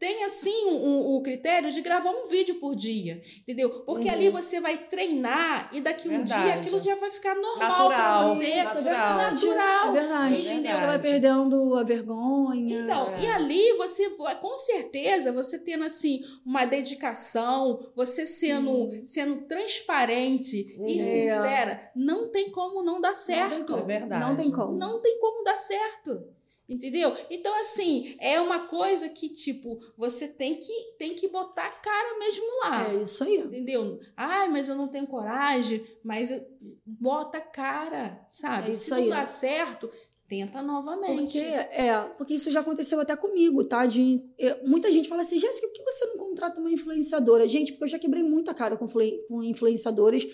Tem 0.00 0.24
assim 0.24 0.64
o 0.64 0.70
um, 0.76 1.16
o 1.16 1.22
critério 1.22 1.70
de 1.70 1.82
gravar 1.82 2.10
um 2.10 2.24
vídeo 2.26 2.54
por 2.54 2.74
dia, 2.74 3.20
entendeu? 3.42 3.68
Porque 3.84 4.08
ali 4.08 4.30
você 4.30 4.58
vai 4.58 4.78
treinar 4.78 5.68
e 5.74 5.80
daqui 5.82 6.08
um 6.08 6.24
dia 6.24 6.36
Verdade. 6.38 6.60
aquilo 6.60 6.80
já 6.82 6.94
vai 6.96 7.10
ficar 7.10 7.34
normal 7.34 7.88
para 7.88 8.24
você, 8.24 8.54
natural. 8.62 9.16
natural. 9.18 9.88
É 9.88 10.00
verdade. 10.00 10.40
Entendeu? 10.40 10.72
Você 10.72 10.86
vai 10.86 10.98
perdendo 10.98 11.76
a 11.76 11.84
vergonha. 11.84 12.80
Então, 12.82 13.14
É. 13.14 13.20
e 13.20 13.26
ali 13.26 13.72
você 13.74 14.08
vai, 14.16 14.40
com 14.40 14.56
certeza, 14.56 15.32
você 15.32 15.58
tendo 15.58 15.84
assim 15.84 16.20
uma 16.46 16.64
dedicação, 16.64 17.90
você 17.94 18.24
sendo, 18.24 18.88
sendo 19.04 19.42
transparente 19.46 20.76
Uhum. 20.78 20.86
e 20.86 20.98
sincera, 20.98 21.90
não 21.94 22.30
tem 22.32 22.50
como 22.50 22.82
não 22.82 23.02
dar 23.02 23.08
Não 23.10 23.14
tem 23.14 23.22
certo. 23.36 23.66
como. 23.66 23.82
É 23.82 23.98
verdade. 23.98 24.24
Não 24.24 24.34
tem 24.34 24.50
como. 24.50 24.78
Não 24.78 25.02
tem 25.02 25.18
como 25.20 25.44
dar 25.44 25.58
certo. 25.58 26.39
Entendeu? 26.70 27.12
Então, 27.28 27.52
assim, 27.58 28.14
é 28.20 28.40
uma 28.40 28.60
coisa 28.68 29.08
que, 29.08 29.28
tipo, 29.28 29.80
você 29.96 30.28
tem 30.28 30.54
que, 30.54 30.72
tem 30.96 31.16
que 31.16 31.26
botar 31.26 31.66
a 31.66 31.70
cara 31.70 32.16
mesmo 32.20 32.44
lá. 32.62 32.88
É 32.92 33.02
isso 33.02 33.24
aí. 33.24 33.38
Entendeu? 33.38 33.98
Ai, 34.16 34.48
mas 34.48 34.68
eu 34.68 34.76
não 34.76 34.86
tenho 34.86 35.06
coragem, 35.08 35.84
mas 36.04 36.30
eu- 36.30 36.46
bota 36.86 37.38
a 37.38 37.40
cara, 37.40 38.24
sabe? 38.28 38.70
É 38.70 38.72
Se 38.72 38.78
isso 38.82 38.90
não 38.94 39.02
aí. 39.02 39.08
dá 39.08 39.26
certo, 39.26 39.90
tenta 40.28 40.62
novamente. 40.62 41.22
Porque, 41.32 41.38
é, 41.38 42.00
porque 42.16 42.34
isso 42.34 42.52
já 42.52 42.60
aconteceu 42.60 43.00
até 43.00 43.16
comigo, 43.16 43.64
tá? 43.64 43.84
De, 43.84 44.22
eu- 44.38 44.58
muita 44.64 44.92
gente 44.92 45.08
fala 45.08 45.22
assim, 45.22 45.40
Jéssica, 45.40 45.66
por 45.66 45.74
que 45.74 45.82
você 45.82 46.06
não 46.06 46.18
contrata 46.18 46.60
uma 46.60 46.70
influenciadora? 46.70 47.48
Gente, 47.48 47.72
porque 47.72 47.84
eu 47.84 47.88
já 47.88 47.98
quebrei 47.98 48.22
muita 48.22 48.54
cara 48.54 48.76
com, 48.76 48.86
com 48.86 49.42
influenciadores 49.42 50.24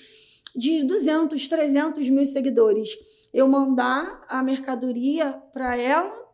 de 0.55 0.85
200, 0.85 1.49
300 1.49 2.09
mil 2.11 2.25
seguidores. 2.27 2.91
Eu 3.33 3.47
mandar 3.49 4.25
a 4.29 4.43
mercadoria 4.43 5.33
para 5.53 5.77
ela, 5.77 6.26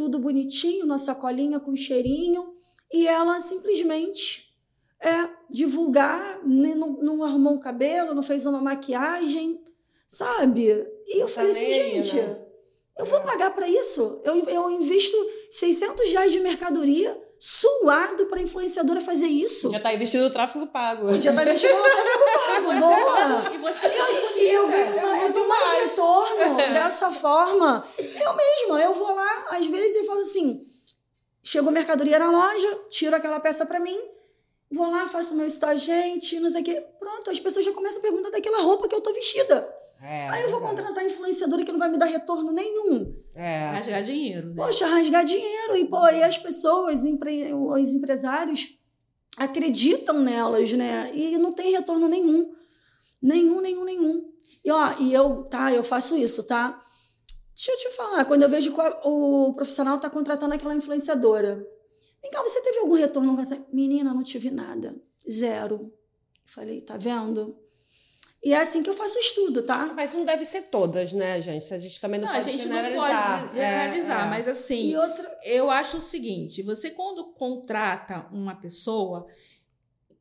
tudo 0.00 0.18
bonitinho, 0.18 0.86
na 0.86 0.96
sacolinha 0.96 1.60
com 1.60 1.76
cheirinho, 1.76 2.54
e 2.90 3.06
ela 3.06 3.38
simplesmente 3.38 4.50
é 4.98 5.28
divulgar, 5.50 6.40
nem- 6.42 6.74
não, 6.74 6.94
não 7.02 7.22
arrumou 7.22 7.56
o 7.56 7.60
cabelo, 7.60 8.14
não 8.14 8.22
fez 8.22 8.46
uma 8.46 8.62
maquiagem, 8.62 9.62
sabe? 10.06 10.64
E 11.06 11.22
eu 11.22 11.26
Tá 11.26 11.32
falei 11.34 11.50
assim, 11.50 11.70
gente, 11.70 12.16
né? 12.16 12.46
eu 12.98 13.04
vou 13.04 13.20
pagar 13.20 13.50
para 13.54 13.68
isso? 13.68 14.22
Eu, 14.24 14.36
eu 14.48 14.70
invisto 14.70 15.16
600 15.50 16.08
reais 16.12 16.32
de 16.32 16.40
mercadoria 16.40 17.10
suado 17.42 18.26
para 18.26 18.42
influenciadora 18.42 19.00
fazer 19.00 19.26
isso. 19.26 19.70
Já 19.70 19.80
tá 19.80 19.94
investindo 19.94 20.24
no 20.24 20.30
tráfego 20.30 20.66
pago. 20.66 21.18
Já 21.18 21.32
tá 21.32 21.42
investindo 21.42 21.74
no 21.74 21.82
tráfego 21.82 22.24
pago, 22.46 22.80
boa! 22.80 23.54
E 23.54 23.58
você 23.58 23.88
tá 23.88 24.06
E 24.36 24.48
eu 24.50 24.66
bonita. 24.68 24.90
ganho 24.90 25.02
mais, 25.06 25.22
eu 25.24 25.32
tenho 25.32 25.48
mais 25.48 25.72
retorno 25.72 26.56
dessa 26.74 27.10
forma. 27.10 27.88
Eu 27.98 28.36
mesma, 28.36 28.82
eu 28.82 28.92
vou 28.92 29.14
lá, 29.14 29.46
às 29.52 29.64
vezes, 29.64 30.02
e 30.02 30.06
falo 30.06 30.20
assim: 30.20 30.60
chegou 31.42 31.72
mercadoria 31.72 32.18
na 32.18 32.30
loja, 32.30 32.78
tiro 32.90 33.16
aquela 33.16 33.40
peça 33.40 33.64
para 33.64 33.80
mim, 33.80 33.98
vou 34.70 34.90
lá, 34.90 35.06
faço 35.06 35.34
meu 35.34 35.46
story, 35.46 35.78
gente, 35.78 36.38
não 36.40 36.50
sei 36.50 36.60
o 36.60 36.64
quê. 36.64 36.84
Pronto, 36.98 37.30
as 37.30 37.40
pessoas 37.40 37.64
já 37.64 37.72
começam 37.72 38.00
a 38.00 38.02
perguntar 38.02 38.28
daquela 38.28 38.60
roupa 38.60 38.86
que 38.86 38.94
eu 38.94 39.00
tô 39.00 39.14
vestida. 39.14 39.79
É, 40.02 40.28
Aí 40.30 40.42
eu 40.44 40.50
vou 40.50 40.60
contratar 40.60 41.04
influenciadora 41.04 41.62
que 41.64 41.70
não 41.72 41.78
vai 41.78 41.90
me 41.90 41.98
dar 41.98 42.06
retorno 42.06 42.50
nenhum. 42.52 43.14
É. 43.34 43.66
Rasgar 43.66 44.02
dinheiro, 44.02 44.48
né? 44.48 44.54
Poxa, 44.56 44.86
rasgar 44.86 45.24
dinheiro. 45.24 45.76
E, 45.76 45.84
pô, 45.84 46.06
e 46.08 46.22
as 46.22 46.38
pessoas, 46.38 47.04
empre- 47.04 47.52
os 47.52 47.88
empresários, 47.92 48.78
acreditam 49.36 50.20
nelas, 50.20 50.72
né? 50.72 51.10
E 51.14 51.36
não 51.36 51.52
tem 51.52 51.72
retorno 51.72 52.08
nenhum. 52.08 52.50
Nenhum, 53.22 53.60
nenhum, 53.60 53.84
nenhum. 53.84 54.30
E, 54.64 54.70
ó, 54.70 54.90
e 54.98 55.12
eu, 55.12 55.44
tá, 55.44 55.72
eu 55.72 55.84
faço 55.84 56.16
isso, 56.16 56.44
tá? 56.44 56.82
Deixa 57.54 57.72
eu 57.72 57.76
te 57.76 57.96
falar, 57.96 58.24
quando 58.24 58.42
eu 58.42 58.48
vejo 58.48 58.72
que 58.72 58.80
o 59.04 59.52
profissional 59.52 60.00
tá 60.00 60.08
contratando 60.08 60.54
aquela 60.54 60.74
influenciadora. 60.74 61.62
Vem 62.22 62.30
cá, 62.30 62.42
você 62.42 62.60
teve 62.62 62.78
algum 62.78 62.94
retorno 62.94 63.34
com 63.34 63.42
essa. 63.42 63.62
Menina, 63.70 64.14
não 64.14 64.22
tive 64.22 64.50
nada. 64.50 64.94
Zero. 65.30 65.92
Falei, 66.46 66.80
tá 66.80 66.96
vendo? 66.96 67.54
E 68.42 68.54
é 68.54 68.56
assim 68.56 68.82
que 68.82 68.88
eu 68.88 68.94
faço 68.94 69.16
o 69.18 69.20
estudo, 69.20 69.62
tá? 69.62 69.92
Mas 69.94 70.14
não 70.14 70.24
deve 70.24 70.46
ser 70.46 70.62
todas, 70.62 71.12
né, 71.12 71.40
gente? 71.42 71.74
A 71.74 71.78
gente 71.78 72.00
também 72.00 72.18
não, 72.18 72.26
Não, 72.26 72.34
a 72.34 72.38
pode 72.38 72.50
gente 72.50 72.66
não 72.68 72.76
generalizar. 72.76 73.40
pode 73.42 73.54
generalizar, 73.54 74.20
É, 74.20 74.22
é. 74.26 74.30
mas 74.30 74.48
assim, 74.48 74.90
E 74.92 74.96
outra. 74.96 75.38
eu 75.44 75.70
acho 75.70 75.98
o 75.98 76.00
seguinte: 76.00 76.62
você 76.62 76.90
quando 76.90 77.34
contrata 77.34 78.26
uma 78.32 78.54
pessoa, 78.54 79.26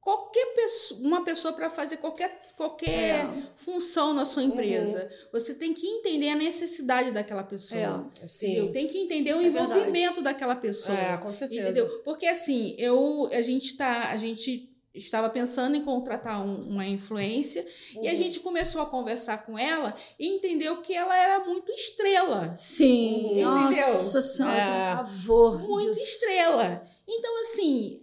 qualquer 0.01 0.45
pessoa, 0.53 0.99
uma 1.01 1.23
pessoa 1.23 1.53
para 1.53 1.69
fazer 1.69 1.97
qualquer, 1.97 2.41
qualquer 2.57 3.25
É. 3.25 3.43
função 3.55 4.13
na 4.13 4.25
sua 4.25 4.43
empresa, 4.43 5.09
você 5.31 5.53
tem 5.55 5.73
que 5.73 5.87
entender 5.87 6.29
a 6.29 6.35
necessidade 6.35 7.11
daquela 7.11 7.43
pessoa. 7.43 8.09
É. 8.21 8.27
Sim. 8.27 8.51
Entendeu? 8.51 8.71
Tem 8.73 8.87
que 8.89 8.97
entender 8.97 9.33
o 9.33 9.39
É 9.39 9.43
verdade. 9.49 9.65
envolvimento 9.71 10.21
daquela 10.21 10.55
pessoa. 10.57 10.97
É, 10.97 11.17
com 11.17 11.31
certeza. 11.31 11.61
Entendeu? 11.69 11.87
Porque 12.03 12.25
assim, 12.25 12.75
eu 12.77 13.29
a 13.31 13.41
gente 13.41 13.77
tá, 13.77 14.09
a 14.09 14.17
gente 14.17 14.69
estava 14.93 15.29
pensando 15.29 15.75
em 15.75 15.83
contratar 15.83 16.41
um- 16.45 16.61
uma 16.67 16.85
influência 16.85 17.65
e 18.01 18.07
a 18.07 18.11
Uhum. 18.11 18.17
gente 18.17 18.39
começou 18.39 18.81
a 18.81 18.85
conversar 18.87 19.45
com 19.45 19.57
ela 19.57 19.95
e 20.19 20.27
entendeu 20.27 20.81
que 20.81 20.93
ela 20.95 21.15
era 21.15 21.43
muito 21.45 21.71
estrela. 21.71 22.53
Sim, 22.55 23.25
Entendeu? 23.25 23.51
nossa 23.51 24.21
senhora, 24.21 24.55
É. 24.55 24.95
favor. 24.97 25.59
muito 25.59 25.93
disso. 25.93 26.03
estrela. 26.03 26.83
Então, 27.07 27.39
assim, 27.41 28.01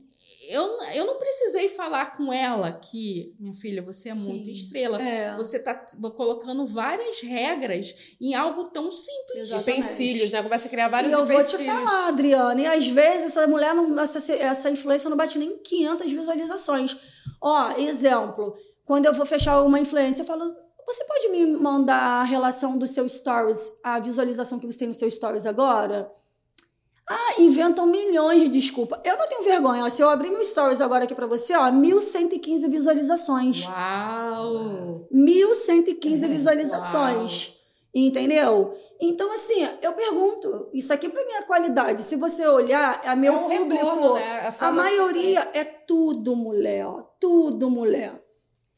eu, 0.49 0.80
eu 0.94 1.07
não 1.07 1.18
precisei 1.18 1.68
falar 1.68 2.16
com 2.16 2.32
ela 2.32 2.72
que, 2.72 3.34
minha 3.38 3.55
filha, 3.55 3.82
você 3.82 4.09
é 4.09 4.14
Sim. 4.14 4.28
muito 4.28 4.51
estrela. 4.51 5.01
É. 5.01 5.34
Você 5.36 5.59
tá 5.59 5.74
colocando 6.16 6.66
várias 6.66 7.20
regras 7.20 7.94
em 8.20 8.34
algo 8.34 8.64
tão 8.64 8.90
simples. 8.90 9.51
Exatamente. 9.51 9.78
Empecilhos, 9.78 10.30
né? 10.30 10.42
Começa 10.42 10.68
a 10.68 10.70
criar 10.70 10.88
vários 10.88 11.12
E 11.12 11.14
eu 11.14 11.24
vou 11.24 11.44
te 11.44 11.59
falar, 11.59 12.09
Adriana, 12.09 12.61
e 12.61 12.66
às 12.66 12.86
vezes 12.86 13.26
essa 13.26 13.47
mulher, 13.47 13.74
não, 13.74 13.99
essa, 14.01 14.32
essa 14.34 14.70
influência 14.70 15.11
não 15.11 15.16
bate 15.16 15.38
nem 15.38 15.59
500 15.59 16.11
visualizações. 16.11 16.97
Ó, 17.40 17.72
exemplo, 17.78 18.57
quando 18.84 19.07
eu 19.07 19.12
vou 19.12 19.26
fechar 19.26 19.61
uma 19.62 19.80
influência, 19.80 20.22
eu 20.22 20.26
falo, 20.26 20.55
você 20.86 21.05
pode 21.05 21.28
me 21.30 21.47
mandar 21.47 22.20
a 22.20 22.24
relação 22.24 22.78
do 22.78 22.86
seu 22.86 23.09
stories, 23.09 23.72
a 23.82 23.99
visualização 23.99 24.59
que 24.59 24.66
você 24.66 24.78
tem 24.78 24.88
no 24.88 24.94
seu 24.94 25.11
stories 25.11 25.44
agora? 25.44 26.11
Ah, 27.09 27.40
inventam 27.40 27.86
milhões 27.86 28.42
de 28.42 28.48
desculpas. 28.48 28.98
Eu 29.04 29.16
não 29.16 29.28
tenho 29.28 29.42
vergonha. 29.42 29.84
ó. 29.84 29.88
Se 29.88 30.02
eu 30.02 30.11
abrir 30.11 30.30
meu 30.30 30.44
stories 30.44 30.80
agora 30.80 31.04
aqui 31.04 31.14
pra 31.14 31.26
você, 31.26 31.54
ó, 31.57 31.70
1.115 31.70 32.68
visualizações. 32.68 33.64
Uau! 33.66 35.07
1.115 35.12 36.28
visualizações. 36.28 37.54
Entendeu? 37.94 38.74
Então, 39.00 39.32
assim, 39.32 39.66
eu 39.80 39.92
pergunto, 39.92 40.68
isso 40.72 40.92
aqui 40.92 41.09
para 41.09 41.24
minha 41.24 41.42
qualidade, 41.42 42.02
se 42.02 42.16
você 42.16 42.46
olhar, 42.46 43.00
a 43.04 43.14
meu 43.14 43.32
É 43.32 43.36
um 43.36 43.42
público, 43.42 43.84
retorno, 43.86 44.14
né? 44.14 44.54
A 44.61 44.72
maioria 44.72 45.48
é 45.54 45.64
tudo 45.64 46.34
mulher, 46.34 46.86
ó, 46.86 47.02
tudo 47.20 47.70
mulher. 47.70 48.12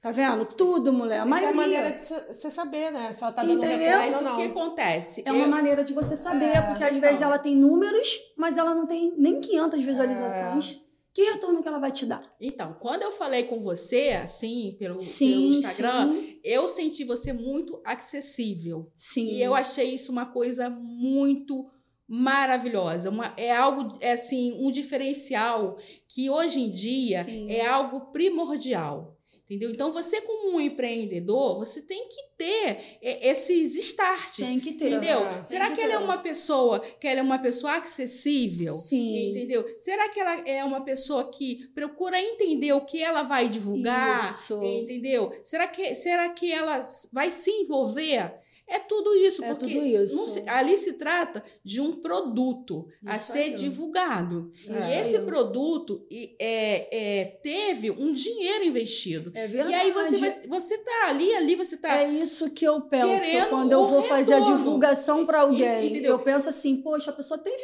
Tá 0.00 0.12
vendo? 0.12 0.44
Tudo 0.44 0.92
mulher. 0.92 1.20
A 1.20 1.24
Essa 1.24 1.46
é 1.46 1.48
a 1.48 1.52
maioria. 1.52 1.54
maneira 1.82 1.90
de 1.92 2.00
você 2.32 2.50
saber, 2.52 2.92
né? 2.92 3.12
Se 3.12 3.24
ela 3.24 3.32
tá 3.32 3.42
dando 3.42 3.64
Entendeu? 3.64 3.98
Mas 3.98 4.16
o 4.22 4.36
que 4.36 4.42
acontece? 4.44 5.22
É 5.26 5.32
uma 5.32 5.44
Eu- 5.44 5.50
maneira 5.50 5.82
de 5.82 5.92
você 5.92 6.16
saber, 6.16 6.54
É, 6.56 6.62
porque 6.62 6.84
às 6.84 6.90
então. 6.96 7.00
vezes 7.08 7.20
ela 7.20 7.38
tem 7.38 7.56
números, 7.56 8.18
mas 8.36 8.56
ela 8.56 8.74
não 8.76 8.86
tem 8.86 9.12
nem 9.18 9.40
500 9.40 9.82
visualizações. 9.82 10.80
É. 10.84 10.88
Que 11.12 11.22
retorno 11.32 11.60
que 11.62 11.66
ela 11.66 11.80
vai 11.80 11.90
te 11.90 12.06
dar? 12.06 12.22
Então, 12.40 12.76
quando 12.78 13.02
eu 13.02 13.10
falei 13.10 13.42
com 13.44 13.60
você, 13.60 14.10
assim, 14.22 14.76
pelo, 14.78 15.00
Sim, 15.00 15.30
pelo 15.32 15.42
Instagram, 15.54 16.12
sim. 16.12 16.40
eu 16.44 16.68
senti 16.68 17.02
você 17.02 17.32
muito 17.32 17.80
acessível. 17.84 18.92
Sim. 18.94 19.26
E 19.26 19.42
eu 19.42 19.52
achei 19.52 19.94
isso 19.94 20.12
uma 20.12 20.26
coisa 20.26 20.70
muito 20.70 21.68
maravilhosa. 22.06 23.10
Uma, 23.10 23.34
é 23.36 23.54
algo, 23.54 23.96
é 24.00 24.12
assim, 24.12 24.56
um 24.64 24.70
diferencial 24.70 25.76
que 26.08 26.30
hoje 26.30 26.60
em 26.60 26.70
dia 26.70 27.24
Sim. 27.24 27.50
é 27.50 27.66
algo 27.66 28.12
primordial. 28.12 29.17
Entendeu? 29.48 29.70
Então, 29.70 29.92
você, 29.94 30.20
como 30.20 30.54
um 30.54 30.60
empreendedor, 30.60 31.56
você 31.56 31.80
tem 31.80 32.06
que 32.06 32.22
ter 32.36 32.98
é, 33.00 33.30
esses 33.30 33.74
starts. 33.76 34.44
Tem 34.44 34.60
que 34.60 34.74
ter. 34.74 34.90
Entendeu? 34.90 35.20
Tem 35.20 35.44
Será 35.44 35.70
que 35.70 35.76
que, 35.76 35.80
ela 35.80 35.94
é 35.94 35.98
uma 35.98 36.18
pessoa 36.18 36.80
que 36.80 37.08
ela 37.08 37.20
é 37.20 37.22
uma 37.22 37.38
pessoa 37.38 37.78
acessível? 37.78 38.74
Sim. 38.74 39.30
Entendeu? 39.30 39.64
Será 39.78 40.10
que 40.10 40.20
ela 40.20 40.40
é 40.46 40.62
uma 40.62 40.82
pessoa 40.82 41.30
que 41.30 41.66
procura 41.74 42.20
entender 42.20 42.74
o 42.74 42.84
que 42.84 43.02
ela 43.02 43.22
vai 43.22 43.48
divulgar? 43.48 44.30
Isso. 44.30 44.62
Entendeu? 44.62 45.32
Será 45.42 45.66
que, 45.66 45.94
será 45.94 46.28
que 46.28 46.52
ela 46.52 46.82
vai 47.10 47.30
se 47.30 47.50
envolver 47.50 48.30
É 48.70 48.78
tudo 48.78 49.14
isso, 49.16 49.42
É 49.42 49.48
porque 49.54 49.72
tudo 49.72 49.86
isso. 49.86 50.26
se- 50.26 50.42
ali 50.46 50.76
se 50.76 50.92
trata 50.94 51.42
de 51.64 51.80
um 51.80 51.92
produto 51.92 52.86
a 53.06 53.16
Isso 53.16 53.32
ser 53.32 53.38
aí. 53.38 53.54
divulgado. 53.54 54.52
Isso 54.56 54.90
E 54.90 54.94
esse 55.00 55.18
produto 55.20 56.06
e- 56.10 56.36
é, 56.38 56.88
é, 57.20 57.24
teve 57.42 57.90
um 57.90 58.12
dinheiro 58.12 58.64
investido. 58.64 59.32
É 59.34 59.44
E 59.44 59.48
verdade. 59.48 59.74
aí 59.74 59.90
você, 59.90 60.16
vai, 60.18 60.40
você 60.46 60.78
tá 60.78 61.06
ali, 61.08 61.34
ali 61.34 61.54
você 61.56 61.76
tá. 61.76 62.02
É 62.02 62.08
isso 62.10 62.50
que 62.50 62.64
eu 62.66 62.80
penso 62.82 63.48
quando 63.48 63.72
eu 63.72 63.86
vou 63.86 64.02
fazer 64.02 64.34
a 64.34 64.40
divulgação 64.40 65.24
para 65.24 65.40
alguém. 65.40 65.86
Entendeu? 65.88 66.12
Eu 66.12 66.18
penso 66.18 66.48
assim, 66.48 66.76
poxa, 66.82 67.10
a 67.10 67.14
pessoa 67.14 67.38
teve 67.38 67.62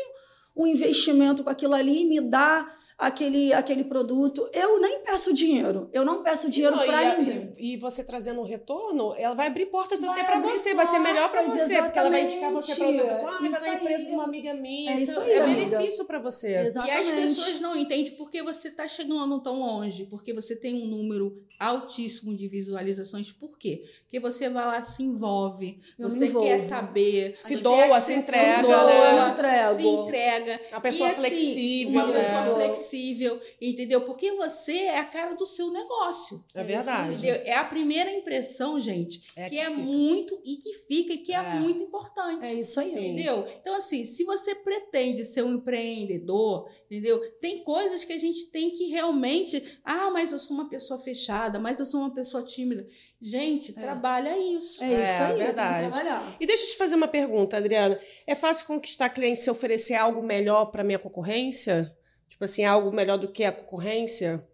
um 0.57 0.67
investimento 0.67 1.45
com 1.45 1.51
aquilo 1.51 1.75
ali 1.75 2.03
e 2.03 2.07
me 2.07 2.21
dá 2.21 2.67
aquele, 2.99 3.53
aquele 3.53 3.85
produto. 3.85 4.49
Eu 4.53 4.81
nem 4.81 5.01
peço 5.01 5.33
dinheiro. 5.33 5.89
Eu 5.93 6.05
não 6.05 6.23
peço 6.23 6.49
dinheiro 6.51 6.77
e, 6.83 6.87
para 6.87 7.17
ninguém. 7.19 7.53
e 7.59 7.77
você 7.77 8.05
trazendo 8.05 8.41
um 8.41 8.45
retorno, 8.45 9.15
ela 9.17 9.35
vai 9.35 9.49
abrir 9.49 9.67
portas 9.67 10.01
Vai 10.01 10.11
até 10.11 10.25
para 10.25 10.41
você, 10.41 10.75
vai 10.75 10.87
ser 10.87 10.99
melhor 10.99 11.31
para 11.31 11.43
você, 11.43 11.83
porque 11.83 11.99
ela 11.99 12.11
vai 12.11 12.25
indicar 12.25 12.51
você 12.53 12.75
para 12.75 12.87
outra 12.87 13.11
exatamente. 13.11 13.31
pessoa, 13.31 13.49
ah, 13.57 13.61
vai 13.61 13.71
na 13.71 13.81
empresa 13.81 14.07
de 14.07 14.13
uma 14.13 14.25
amiga 14.25 14.55
minha, 14.55 14.93
É 14.93 14.97
isso, 14.97 15.21
aí, 15.21 15.33
é 15.33 15.45
benefício 15.47 16.05
para 16.05 16.19
você. 16.19 16.51
E 16.63 16.67
Exatamente. 16.67 17.01
as 17.01 17.11
pessoas 17.11 17.61
não 17.61 17.77
entendem 17.77 18.13
porque 18.13 18.43
você 18.43 18.69
está 18.69 18.87
chegando 18.87 19.41
tão 19.41 19.61
longe, 19.61 20.05
porque 20.07 20.33
você 20.33 20.57
tem 20.57 20.83
um 20.83 20.87
número 20.87 21.43
altíssimo 21.59 22.37
de 22.37 22.49
visualizações. 22.49 23.33
Por 23.33 23.59
quê? 23.59 23.85
Porque 24.03 24.21
você 24.21 24.49
vai 24.49 24.65
lá, 24.67 24.83
se 24.83 25.03
envolve, 25.03 25.79
Eu 25.99 26.09
você 26.09 26.29
quer 26.29 26.59
saber, 26.59 27.37
Se 27.41 27.57
doa, 27.57 28.01
se 28.01 28.13
se 28.15 28.19
entrega, 28.21 28.63
doa, 28.63 28.85
né? 28.85 29.75
Se 29.75 29.87
entrega. 29.87 30.61
A 30.73 30.81
pessoa 30.81 31.09
E, 31.09 31.13
assim, 31.13 31.21
flexível, 31.21 32.01
Uma 32.05 32.07
né? 32.09 32.21
pessoa 32.21 32.75
flexível, 32.85 33.41
entendeu? 33.61 34.03
Porque 34.03 34.32
você 34.32 34.72
é 34.85 34.99
a 34.99 35.05
cara 35.07 35.35
do 35.35 35.47
seu 35.47 35.70
negócio. 35.70 36.45
É 36.55 36.62
verdade. 36.62 37.14
Entendeu? 37.14 37.35
É 37.45 37.55
a 37.55 37.64
primeira 37.64 38.11
impressão, 38.12 38.78
gente, 38.78 39.22
É 39.37 39.45
que, 39.45 39.51
que 39.57 39.59
é 39.61 39.66
fica. 39.66 39.76
muito 39.78 40.41
e 40.45 40.57
que 40.57 40.72
fica 40.72 41.12
e 41.14 41.18
que 41.18 41.32
é, 41.32 41.37
É. 41.37 41.55
muito 41.55 41.82
importante. 41.82 42.45
É 42.47 42.55
isso 42.55 42.78
aí. 42.80 42.91
Entendeu? 42.91 43.47
Então, 43.61 43.76
assim, 43.76 44.05
se 44.05 44.24
você 44.24 44.55
pretende 44.57 45.24
ser 45.24 45.43
um 45.43 45.55
empreendedor, 45.55 46.68
entendeu? 46.87 47.20
Tem 47.41 47.62
coisas 47.62 48.05
que 48.05 48.12
a 48.12 48.18
gente 48.18 48.47
tem 48.51 48.70
que 48.70 48.87
realmente. 48.89 49.80
Ah, 49.85 50.11
mas 50.11 50.32
eu 50.32 50.39
sou 50.39 50.57
uma 50.57 50.68
pessoa 50.68 50.99
fechada, 50.99 51.59
mas 51.59 51.78
eu 51.78 51.87
sou 51.87 52.01
uma 52.01 52.12
pessoa 52.14 52.43
tímida. 52.43 52.87
Gente, 53.20 53.72
trabalha 53.72 54.37
isso. 54.39 54.85
É 54.85 54.89
isso 54.89 54.97
É, 55.11 55.24
aí. 55.24 55.32
que 55.32 55.39
verdade. 55.45 56.35
E 56.41 56.47
deixa 56.47 56.64
eu 56.64 56.68
te 56.68 56.76
fazer 56.76 56.95
uma 56.95 57.09
pergunta, 57.09 57.57
Adriana. 57.57 57.99
É 58.26 58.35
fácil 58.35 58.66
conquistar 58.66 59.09
cliente 59.09 59.41
se 59.41 59.51
oferecer 59.51 59.95
algo 59.95 60.22
melhor 60.22 60.66
para 60.66 60.85
minha 60.85 60.99
concorrência? 60.99 61.97
Tipo 62.35 62.47
assim, 62.47 62.64
algo 62.64 62.91
melhor 62.93 63.16
do 63.16 63.28
que 63.28 63.45
a 63.45 63.53
concorrência? 63.53 64.45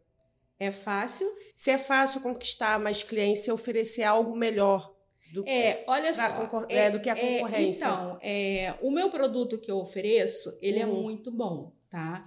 É 0.58 0.70
fácil. 0.70 1.26
Se 1.56 1.70
é 1.70 1.78
fácil 1.78 2.20
conquistar 2.20 2.78
mais 2.78 3.02
clientes 3.02 3.42
se 3.42 3.50
oferecer 3.50 4.02
algo 4.02 4.36
melhor 4.36 4.94
do 5.32 5.42
É, 5.48 5.82
olha 5.86 6.12
só. 6.12 6.30
concor- 6.32 6.66
é, 6.68 6.90
do 6.90 7.00
que 7.00 7.08
a 7.08 7.16
é, 7.16 7.38
concorrência. 7.38 7.86
então, 7.86 8.18
é, 8.20 8.74
o 8.82 8.90
meu 8.90 9.08
produto 9.08 9.56
que 9.58 9.70
eu 9.70 9.78
ofereço, 9.78 10.54
ele 10.60 10.78
é 10.78 10.86
Uhum. 10.86 11.00
muito 11.02 11.30
bom, 11.30 11.72
tá? 11.88 12.20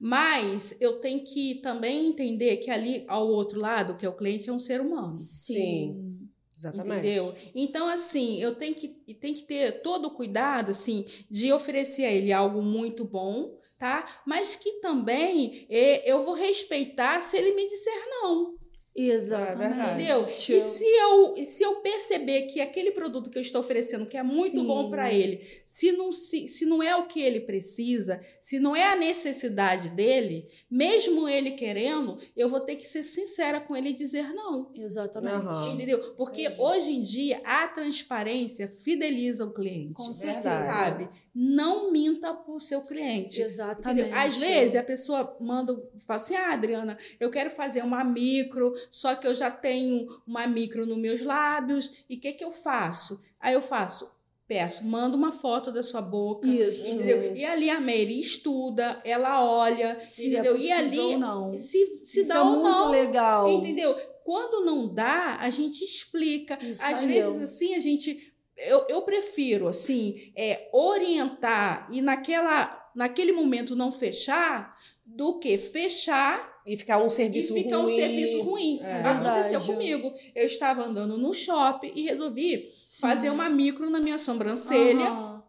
Mas 0.00 0.80
eu 0.80 0.98
tenho 1.00 1.22
que 1.22 1.56
também 1.56 2.06
entender 2.08 2.56
que 2.56 2.70
ali 2.70 3.04
ao 3.06 3.28
outro 3.28 3.60
lado, 3.60 3.96
que 3.98 4.06
é 4.06 4.08
o 4.08 4.16
cliente, 4.16 4.48
é 4.48 4.52
um 4.54 4.58
ser 4.58 4.80
humano. 4.80 5.12
Sim. 5.12 6.23
Exatamente. 6.64 6.98
Entendeu? 6.98 7.34
Então, 7.54 7.88
assim, 7.88 8.40
eu 8.40 8.54
tenho 8.54 8.74
que, 8.74 8.88
tenho 8.88 9.34
que 9.34 9.42
ter 9.42 9.82
todo 9.82 10.06
o 10.06 10.10
cuidado, 10.10 10.70
assim, 10.70 11.04
de 11.30 11.52
oferecer 11.52 12.04
a 12.04 12.12
ele 12.12 12.32
algo 12.32 12.62
muito 12.62 13.04
bom, 13.04 13.58
tá? 13.78 14.22
Mas 14.26 14.56
que 14.56 14.80
também 14.80 15.66
eu 16.04 16.22
vou 16.22 16.34
respeitar 16.34 17.20
se 17.20 17.36
ele 17.36 17.54
me 17.54 17.68
disser 17.68 18.08
não. 18.08 18.63
Exatamente. 18.96 19.80
É. 19.80 19.94
Entendeu? 19.94 20.26
E 20.28 20.60
se 20.60 20.84
eu, 20.84 21.36
e 21.36 21.44
se 21.44 21.62
eu 21.64 21.76
perceber 21.76 22.42
que 22.42 22.60
aquele 22.60 22.92
produto 22.92 23.28
que 23.28 23.36
eu 23.36 23.42
estou 23.42 23.60
oferecendo, 23.60 24.06
que 24.06 24.16
é 24.16 24.22
muito 24.22 24.52
Sim. 24.52 24.66
bom 24.66 24.88
para 24.88 25.12
ele, 25.12 25.44
se 25.66 25.90
não, 25.92 26.12
se, 26.12 26.46
se 26.46 26.64
não 26.64 26.80
é 26.80 26.94
o 26.94 27.06
que 27.06 27.20
ele 27.20 27.40
precisa, 27.40 28.20
se 28.40 28.60
não 28.60 28.76
é 28.76 28.84
a 28.84 28.96
necessidade 28.96 29.90
dele, 29.90 30.46
mesmo 30.70 31.28
ele 31.28 31.52
querendo, 31.52 32.16
eu 32.36 32.48
vou 32.48 32.60
ter 32.60 32.76
que 32.76 32.86
ser 32.86 33.02
sincera 33.02 33.60
com 33.60 33.74
ele 33.74 33.88
e 33.88 33.94
dizer 33.94 34.32
não. 34.32 34.70
Exatamente. 34.76 35.34
Aham. 35.34 35.72
Entendeu? 35.72 35.98
Porque 36.14 36.48
hoje 36.56 36.92
em 36.92 37.02
dia 37.02 37.40
a 37.44 37.66
transparência 37.66 38.68
fideliza 38.68 39.44
o 39.44 39.52
cliente. 39.52 39.94
Com 39.94 40.14
certeza. 40.14 40.66
Sabe? 40.66 41.08
Não 41.34 41.90
minta 41.90 42.32
pro 42.32 42.60
seu 42.60 42.80
cliente. 42.82 43.42
Exatamente. 43.42 44.02
Entendeu? 44.02 44.18
Às 44.20 44.36
vezes 44.36 44.76
a 44.76 44.82
pessoa 44.84 45.36
manda, 45.40 45.74
fala 46.06 46.20
assim: 46.20 46.36
ah, 46.36 46.52
Adriana, 46.52 46.96
eu 47.18 47.28
quero 47.30 47.50
fazer 47.50 47.82
uma 47.82 48.04
micro, 48.04 48.72
só 48.90 49.16
que 49.16 49.26
eu 49.26 49.34
já 49.34 49.50
tenho 49.50 50.06
uma 50.26 50.46
micro 50.46 50.86
nos 50.86 50.96
meus 50.98 51.22
lábios, 51.22 52.04
e 52.08 52.14
o 52.16 52.20
que, 52.20 52.32
que 52.34 52.44
eu 52.44 52.52
faço? 52.52 53.20
Aí 53.40 53.52
eu 53.52 53.60
faço, 53.60 54.08
peço, 54.46 54.84
manda 54.84 55.16
uma 55.16 55.32
foto 55.32 55.72
da 55.72 55.82
sua 55.82 56.00
boca. 56.00 56.46
Isso. 56.46 56.88
Entendeu? 56.90 57.34
E 57.34 57.44
ali 57.44 57.68
a 57.68 57.80
Mary 57.80 58.20
estuda, 58.20 59.00
ela 59.04 59.44
olha, 59.44 59.98
Se 60.00 60.28
entendeu? 60.28 60.54
é 60.54 60.58
e 60.60 60.70
ali 60.72 60.98
ou 61.00 61.18
não. 61.18 61.52
se, 61.58 61.84
se 62.04 62.20
Isso 62.20 62.28
dá 62.28 62.36
é 62.36 62.40
ou 62.42 62.46
muito 62.50 62.62
não. 62.68 62.90
legal. 62.90 63.50
Entendeu? 63.50 63.92
Quando 64.22 64.64
não 64.64 64.86
dá, 64.86 65.36
a 65.40 65.50
gente 65.50 65.84
explica. 65.84 66.58
Isso 66.64 66.82
Às 66.82 67.02
vezes, 67.02 67.36
eu. 67.38 67.42
assim, 67.44 67.74
a 67.74 67.78
gente. 67.78 68.33
Eu, 68.56 68.84
eu 68.88 69.02
prefiro, 69.02 69.66
assim, 69.68 70.32
é, 70.36 70.68
orientar 70.72 71.88
e 71.90 72.00
naquela, 72.00 72.90
naquele 72.94 73.32
momento 73.32 73.74
não 73.74 73.90
fechar 73.90 74.76
do 75.04 75.38
que 75.38 75.58
fechar 75.58 76.54
E 76.66 76.76
ficar 76.76 76.98
um 76.98 77.10
serviço 77.10 77.56
e 77.56 77.64
ficar 77.64 77.76
ruim. 77.78 77.92
um 77.92 77.94
serviço 77.96 78.42
ruim. 78.42 78.80
É. 78.82 79.00
Aconteceu 79.02 79.60
Verdade. 79.60 79.66
comigo. 79.66 80.12
Eu 80.34 80.46
estava 80.46 80.82
andando 80.82 81.18
no 81.18 81.34
shopping 81.34 81.92
e 81.94 82.02
resolvi 82.06 82.70
fazer 83.00 83.28
uma 83.30 83.48
micro 83.50 83.90
na 83.90 84.00
minha 84.00 84.16
sobrancelha. 84.18 85.04
Aham. 85.04 85.42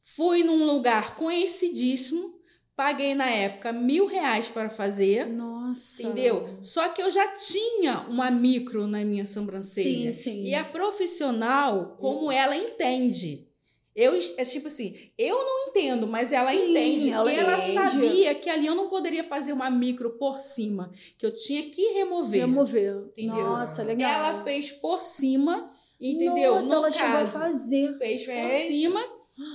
Fui 0.00 0.42
num 0.42 0.64
lugar 0.66 1.16
conhecidíssimo. 1.16 2.34
Paguei 2.76 3.14
na 3.14 3.28
época 3.30 3.72
mil 3.72 4.06
reais 4.06 4.48
para 4.48 4.68
fazer. 4.68 5.26
Nossa. 5.26 5.63
Entendeu? 5.74 6.58
Só 6.62 6.88
que 6.88 7.02
eu 7.02 7.10
já 7.10 7.28
tinha 7.28 8.06
uma 8.08 8.30
micro 8.30 8.86
na 8.86 9.04
minha 9.04 9.26
sobrancelha. 9.26 10.12
Sim, 10.12 10.22
sim. 10.22 10.44
E 10.44 10.54
a 10.54 10.64
profissional, 10.64 11.96
como 11.98 12.30
ela 12.30 12.56
entende. 12.56 13.48
Eu, 13.94 14.18
é 14.36 14.44
tipo 14.44 14.66
assim, 14.66 14.92
eu 15.16 15.36
não 15.36 15.68
entendo, 15.68 16.04
mas 16.08 16.32
ela 16.32 16.50
Sim, 16.50 16.70
entende. 16.70 17.10
ela 17.10 17.32
e 17.32 17.36
ela 17.36 17.56
entende. 17.68 17.74
sabia 17.74 18.34
que 18.34 18.50
ali 18.50 18.66
eu 18.66 18.74
não 18.74 18.88
poderia 18.88 19.22
fazer 19.22 19.52
uma 19.52 19.70
micro 19.70 20.18
por 20.18 20.40
cima, 20.40 20.90
que 21.16 21.24
eu 21.24 21.32
tinha 21.32 21.62
que 21.70 21.92
remover. 21.92 22.40
Remover. 22.40 23.04
Entendeu? 23.16 23.36
Nossa, 23.36 23.84
legal. 23.84 24.10
Ela 24.10 24.42
fez 24.42 24.72
por 24.72 25.00
cima, 25.00 25.72
entendeu? 26.00 26.56
Nossa, 26.56 26.68
no 26.68 26.74
ela 26.74 26.90
caso, 26.90 26.98
chegou 26.98 27.20
a 27.20 27.26
fazer. 27.26 27.98
fez 27.98 28.26
por 28.26 28.50
cima, 28.66 29.00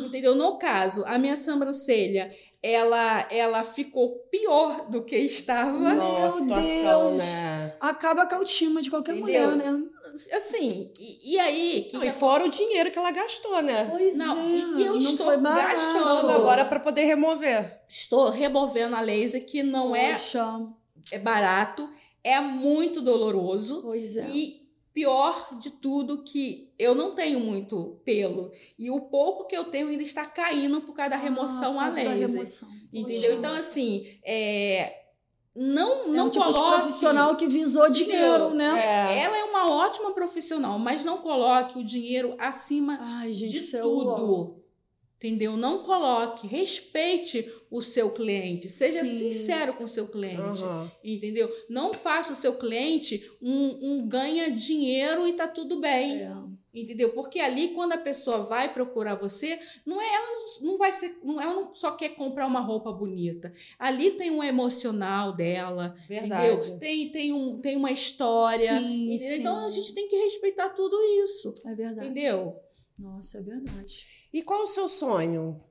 entendeu? 0.06 0.36
No 0.36 0.58
caso, 0.58 1.04
a 1.06 1.18
minha 1.18 1.36
sobrancelha, 1.36 2.34
ela, 2.62 3.26
ela 3.32 3.64
ficou 3.64 4.18
pior 4.30 4.90
do 4.90 5.02
que 5.04 5.16
estava. 5.16 5.72
Nossa, 5.94 6.22
Meu 6.22 6.32
situação, 6.32 7.10
Deus. 7.10 7.18
né? 7.34 7.74
Acaba 7.80 8.26
com 8.28 8.36
a 8.36 8.38
autoestima 8.40 8.82
de 8.82 8.90
qualquer 8.90 9.16
Entendeu? 9.16 9.52
mulher, 9.52 9.72
né? 9.74 9.84
Assim, 10.34 10.92
e, 11.00 11.36
e 11.36 11.40
aí? 11.40 11.88
Que 11.90 11.94
Não, 11.94 12.02
que 12.02 12.08
e 12.08 12.12
fora 12.12 12.46
o 12.46 12.50
dinheiro 12.50 12.92
que 12.92 13.00
ela 13.00 13.12
gastou, 13.12 13.62
né? 13.62 13.88
Pois 13.90 14.18
Não, 14.18 14.38
é. 14.38 14.46
e 14.58 14.74
que 14.74 14.82
eu 14.82 14.94
não 14.94 14.98
estou 15.00 15.38
gastando 15.40 16.30
Agora 16.32 16.66
para 16.66 16.80
poder 16.80 17.04
remover. 17.04 17.80
Estou 17.88 18.30
removendo 18.30 18.96
a 18.96 19.02
laser, 19.02 19.46
que 19.46 19.64
não 19.64 19.96
é, 19.96 20.12
Poxa, 20.12 20.68
é 21.14 21.20
barato, 21.20 21.90
é 22.24 22.42
muito 22.42 23.02
doloroso. 23.02 23.82
Pois 23.84 24.18
é. 24.18 24.28
E 24.30 24.59
pior 25.00 25.58
de 25.58 25.72
tudo 25.72 26.24
que 26.24 26.74
eu 26.78 26.94
não 26.94 27.16
tenho 27.16 27.40
muito 27.40 28.02
pelo. 28.04 28.52
E 28.78 28.92
o 28.92 29.00
pouco 29.02 29.46
que 29.48 29.56
eu 29.56 29.66
tenho 29.66 29.88
ainda 29.88 30.04
está 30.04 30.26
caindo 30.26 30.82
por 30.82 30.94
causa 30.94 31.12
da 31.12 31.16
remoção 31.18 31.80
Ah, 31.80 31.86
a 31.86 31.90
laser. 31.90 32.18
remoção. 32.30 32.68
Entendeu? 32.92 33.22
Poxa. 33.22 33.34
Então, 33.36 33.54
assim, 33.54 34.06
é, 34.26 34.94
não, 35.56 36.04
é 36.04 36.08
não 36.08 36.28
um 36.28 36.30
tipo 36.30 36.44
coloque. 36.44 36.82
profissional 36.82 37.36
que 37.38 37.48
visou 37.48 37.90
dinheiro, 37.90 38.54
né? 38.54 38.78
É. 38.78 39.20
Ela 39.24 39.38
é 39.38 39.44
uma 39.46 39.72
ótima 39.72 40.12
profissional, 40.12 40.78
mas 40.78 41.06
não 41.06 41.20
coloque 41.20 41.80
o 41.80 41.84
dinheiro 41.84 42.36
acima 42.38 43.00
Ai, 43.02 43.32
gente, 43.32 43.58
de 43.58 43.76
é 43.78 43.82
tudo. 43.82 44.59
Entendeu? 45.20 45.58
Não 45.58 45.80
coloque, 45.80 46.48
respeite 46.48 47.46
o 47.70 47.82
seu 47.82 48.10
cliente, 48.10 48.70
seja 48.70 49.04
Sim. 49.04 49.18
sincero 49.18 49.74
com 49.74 49.84
o 49.84 49.88
seu 49.88 50.08
cliente. 50.08 50.40
Aham. 50.40 50.90
Entendeu? 51.04 51.54
Não 51.68 51.94
faça 51.94 52.32
o 52.32 52.36
seu 52.38 52.56
cliente 52.56 53.30
um, 53.42 53.80
um 53.82 54.08
ganha 54.08 54.50
dinheiro 54.50 55.28
e 55.28 55.34
tá 55.34 55.46
tudo 55.46 55.82
bem. 55.82 56.22
É. 56.22 56.32
Entendeu? 56.74 57.10
Porque 57.10 57.40
ali, 57.40 57.70
quando 57.70 57.94
a 57.94 57.98
pessoa 57.98 58.44
vai 58.44 58.74
procurar 58.74 59.16
você, 59.16 59.60
não 59.86 60.00
é 60.00 60.08
ela 60.08 60.28
não, 60.28 60.72
não 60.72 60.78
vai 60.78 60.94
ser. 60.94 61.18
Não, 61.24 61.42
ela 61.42 61.54
não 61.54 61.76
só 61.76 61.92
quer 61.92 62.10
comprar 62.10 62.46
uma 62.46 62.60
roupa 62.60 62.92
bonita. 62.92 63.52
Ali 63.78 64.12
tem 64.12 64.32
um 64.32 64.44
emocional 64.44 65.34
dela. 65.34 65.96
Verdade. 66.08 66.46
Entendeu? 66.46 66.80
Tem, 66.80 67.12
tem, 67.12 67.34
um, 67.34 67.60
tem 67.60 67.76
uma 67.76 67.92
história. 67.92 68.80
Sim, 68.80 69.14
entendeu? 69.14 69.18
sim. 69.18 69.40
Então 69.42 69.66
a 69.66 69.70
gente 69.70 69.94
tem 69.94 70.08
que 70.08 70.16
respeitar 70.16 70.70
tudo 70.70 70.96
isso. 71.24 71.54
É 71.66 71.74
verdade. 71.74 72.08
Entendeu? 72.08 72.56
Nossa, 73.00 73.38
é 73.40 73.42
verdade. 73.42 74.08
E 74.34 74.44
qual 74.44 74.64
o 74.64 74.68
seu 74.68 74.90
sonho? 74.90 75.64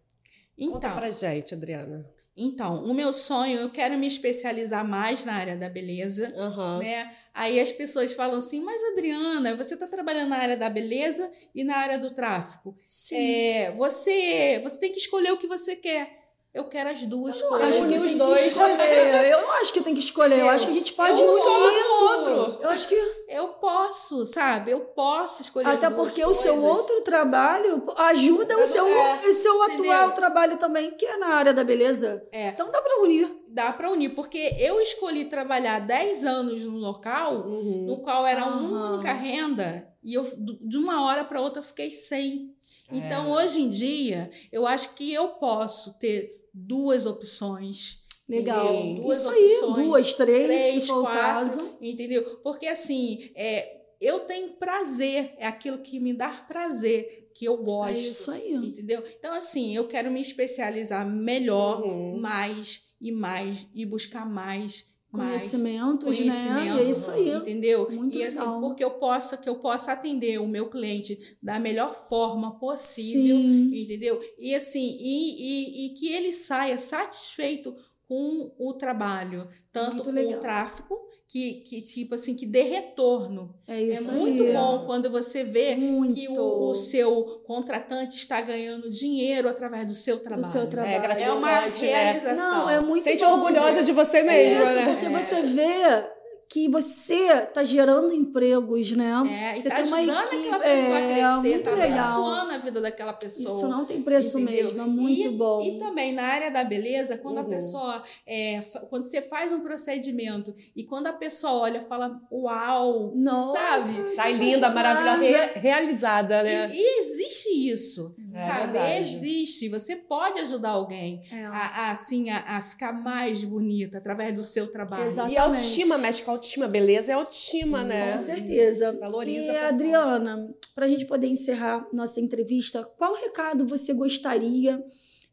Conta 0.59 0.79
Então, 0.79 0.97
pra 0.97 1.11
gente, 1.11 1.55
Adriana. 1.55 2.11
Então, 2.41 2.85
o 2.85 2.95
meu 2.95 3.13
sonho, 3.13 3.59
eu 3.59 3.71
quero 3.71 3.99
me 3.99 4.07
especializar 4.07 4.87
mais 4.87 5.25
na 5.25 5.35
área 5.35 5.57
da 5.57 5.69
beleza, 5.69 6.33
Aham. 6.37 6.79
né? 6.79 7.13
Aí 7.35 7.59
as 7.59 7.73
pessoas 7.73 8.15
falam 8.15 8.39
assim, 8.39 8.61
mas 8.61 8.81
Adriana, 8.93 9.57
você 9.57 9.75
está 9.75 9.89
trabalhando 9.89 10.29
na 10.31 10.39
área 10.39 10.57
da 10.57 10.71
beleza 10.71 11.31
e 11.55 11.65
na 11.65 11.77
área 11.77 11.99
do 11.99 12.13
tráfico. 12.15 12.77
Sim. 12.85 13.17
É, 13.17 13.73
você, 13.73 14.61
você 14.63 14.79
tem 14.79 14.93
que 14.93 14.99
escolher 14.99 15.33
o 15.33 15.37
que 15.39 15.49
você 15.49 15.75
quer. 15.77 16.18
Eu 16.59 16.65
quero 16.65 16.91
as 16.91 17.03
duas 17.07 17.37
Eu 17.37 17.43
não 17.43 17.49
coisas. 17.51 17.69
acho 17.69 17.79
que 17.79 17.85
unir 17.95 18.01
os 18.01 18.07
tem 18.07 18.13
que 18.13 18.19
dois. 18.19 18.47
escolher. 18.47 19.31
Eu 19.31 19.41
não 19.43 19.53
acho 19.53 19.73
que 19.73 19.81
tem 19.81 19.95
que 19.95 20.01
escolher. 20.01 20.39
Eu 20.41 20.49
acho 20.49 20.67
que 20.67 20.73
a 20.73 20.75
gente 20.75 20.93
pode 20.93 21.13
um 21.23 21.33
só 21.33 21.59
no 21.61 22.05
outro. 22.09 22.63
Eu 22.63 22.69
acho 22.71 22.89
que 22.89 22.95
Eu 23.29 23.49
posso, 23.49 24.25
sabe? 24.27 24.71
Eu 24.71 24.81
posso 24.81 25.43
escolher 25.43 25.69
até 25.69 25.89
duas 25.89 26.01
porque 26.09 26.25
o 26.25 26.33
seu 26.35 26.55
coisas. 26.55 26.71
outro 26.79 27.03
trabalho 27.03 27.85
ajuda 27.97 28.59
o 28.59 28.65
seu, 28.67 28.87
É, 28.87 29.27
o 29.29 29.33
seu 29.35 29.65
entendeu? 29.65 29.93
atual 29.93 30.13
trabalho 30.13 30.57
também, 30.57 30.91
que 30.93 31.05
é 31.07 31.17
na 31.19 31.29
área 31.29 31.53
da 31.55 31.63
beleza. 31.63 32.27
É. 32.33 32.49
Então 32.49 32.71
dá 32.71 32.81
pra 32.83 33.03
unir. 33.03 33.29
Dá 33.49 33.73
pra 33.73 33.91
unir, 33.91 34.11
porque 34.15 34.55
eu 34.59 34.81
escolhi 34.81 35.27
trabalhar 35.27 35.79
10 35.81 36.25
anos 36.25 36.65
num 36.65 36.79
local 36.79 37.47
Uhum. 37.47 37.87
no 37.87 37.97
qual 37.99 38.27
era 38.27 38.45
uma 38.45 38.57
Aham. 38.87 38.95
única 38.95 39.13
renda 39.13 39.89
e 40.03 40.15
eu 40.15 40.25
de 40.63 40.77
uma 40.79 41.05
hora 41.07 41.23
para 41.25 41.41
outra 41.41 41.61
eu 41.61 41.65
fiquei 41.65 41.91
sem. 41.91 42.55
É. 42.91 42.97
Então, 42.97 43.31
hoje 43.31 43.61
em 43.61 43.69
dia, 43.69 44.31
eu 44.51 44.67
acho 44.67 44.95
que 44.95 45.13
eu 45.13 45.29
posso 45.29 45.99
ter 45.99 46.38
duas 46.67 47.07
opções. 47.07 48.03
Legal. 48.29 48.69
Sim. 48.73 48.95
Duas 48.95 49.21
Isso 49.21 49.31
aí, 49.31 49.57
opções, 49.63 49.75
duas, 49.87 50.15
três, 50.15 50.47
três, 50.47 50.75
se 50.83 50.87
for 50.89 50.99
o 50.99 51.03
quatro. 51.03 51.19
caso. 51.21 51.77
Entendeu? 51.81 52.23
Porque 52.43 52.67
assim, 52.67 53.31
é, 53.35 53.79
eu 54.01 54.21
tenho 54.21 54.51
prazer, 54.55 55.35
é 55.39 55.47
aquilo 55.47 55.79
que 55.79 55.99
me 55.99 56.13
dá 56.13 56.29
prazer, 56.29 57.31
que 57.35 57.47
eu 57.47 57.57
gosto. 57.63 57.95
É 57.97 57.99
isso 57.99 58.31
aí. 58.31 58.53
Entendeu? 58.55 59.03
Então, 59.19 59.33
assim, 59.33 59.75
eu 59.75 59.89
quero 59.89 60.11
me 60.11 60.21
especializar 60.21 61.09
melhor, 61.09 61.83
Uhum. 61.83 62.21
mais 62.21 62.83
e 63.01 63.11
mais, 63.13 63.67
e 63.75 63.87
buscar 63.87 64.29
mais, 64.29 64.85
Conhecimentos, 65.11 66.21
né? 66.21 66.67
E 66.67 66.81
é 66.81 66.91
isso 66.91 67.11
aí. 67.11 67.31
Entendeu? 67.31 67.91
Muito 67.91 68.19
e 68.19 68.25
assim, 68.25 68.41
legal. 68.41 68.61
porque 68.61 68.85
eu 68.85 68.91
possa, 68.91 69.39
que 69.39 69.49
eu 69.49 69.57
possa 69.57 69.93
atender 69.93 70.39
o 70.39 70.47
meu 70.47 70.69
cliente 70.69 71.39
da 71.43 71.59
melhor 71.59 71.95
forma 71.95 72.59
possível, 72.59 73.37
Sim. 73.37 73.71
entendeu? 73.75 74.21
E 74.39 74.55
assim, 74.55 74.97
e, 75.01 75.87
e, 75.87 75.87
e 75.87 75.95
que 75.95 76.13
ele 76.13 76.33
saia 76.33 76.77
satisfeito 76.77 77.75
com 78.07 78.55
o 78.59 78.75
trabalho, 78.75 79.49
tanto 79.73 80.03
com 80.03 80.11
o 80.11 80.41
tráfico, 80.41 81.08
que, 81.31 81.61
que 81.61 81.83
tipo 81.83 82.15
assim, 82.15 82.35
que 82.35 82.47
dê 82.47 82.63
retorno. 82.63 83.55
É 83.67 83.81
isso 83.81 84.09
é 84.09 84.13
muito 84.13 84.45
bom 84.53 84.79
quando 84.87 85.11
você 85.11 85.45
vê 85.45 85.77
Muito. 85.77 86.15
que 86.15 86.27
o, 86.29 86.71
o 86.71 86.75
seu 86.75 87.43
contratante 87.45 88.17
está 88.17 88.41
ganhando 88.41 88.89
dinheiro 88.89 89.47
através 89.47 89.85
do 89.87 89.93
seu 89.93 90.21
trabalho. 90.21 90.47
seu 90.51 90.67
trabalho. 90.67 90.93
É 90.93 90.95
É 90.97 90.99
uma 91.33 91.41
gratificante, 91.49 91.85
né? 91.85 92.03
realização. 92.13 92.37
Não, 92.61 92.71
é 92.71 92.81
muito 92.81 93.05
Sente 93.05 93.25
bom. 93.25 93.33
orgulhosa 93.33 93.83
de 93.85 93.93
você 93.93 94.19
É 94.19 94.23
mesma, 94.23 94.65
isso, 94.65 94.75
né? 94.75 94.95
porque 94.95 95.09
você 95.11 95.43
vê 95.43 96.18
que 96.51 96.67
você 96.69 97.43
tá 97.53 97.63
gerando 97.63 98.13
empregos, 98.15 98.91
né? 98.93 99.13
É, 99.31 99.59
e 99.59 99.61
você 99.63 99.69
tá 99.69 99.77
tem 99.77 99.85
uma 99.85 99.99
ajudando 99.99 100.27
equipe, 100.33 100.47
aquela 100.49 100.59
pessoa 100.61 100.99
é, 100.99 101.03
a 101.03 101.09
crescer, 101.33 101.49
muito 101.51 101.63
tá 101.65 101.71
legal. 101.75 101.91
abençoando 102.25 102.53
a 102.53 102.59
vida 102.59 102.81
daquela 102.81 103.13
pessoa. 103.13 103.57
Isso 103.59 103.69
não 103.69 103.85
tem 103.85 104.03
preço 104.03 104.39
entendeu? 104.41 104.65
mesmo, 104.65 104.81
é 104.83 104.87
muito 104.87 105.21
e, 105.21 105.29
bom. 105.29 105.63
E 105.63 105.79
também 105.79 106.15
na 106.15 106.23
área 106.23 106.51
da 106.51 106.65
beleza, 106.65 107.19
quando 107.19 107.39
a 107.39 107.43
Uhum. 107.43 107.49
pessoa, 107.51 108.03
é, 108.27 108.61
quando 108.89 109.05
você 109.05 109.21
faz 109.21 109.53
um 109.53 109.61
procedimento 109.61 110.55
e 110.75 110.85
quando 110.85 111.07
a 111.09 111.13
pessoa 111.13 111.53
olha, 111.53 111.83
fala, 111.83 112.19
uau, 112.33 113.13
Nossa, 113.15 113.59
sabe? 113.59 114.09
Sai 114.15 114.33
linda, 114.33 114.71
maravilhosa, 114.71 115.19
re- 115.21 115.61
realizada, 115.61 116.43
né? 116.43 116.71
E, 116.75 116.79
e 116.79 117.01
existe 117.01 117.49
isso, 117.71 118.17
É 118.33 118.47
sabe? 118.47 118.73
verdade. 118.73 119.01
Existe. 119.03 119.69
Você 119.69 119.97
pode 119.97 120.39
ajudar 120.41 120.71
alguém 120.71 121.21
É. 121.31 121.45
a, 121.45 121.51
a, 121.51 121.91
assim, 121.91 122.31
a, 122.31 122.57
a 122.57 122.61
ficar 122.63 122.93
mais 122.95 123.45
bonita 123.45 123.99
através 123.99 124.35
do 124.35 124.43
seu 124.43 124.67
trabalho. 124.71 125.05
Exato. 125.11 125.31
E 125.31 125.37
a 125.37 125.43
autoestima, 125.43 125.99
mexe 125.99 126.23
com 126.23 126.31
a 126.31 126.35
autoestima. 126.39 126.67
Beleza 126.67 127.13
é 127.13 127.15
autoestima, 127.15 127.85
né? 127.85 128.13
Com 128.13 128.19
certeza. 128.25 128.93
Valoriza 128.99 129.53
e, 129.53 129.57
a. 129.57 129.69
Adriana, 129.69 130.55
para 130.75 130.87
a 130.87 130.89
gente 130.89 131.05
poder 131.05 131.27
encerrar 131.27 131.87
nossa 131.93 132.21
entrevista, 132.21 132.83
qual 132.97 133.15
recado 133.15 133.67
você 133.67 133.93
gostaria 133.93 134.83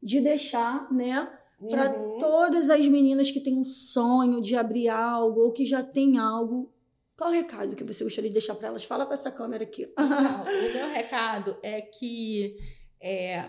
de 0.01 0.19
deixar, 0.19 0.91
né? 0.91 1.31
Para 1.69 1.89
Uhum. 1.97 2.17
todas 2.19 2.69
as 2.69 2.85
meninas 2.87 3.31
que 3.31 3.39
têm 3.39 3.57
um 3.57 3.63
sonho 3.63 4.41
de 4.41 4.55
abrir 4.55 4.89
algo 4.89 5.39
ou 5.41 5.51
que 5.51 5.63
já 5.63 5.81
têm 5.81 6.17
algo. 6.17 6.71
Qual 7.17 7.31
recado 7.31 7.75
que 7.77 7.83
você 7.83 8.03
gostaria 8.03 8.29
de 8.29 8.33
deixar 8.33 8.55
para 8.55 8.67
elas? 8.67 8.83
Fala 8.83 9.05
para 9.05 9.13
essa 9.13 9.31
câmera 9.31 9.63
aqui. 9.63 9.87
Não, 9.97 10.41
o 10.43 10.73
meu 10.73 10.89
recado 10.89 11.57
é 11.63 11.81
que 11.81 12.57
é, 13.01 13.45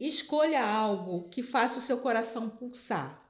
escolha 0.00 0.64
algo 0.64 1.28
que 1.28 1.42
faça 1.42 1.78
o 1.78 1.82
seu 1.82 1.98
coração 1.98 2.48
pulsar. 2.48 3.23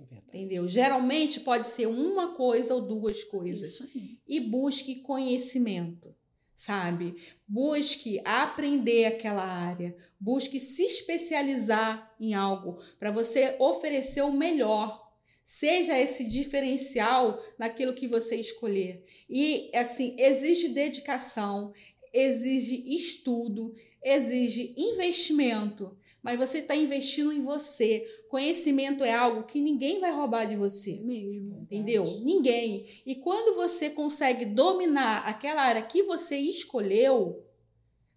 Entendeu? 0.00 0.66
Geralmente 0.66 1.40
pode 1.40 1.66
ser 1.66 1.86
uma 1.86 2.34
coisa 2.34 2.74
ou 2.74 2.80
duas 2.80 3.22
coisas. 3.22 3.70
Isso 3.70 3.84
aí. 3.84 4.18
E 4.26 4.40
busque 4.40 4.96
conhecimento, 4.96 6.14
sabe? 6.54 7.16
Busque 7.46 8.20
aprender 8.24 9.06
aquela 9.06 9.44
área. 9.44 9.96
Busque 10.18 10.58
se 10.58 10.82
especializar 10.84 12.12
em 12.18 12.34
algo 12.34 12.82
para 12.98 13.10
você 13.10 13.54
oferecer 13.60 14.22
o 14.22 14.32
melhor. 14.32 15.04
Seja 15.44 15.98
esse 15.98 16.28
diferencial 16.28 17.38
naquilo 17.58 17.94
que 17.94 18.08
você 18.08 18.34
escolher. 18.36 19.04
E, 19.28 19.70
assim, 19.74 20.16
exige 20.18 20.68
dedicação, 20.68 21.72
exige 22.12 22.82
estudo, 22.94 23.74
exige 24.02 24.74
investimento. 24.76 25.96
Mas 26.24 26.38
você 26.38 26.58
está 26.58 26.74
investindo 26.74 27.30
em 27.32 27.42
você. 27.42 28.02
Conhecimento 28.30 29.04
é 29.04 29.12
algo 29.12 29.44
que 29.44 29.60
ninguém 29.60 30.00
vai 30.00 30.10
roubar 30.10 30.46
de 30.46 30.56
você. 30.56 30.92
É 30.92 31.02
mesmo. 31.02 31.60
Entendeu? 31.62 32.04
Ninguém. 32.22 32.86
E 33.04 33.16
quando 33.16 33.54
você 33.54 33.90
consegue 33.90 34.46
dominar 34.46 35.18
aquela 35.28 35.62
área 35.62 35.82
que 35.82 36.02
você 36.02 36.36
escolheu, 36.36 37.44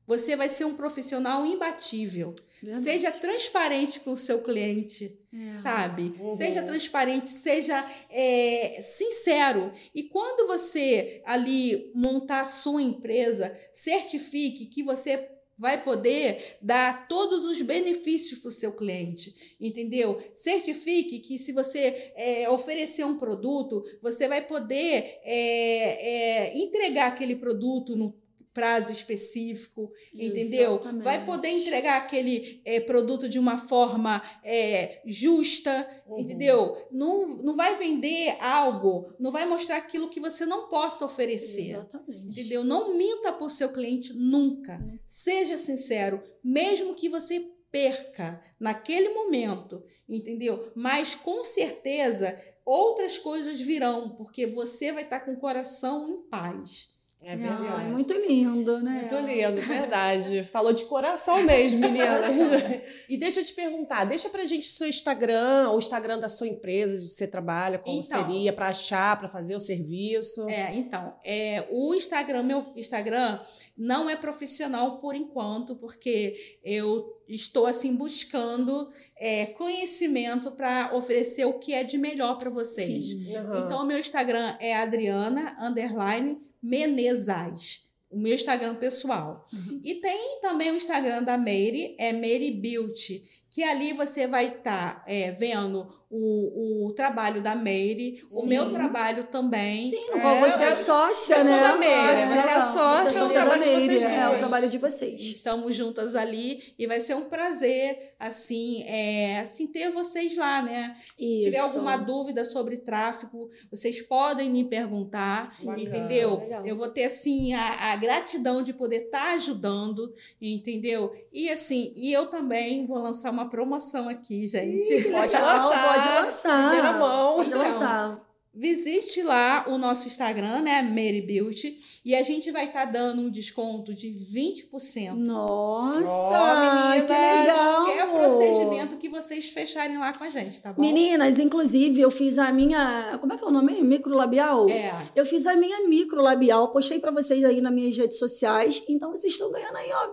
você 0.07 0.37
vai 0.37 0.47
ser 0.47 0.63
um 0.63 0.73
profissional 0.73 1.45
imbatível. 1.45 2.33
Verdade. 2.63 2.83
Seja 2.85 3.11
transparente 3.11 3.99
com 3.99 4.13
o 4.13 4.17
seu 4.17 4.41
cliente, 4.41 5.19
É. 5.31 5.57
sabe? 5.57 6.13
Uhum. 6.17 6.35
Seja 6.37 6.63
transparente, 6.63 7.27
seja 7.29 7.85
é, 8.09 8.81
sincero. 8.81 9.71
E 9.93 10.03
quando 10.03 10.47
você 10.47 11.21
ali 11.25 11.91
montar 11.93 12.41
a 12.41 12.45
sua 12.45 12.81
empresa, 12.81 13.55
certifique 13.73 14.67
que 14.67 14.81
você 14.81 15.36
vai 15.57 15.83
poder 15.83 16.57
dar 16.61 17.07
todos 17.07 17.43
os 17.43 17.61
benefícios 17.61 18.39
para 18.39 18.49
o 18.49 18.51
seu 18.51 18.73
cliente, 18.73 19.55
entendeu? 19.59 20.21
Certifique 20.33 21.19
que 21.19 21.39
se 21.39 21.51
você 21.51 22.11
é, 22.15 22.49
oferecer 22.49 23.05
um 23.05 23.17
produto, 23.17 23.83
você 24.01 24.27
vai 24.27 24.45
poder 24.45 25.19
é, 25.23 26.49
é, 26.53 26.57
entregar 26.57 27.07
aquele 27.07 27.35
produto 27.35 27.95
no 27.95 28.15
prazo 28.57 28.91
específico, 28.91 29.91
entendeu? 30.11 30.71
Exatamente. 30.71 31.03
Vai 31.03 31.23
poder 31.23 31.47
entregar 31.49 31.97
aquele 31.97 32.59
é, 32.65 32.79
produto 32.79 33.29
de 33.29 33.37
uma 33.37 33.55
forma 33.55 34.19
é, 34.43 34.99
justa, 35.05 35.87
Uhum. 36.07 36.19
entendeu? 36.19 36.87
Não, 36.89 37.27
não 37.43 37.55
vai 37.55 37.75
vender 37.75 38.35
algo, 38.41 39.13
não 39.19 39.31
vai 39.31 39.45
mostrar 39.45 39.77
aquilo 39.77 40.09
que 40.09 40.19
você 40.19 40.43
não 40.45 40.69
possa 40.69 41.05
oferecer. 41.05 41.71
Exatamente. 41.71 42.29
Entendeu? 42.31 42.63
Não 42.63 42.97
minta 42.97 43.31
para 43.31 43.45
o 43.45 43.49
seu 43.49 43.69
cliente 43.71 44.13
nunca. 44.13 44.79
Seja 45.05 45.55
sincero, 45.55 46.23
mesmo 46.43 46.95
que 46.95 47.09
você 47.09 47.45
perca 47.71 48.41
naquele 48.59 49.09
momento, 49.09 49.83
entendeu? 50.09 50.71
Mas 50.73 51.13
com 51.13 51.43
certeza 51.43 52.35
outras 52.65 53.19
coisas 53.19 53.59
virão, 53.61 54.09
porque 54.15 54.47
você 54.47 54.91
vai 54.91 55.03
estar 55.03 55.19
com 55.19 55.33
o 55.33 55.39
coração 55.39 56.07
em 56.09 56.21
paz. 56.29 56.96
É 57.23 57.33
Ah, 57.33 57.35
verdade. 57.35 57.85
é 57.85 57.89
muito 57.89 58.13
lindo, 58.13 58.79
né? 58.79 59.07
Muito 59.11 59.25
lindo, 59.27 59.59
verdade. 59.61 60.43
Falou 60.43 60.71
de 60.71 60.85
coração 60.85 61.41
mesmo, 61.43 61.79
menina. 61.81 62.21
e 63.09 63.17
deixa 63.17 63.41
eu 63.41 63.45
te 63.45 63.53
perguntar, 63.53 64.05
deixa 64.05 64.29
pra 64.29 64.45
gente 64.45 64.67
o 64.67 64.71
seu 64.71 64.87
Instagram, 64.87 65.71
o 65.71 65.79
Instagram 65.79 66.19
da 66.19 66.29
sua 66.29 66.47
empresa, 66.47 66.95
onde 66.95 67.09
você 67.09 67.27
trabalha, 67.27 67.79
como 67.79 67.99
Então. 67.99 68.23
seria, 68.23 68.53
pra 68.53 68.67
achar, 68.67 69.17
pra 69.17 69.27
fazer 69.27 69.55
o 69.55 69.59
serviço. 69.59 70.47
É, 70.47 70.73
então, 70.75 71.15
é, 71.25 71.67
o 71.71 71.93
Instagram, 71.95 72.43
meu 72.43 72.63
Instagram 72.75 73.39
não 73.75 74.09
é 74.09 74.15
profissional 74.15 74.99
por 74.99 75.13
enquanto, 75.15 75.75
porque 75.75 76.57
eu 76.63 77.03
estou 77.27 77.65
assim 77.65 77.95
buscando 77.95 78.89
é, 79.19 79.47
conhecimento 79.47 80.51
para 80.51 80.91
oferecer 80.95 81.45
o 81.45 81.59
que 81.59 81.73
é 81.73 81.83
de 81.83 81.97
melhor 81.97 82.37
para 82.37 82.49
vocês. 82.51 83.09
Sim. 83.09 83.35
Aham. 83.35 83.65
Então, 83.65 83.83
o 83.83 83.85
meu 83.85 83.97
Instagram 83.99 84.55
é 84.59 84.75
Adriana 84.75 85.57
underline 85.59 86.39
Menezais. 86.61 87.87
O 88.09 88.17
meu 88.17 88.33
Instagram 88.33 88.75
pessoal. 88.75 89.45
E 89.83 89.95
tem 89.95 90.39
também 90.41 90.71
o 90.71 90.75
Instagram 90.75 91.23
da 91.23 91.37
Meire, 91.37 91.95
é 91.99 92.13
Meire 92.13 92.51
Beauty, 92.51 93.21
que 93.49 93.61
ali 93.63 93.91
você 93.91 94.27
vai 94.27 94.47
estar 94.47 94.95
tá, 94.95 95.05
é, 95.07 95.31
vendo 95.31 95.87
o, 96.09 96.87
o 96.87 96.93
trabalho 96.93 97.41
da 97.41 97.53
Meire, 97.53 98.23
Sim. 98.25 98.39
o 98.39 98.45
meu 98.47 98.71
trabalho 98.71 99.25
também. 99.25 99.89
Sim, 99.89 100.11
no 100.11 100.21
qual 100.21 100.35
é, 100.35 100.49
você 100.49 100.63
é 100.63 100.73
sócia, 100.73 101.43
né? 101.43 101.59
Da 101.59 101.77
Meire. 101.77 102.33
Você 102.33 102.49
é 102.49 102.61
sócia, 102.61 103.11
você 103.11 103.17
é 103.17 103.23
o 103.23 103.29
trabalho 103.29 103.63
de 103.63 103.69
vocês 103.69 104.03
É 104.05 104.29
o 104.29 104.37
trabalho 104.37 104.69
de 104.69 104.77
vocês. 104.77 105.21
Estamos 105.21 105.75
juntas 105.75 106.15
ali 106.15 106.73
e 106.79 106.87
vai 106.87 107.01
ser 107.01 107.15
um 107.15 107.25
prazer, 107.25 108.15
assim, 108.17 108.83
é, 108.83 109.39
assim 109.41 109.67
ter 109.67 109.91
vocês 109.91 110.37
lá, 110.37 110.61
né? 110.61 110.95
Isso. 111.19 111.39
Se 111.39 111.43
tiver 111.45 111.59
alguma 111.59 111.97
dúvida 111.97 112.45
sobre 112.45 112.77
tráfego, 112.77 113.49
vocês 113.69 114.01
podem 114.01 114.49
me 114.49 114.63
perguntar, 114.63 115.57
Bacana. 115.61 115.81
entendeu? 115.81 116.39
Legal. 116.39 116.65
Eu 116.65 116.75
vou 116.77 116.87
ter, 116.87 117.03
assim, 117.03 117.53
a, 117.53 117.91
a 117.91 117.95
gratidão 117.97 118.63
de 118.63 118.71
poder 118.71 119.05
estar 119.05 119.25
tá 119.25 119.33
ajudando, 119.33 120.13
entendeu? 120.41 121.11
E, 121.33 121.49
assim, 121.49 121.91
e 121.97 122.13
eu 122.13 122.27
também 122.27 122.85
vou 122.85 122.97
lançar 122.97 123.29
uma 123.29 123.49
promoção 123.49 124.07
aqui, 124.07 124.47
gente. 124.47 124.93
Ih, 124.93 125.03
pode 125.11 125.33
lançar 125.33 125.96
pode 125.97 126.25
lançar. 126.25 126.69
Primeira 126.69 126.93
mão. 126.93 127.35
Pode 127.35 127.49
então, 127.49 127.61
lançar 127.61 128.26
visite 128.57 129.21
lá 129.21 129.65
o 129.67 129.77
nosso 129.77 130.07
Instagram, 130.07 130.61
né, 130.61 130.81
Mary 130.81 131.21
Beauty, 131.21 131.77
e 132.03 132.15
a 132.15 132.23
gente 132.23 132.51
vai 132.51 132.65
estar 132.65 132.87
tá 132.87 132.91
dando 132.91 133.21
um 133.21 133.29
desconto 133.29 133.93
de 133.93 134.07
20%. 134.09 135.13
Nossa, 135.13 135.99
oh, 135.99 137.05
que 137.05 137.13
legal! 137.13 137.87
É 137.89 138.05
o 138.05 138.11
procedimento 138.13 138.97
que 138.97 139.07
vocês 139.07 139.49
fecharem 139.49 139.97
lá 139.97 140.11
com 140.11 140.23
a 140.23 140.29
gente, 140.29 140.59
tá 140.59 140.73
bom? 140.73 140.81
Meninas, 140.81 141.37
inclusive, 141.37 142.01
eu 142.01 142.09
fiz 142.09 142.39
a 142.39 142.51
minha, 142.51 143.17
como 143.19 143.33
é 143.33 143.37
que 143.37 143.43
é 143.43 143.47
o 143.47 143.51
nome? 143.51 143.81
Microlabial? 143.81 144.67
É. 144.69 144.93
Eu 145.15 145.25
fiz 145.25 145.45
a 145.45 145.55
minha 145.55 145.87
microlabial, 145.87 146.71
postei 146.71 146.99
para 146.99 147.11
vocês 147.11 147.43
aí 147.43 147.61
nas 147.61 147.71
minhas 147.71 147.95
redes 147.95 148.17
sociais, 148.17 148.81
então 148.89 149.11
vocês 149.11 149.33
estão 149.33 149.51
ganhando 149.51 149.77
aí, 149.77 149.89
ó, 149.91 150.09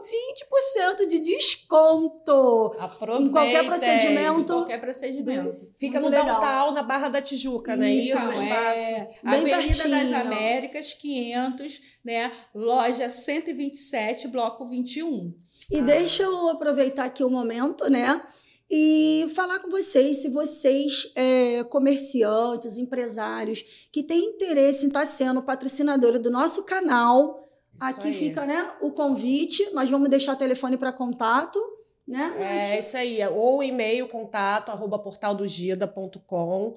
20% 1.03 1.07
de 1.07 1.19
desconto. 1.19 2.75
Aproveitem. 2.79 3.27
Em 3.27 3.33
qualquer 3.33 3.65
procedimento. 3.65 4.53
Em 4.53 4.57
qualquer 4.57 4.81
procedimento. 4.81 5.57
Fica 5.79 6.01
Muito 6.01 6.13
no 6.13 6.21
legal. 6.21 6.41
downtown, 6.41 6.73
na 6.73 6.83
Barra 6.83 7.09
da 7.09 7.23
Tijuca, 7.23 7.75
né? 7.75 7.91
Isso, 7.93 8.17
Isso 8.17 8.34
espaço. 8.43 8.83
É, 8.83 9.15
Avenida 9.25 9.57
pertinho. 9.59 9.91
das 9.91 10.13
Américas, 10.13 10.93
500, 10.95 11.81
né? 12.05 12.33
Loja 12.55 13.09
127, 13.09 14.29
bloco 14.29 14.67
21. 14.67 15.35
E 15.71 15.79
ah. 15.79 15.83
deixa 15.83 16.23
eu 16.23 16.51
aproveitar 16.51 17.05
aqui 17.05 17.25
o 17.25 17.31
momento, 17.31 17.89
né? 17.89 18.23
E 18.71 19.31
falar 19.35 19.59
com 19.61 19.71
vocês, 19.71 20.23
se 20.23 20.29
vocês, 20.31 21.13
é, 21.15 21.65
comerciantes, 21.65 22.79
empresários, 22.79 23.89
que 23.93 24.03
têm 24.03 24.31
interesse 24.31 24.85
em 24.85 24.89
estar 24.89 25.07
sendo 25.07 25.43
patrocinadora 25.43 26.19
do 26.19 26.31
nosso 26.31 26.65
canal, 26.65 27.41
isso 27.77 27.85
aqui 27.91 28.09
aí. 28.09 28.15
fica 28.15 28.47
né, 28.47 28.73
o 28.81 28.91
convite. 28.91 29.69
Nós 29.73 29.91
vamos 29.91 30.09
deixar 30.09 30.33
o 30.33 30.37
telefone 30.37 30.77
para 30.77 30.93
contato. 30.93 31.59
Né? 32.07 32.75
É 32.75 32.79
isso 32.79 32.97
aí, 32.97 33.19
ou 33.29 33.63
e-mail 33.63 34.07
contato 34.09 34.71
arroba 34.71 34.99
portaldogida.com 34.99 36.75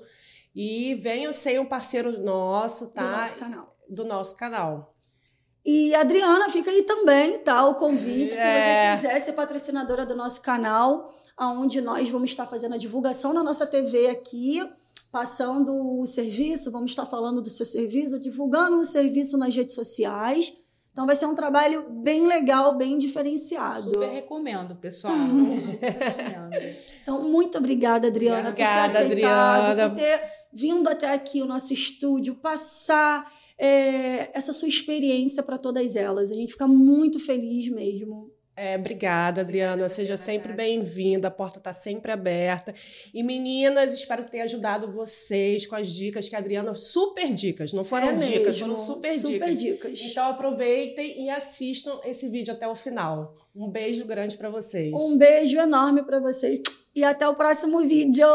e 0.60 0.96
venham 0.96 1.32
ser 1.32 1.62
um 1.62 1.66
parceiro 1.66 2.20
nosso, 2.20 2.88
tá? 2.88 3.04
Do 3.04 3.12
nosso 3.12 3.38
canal. 3.38 3.78
Do 3.88 4.06
nosso 4.06 4.36
canal. 4.36 4.96
E 5.64 5.94
Adriana, 5.94 6.50
fica 6.50 6.72
aí 6.72 6.82
também, 6.82 7.38
tá? 7.40 7.68
O 7.68 7.76
convite, 7.76 8.36
é. 8.36 8.96
se 8.96 9.02
você 9.02 9.08
quiser 9.08 9.20
ser 9.20 9.34
patrocinadora 9.34 10.04
do 10.04 10.16
nosso 10.16 10.42
canal, 10.42 11.14
aonde 11.38 11.80
nós 11.80 12.10
vamos 12.10 12.32
estar 12.32 12.48
fazendo 12.48 12.74
a 12.74 12.78
divulgação 12.78 13.34
na 13.34 13.44
nossa 13.44 13.68
TV 13.68 14.08
aqui, 14.08 14.68
passando 15.12 16.00
o 16.00 16.04
serviço, 16.08 16.72
vamos 16.72 16.90
estar 16.90 17.06
falando 17.06 17.40
do 17.40 17.50
seu 17.50 17.66
serviço, 17.66 18.18
divulgando 18.18 18.80
o 18.80 18.86
serviço 18.86 19.38
nas 19.38 19.54
redes 19.56 19.76
sociais. 19.76 20.52
Então 20.92 21.06
vai 21.06 21.16
ser 21.16 21.28
um 21.28 21.36
trabalho 21.36 21.86
bem 22.02 22.26
legal, 22.26 22.76
bem 22.76 22.98
diferenciado. 22.98 23.92
Super 23.92 24.10
recomendo, 24.10 24.76
pessoal. 24.76 25.14
Super 25.14 25.92
recomendo. 25.94 26.76
Então, 27.04 27.22
muito 27.30 27.60
obrigada, 27.60 28.08
Adriana, 28.08 28.50
obrigada, 28.50 28.88
por 28.88 28.94
ter 28.94 29.06
aceitado, 29.06 29.70
Adriana. 29.70 29.90
por 29.92 29.96
ter 29.96 30.37
vindo 30.54 30.88
até 30.88 31.14
aqui 31.14 31.42
o 31.42 31.46
nosso 31.46 31.74
estúdio, 31.74 32.36
passar 32.36 33.30
é, 33.58 34.30
essa 34.38 34.54
sua 34.54 34.68
experiência 34.68 35.42
para 35.44 35.58
todas 35.58 35.96
elas. 35.96 36.32
A 36.32 36.36
gente 36.36 36.52
fica 36.52 36.68
muito 36.68 37.20
feliz 37.20 37.70
mesmo. 37.70 38.32
É, 38.60 38.76
obrigada, 38.76 39.42
Adriana. 39.42 39.88
Seja 39.88 40.18
sempre 40.18 40.52
bem-vinda. 40.52 41.28
A 41.28 41.32
porta 41.32 41.60
está 41.60 41.72
sempre 41.74 42.12
aberta. 42.12 42.74
E 43.14 43.22
meninas, 43.22 43.94
espero 43.94 44.26
que 44.26 44.32
tenha 44.32 44.46
ajudado 44.46 44.92
vocês 44.92 45.68
com 45.68 45.76
as 45.76 45.88
dicas 45.90 46.28
que 46.28 46.36
a 46.36 46.40
Adriana. 46.40 46.74
Super 46.74 47.32
dicas, 47.32 47.72
não 47.72 47.84
foram 47.84 48.08
é 48.08 48.16
dicas, 48.16 48.60
mesmo. 48.60 48.66
foram 48.66 48.78
super, 48.78 49.14
super 49.14 49.56
dicas. 49.56 49.60
dicas. 49.60 50.02
Então 50.10 50.26
aproveitem 50.28 51.24
e 51.24 51.30
assistam 51.30 52.00
esse 52.04 52.30
vídeo 52.30 52.52
até 52.52 52.68
o 52.68 52.74
final. 52.74 53.32
Um 53.56 53.70
beijo 53.70 54.04
grande 54.06 54.36
para 54.36 54.50
vocês. 54.50 54.92
Um 54.92 55.20
beijo 55.20 55.60
enorme 55.60 56.02
para 56.02 56.20
vocês 56.20 56.60
e 56.96 57.04
até 57.04 57.28
o 57.30 57.36
próximo 57.36 57.82
vídeo. 57.82 58.26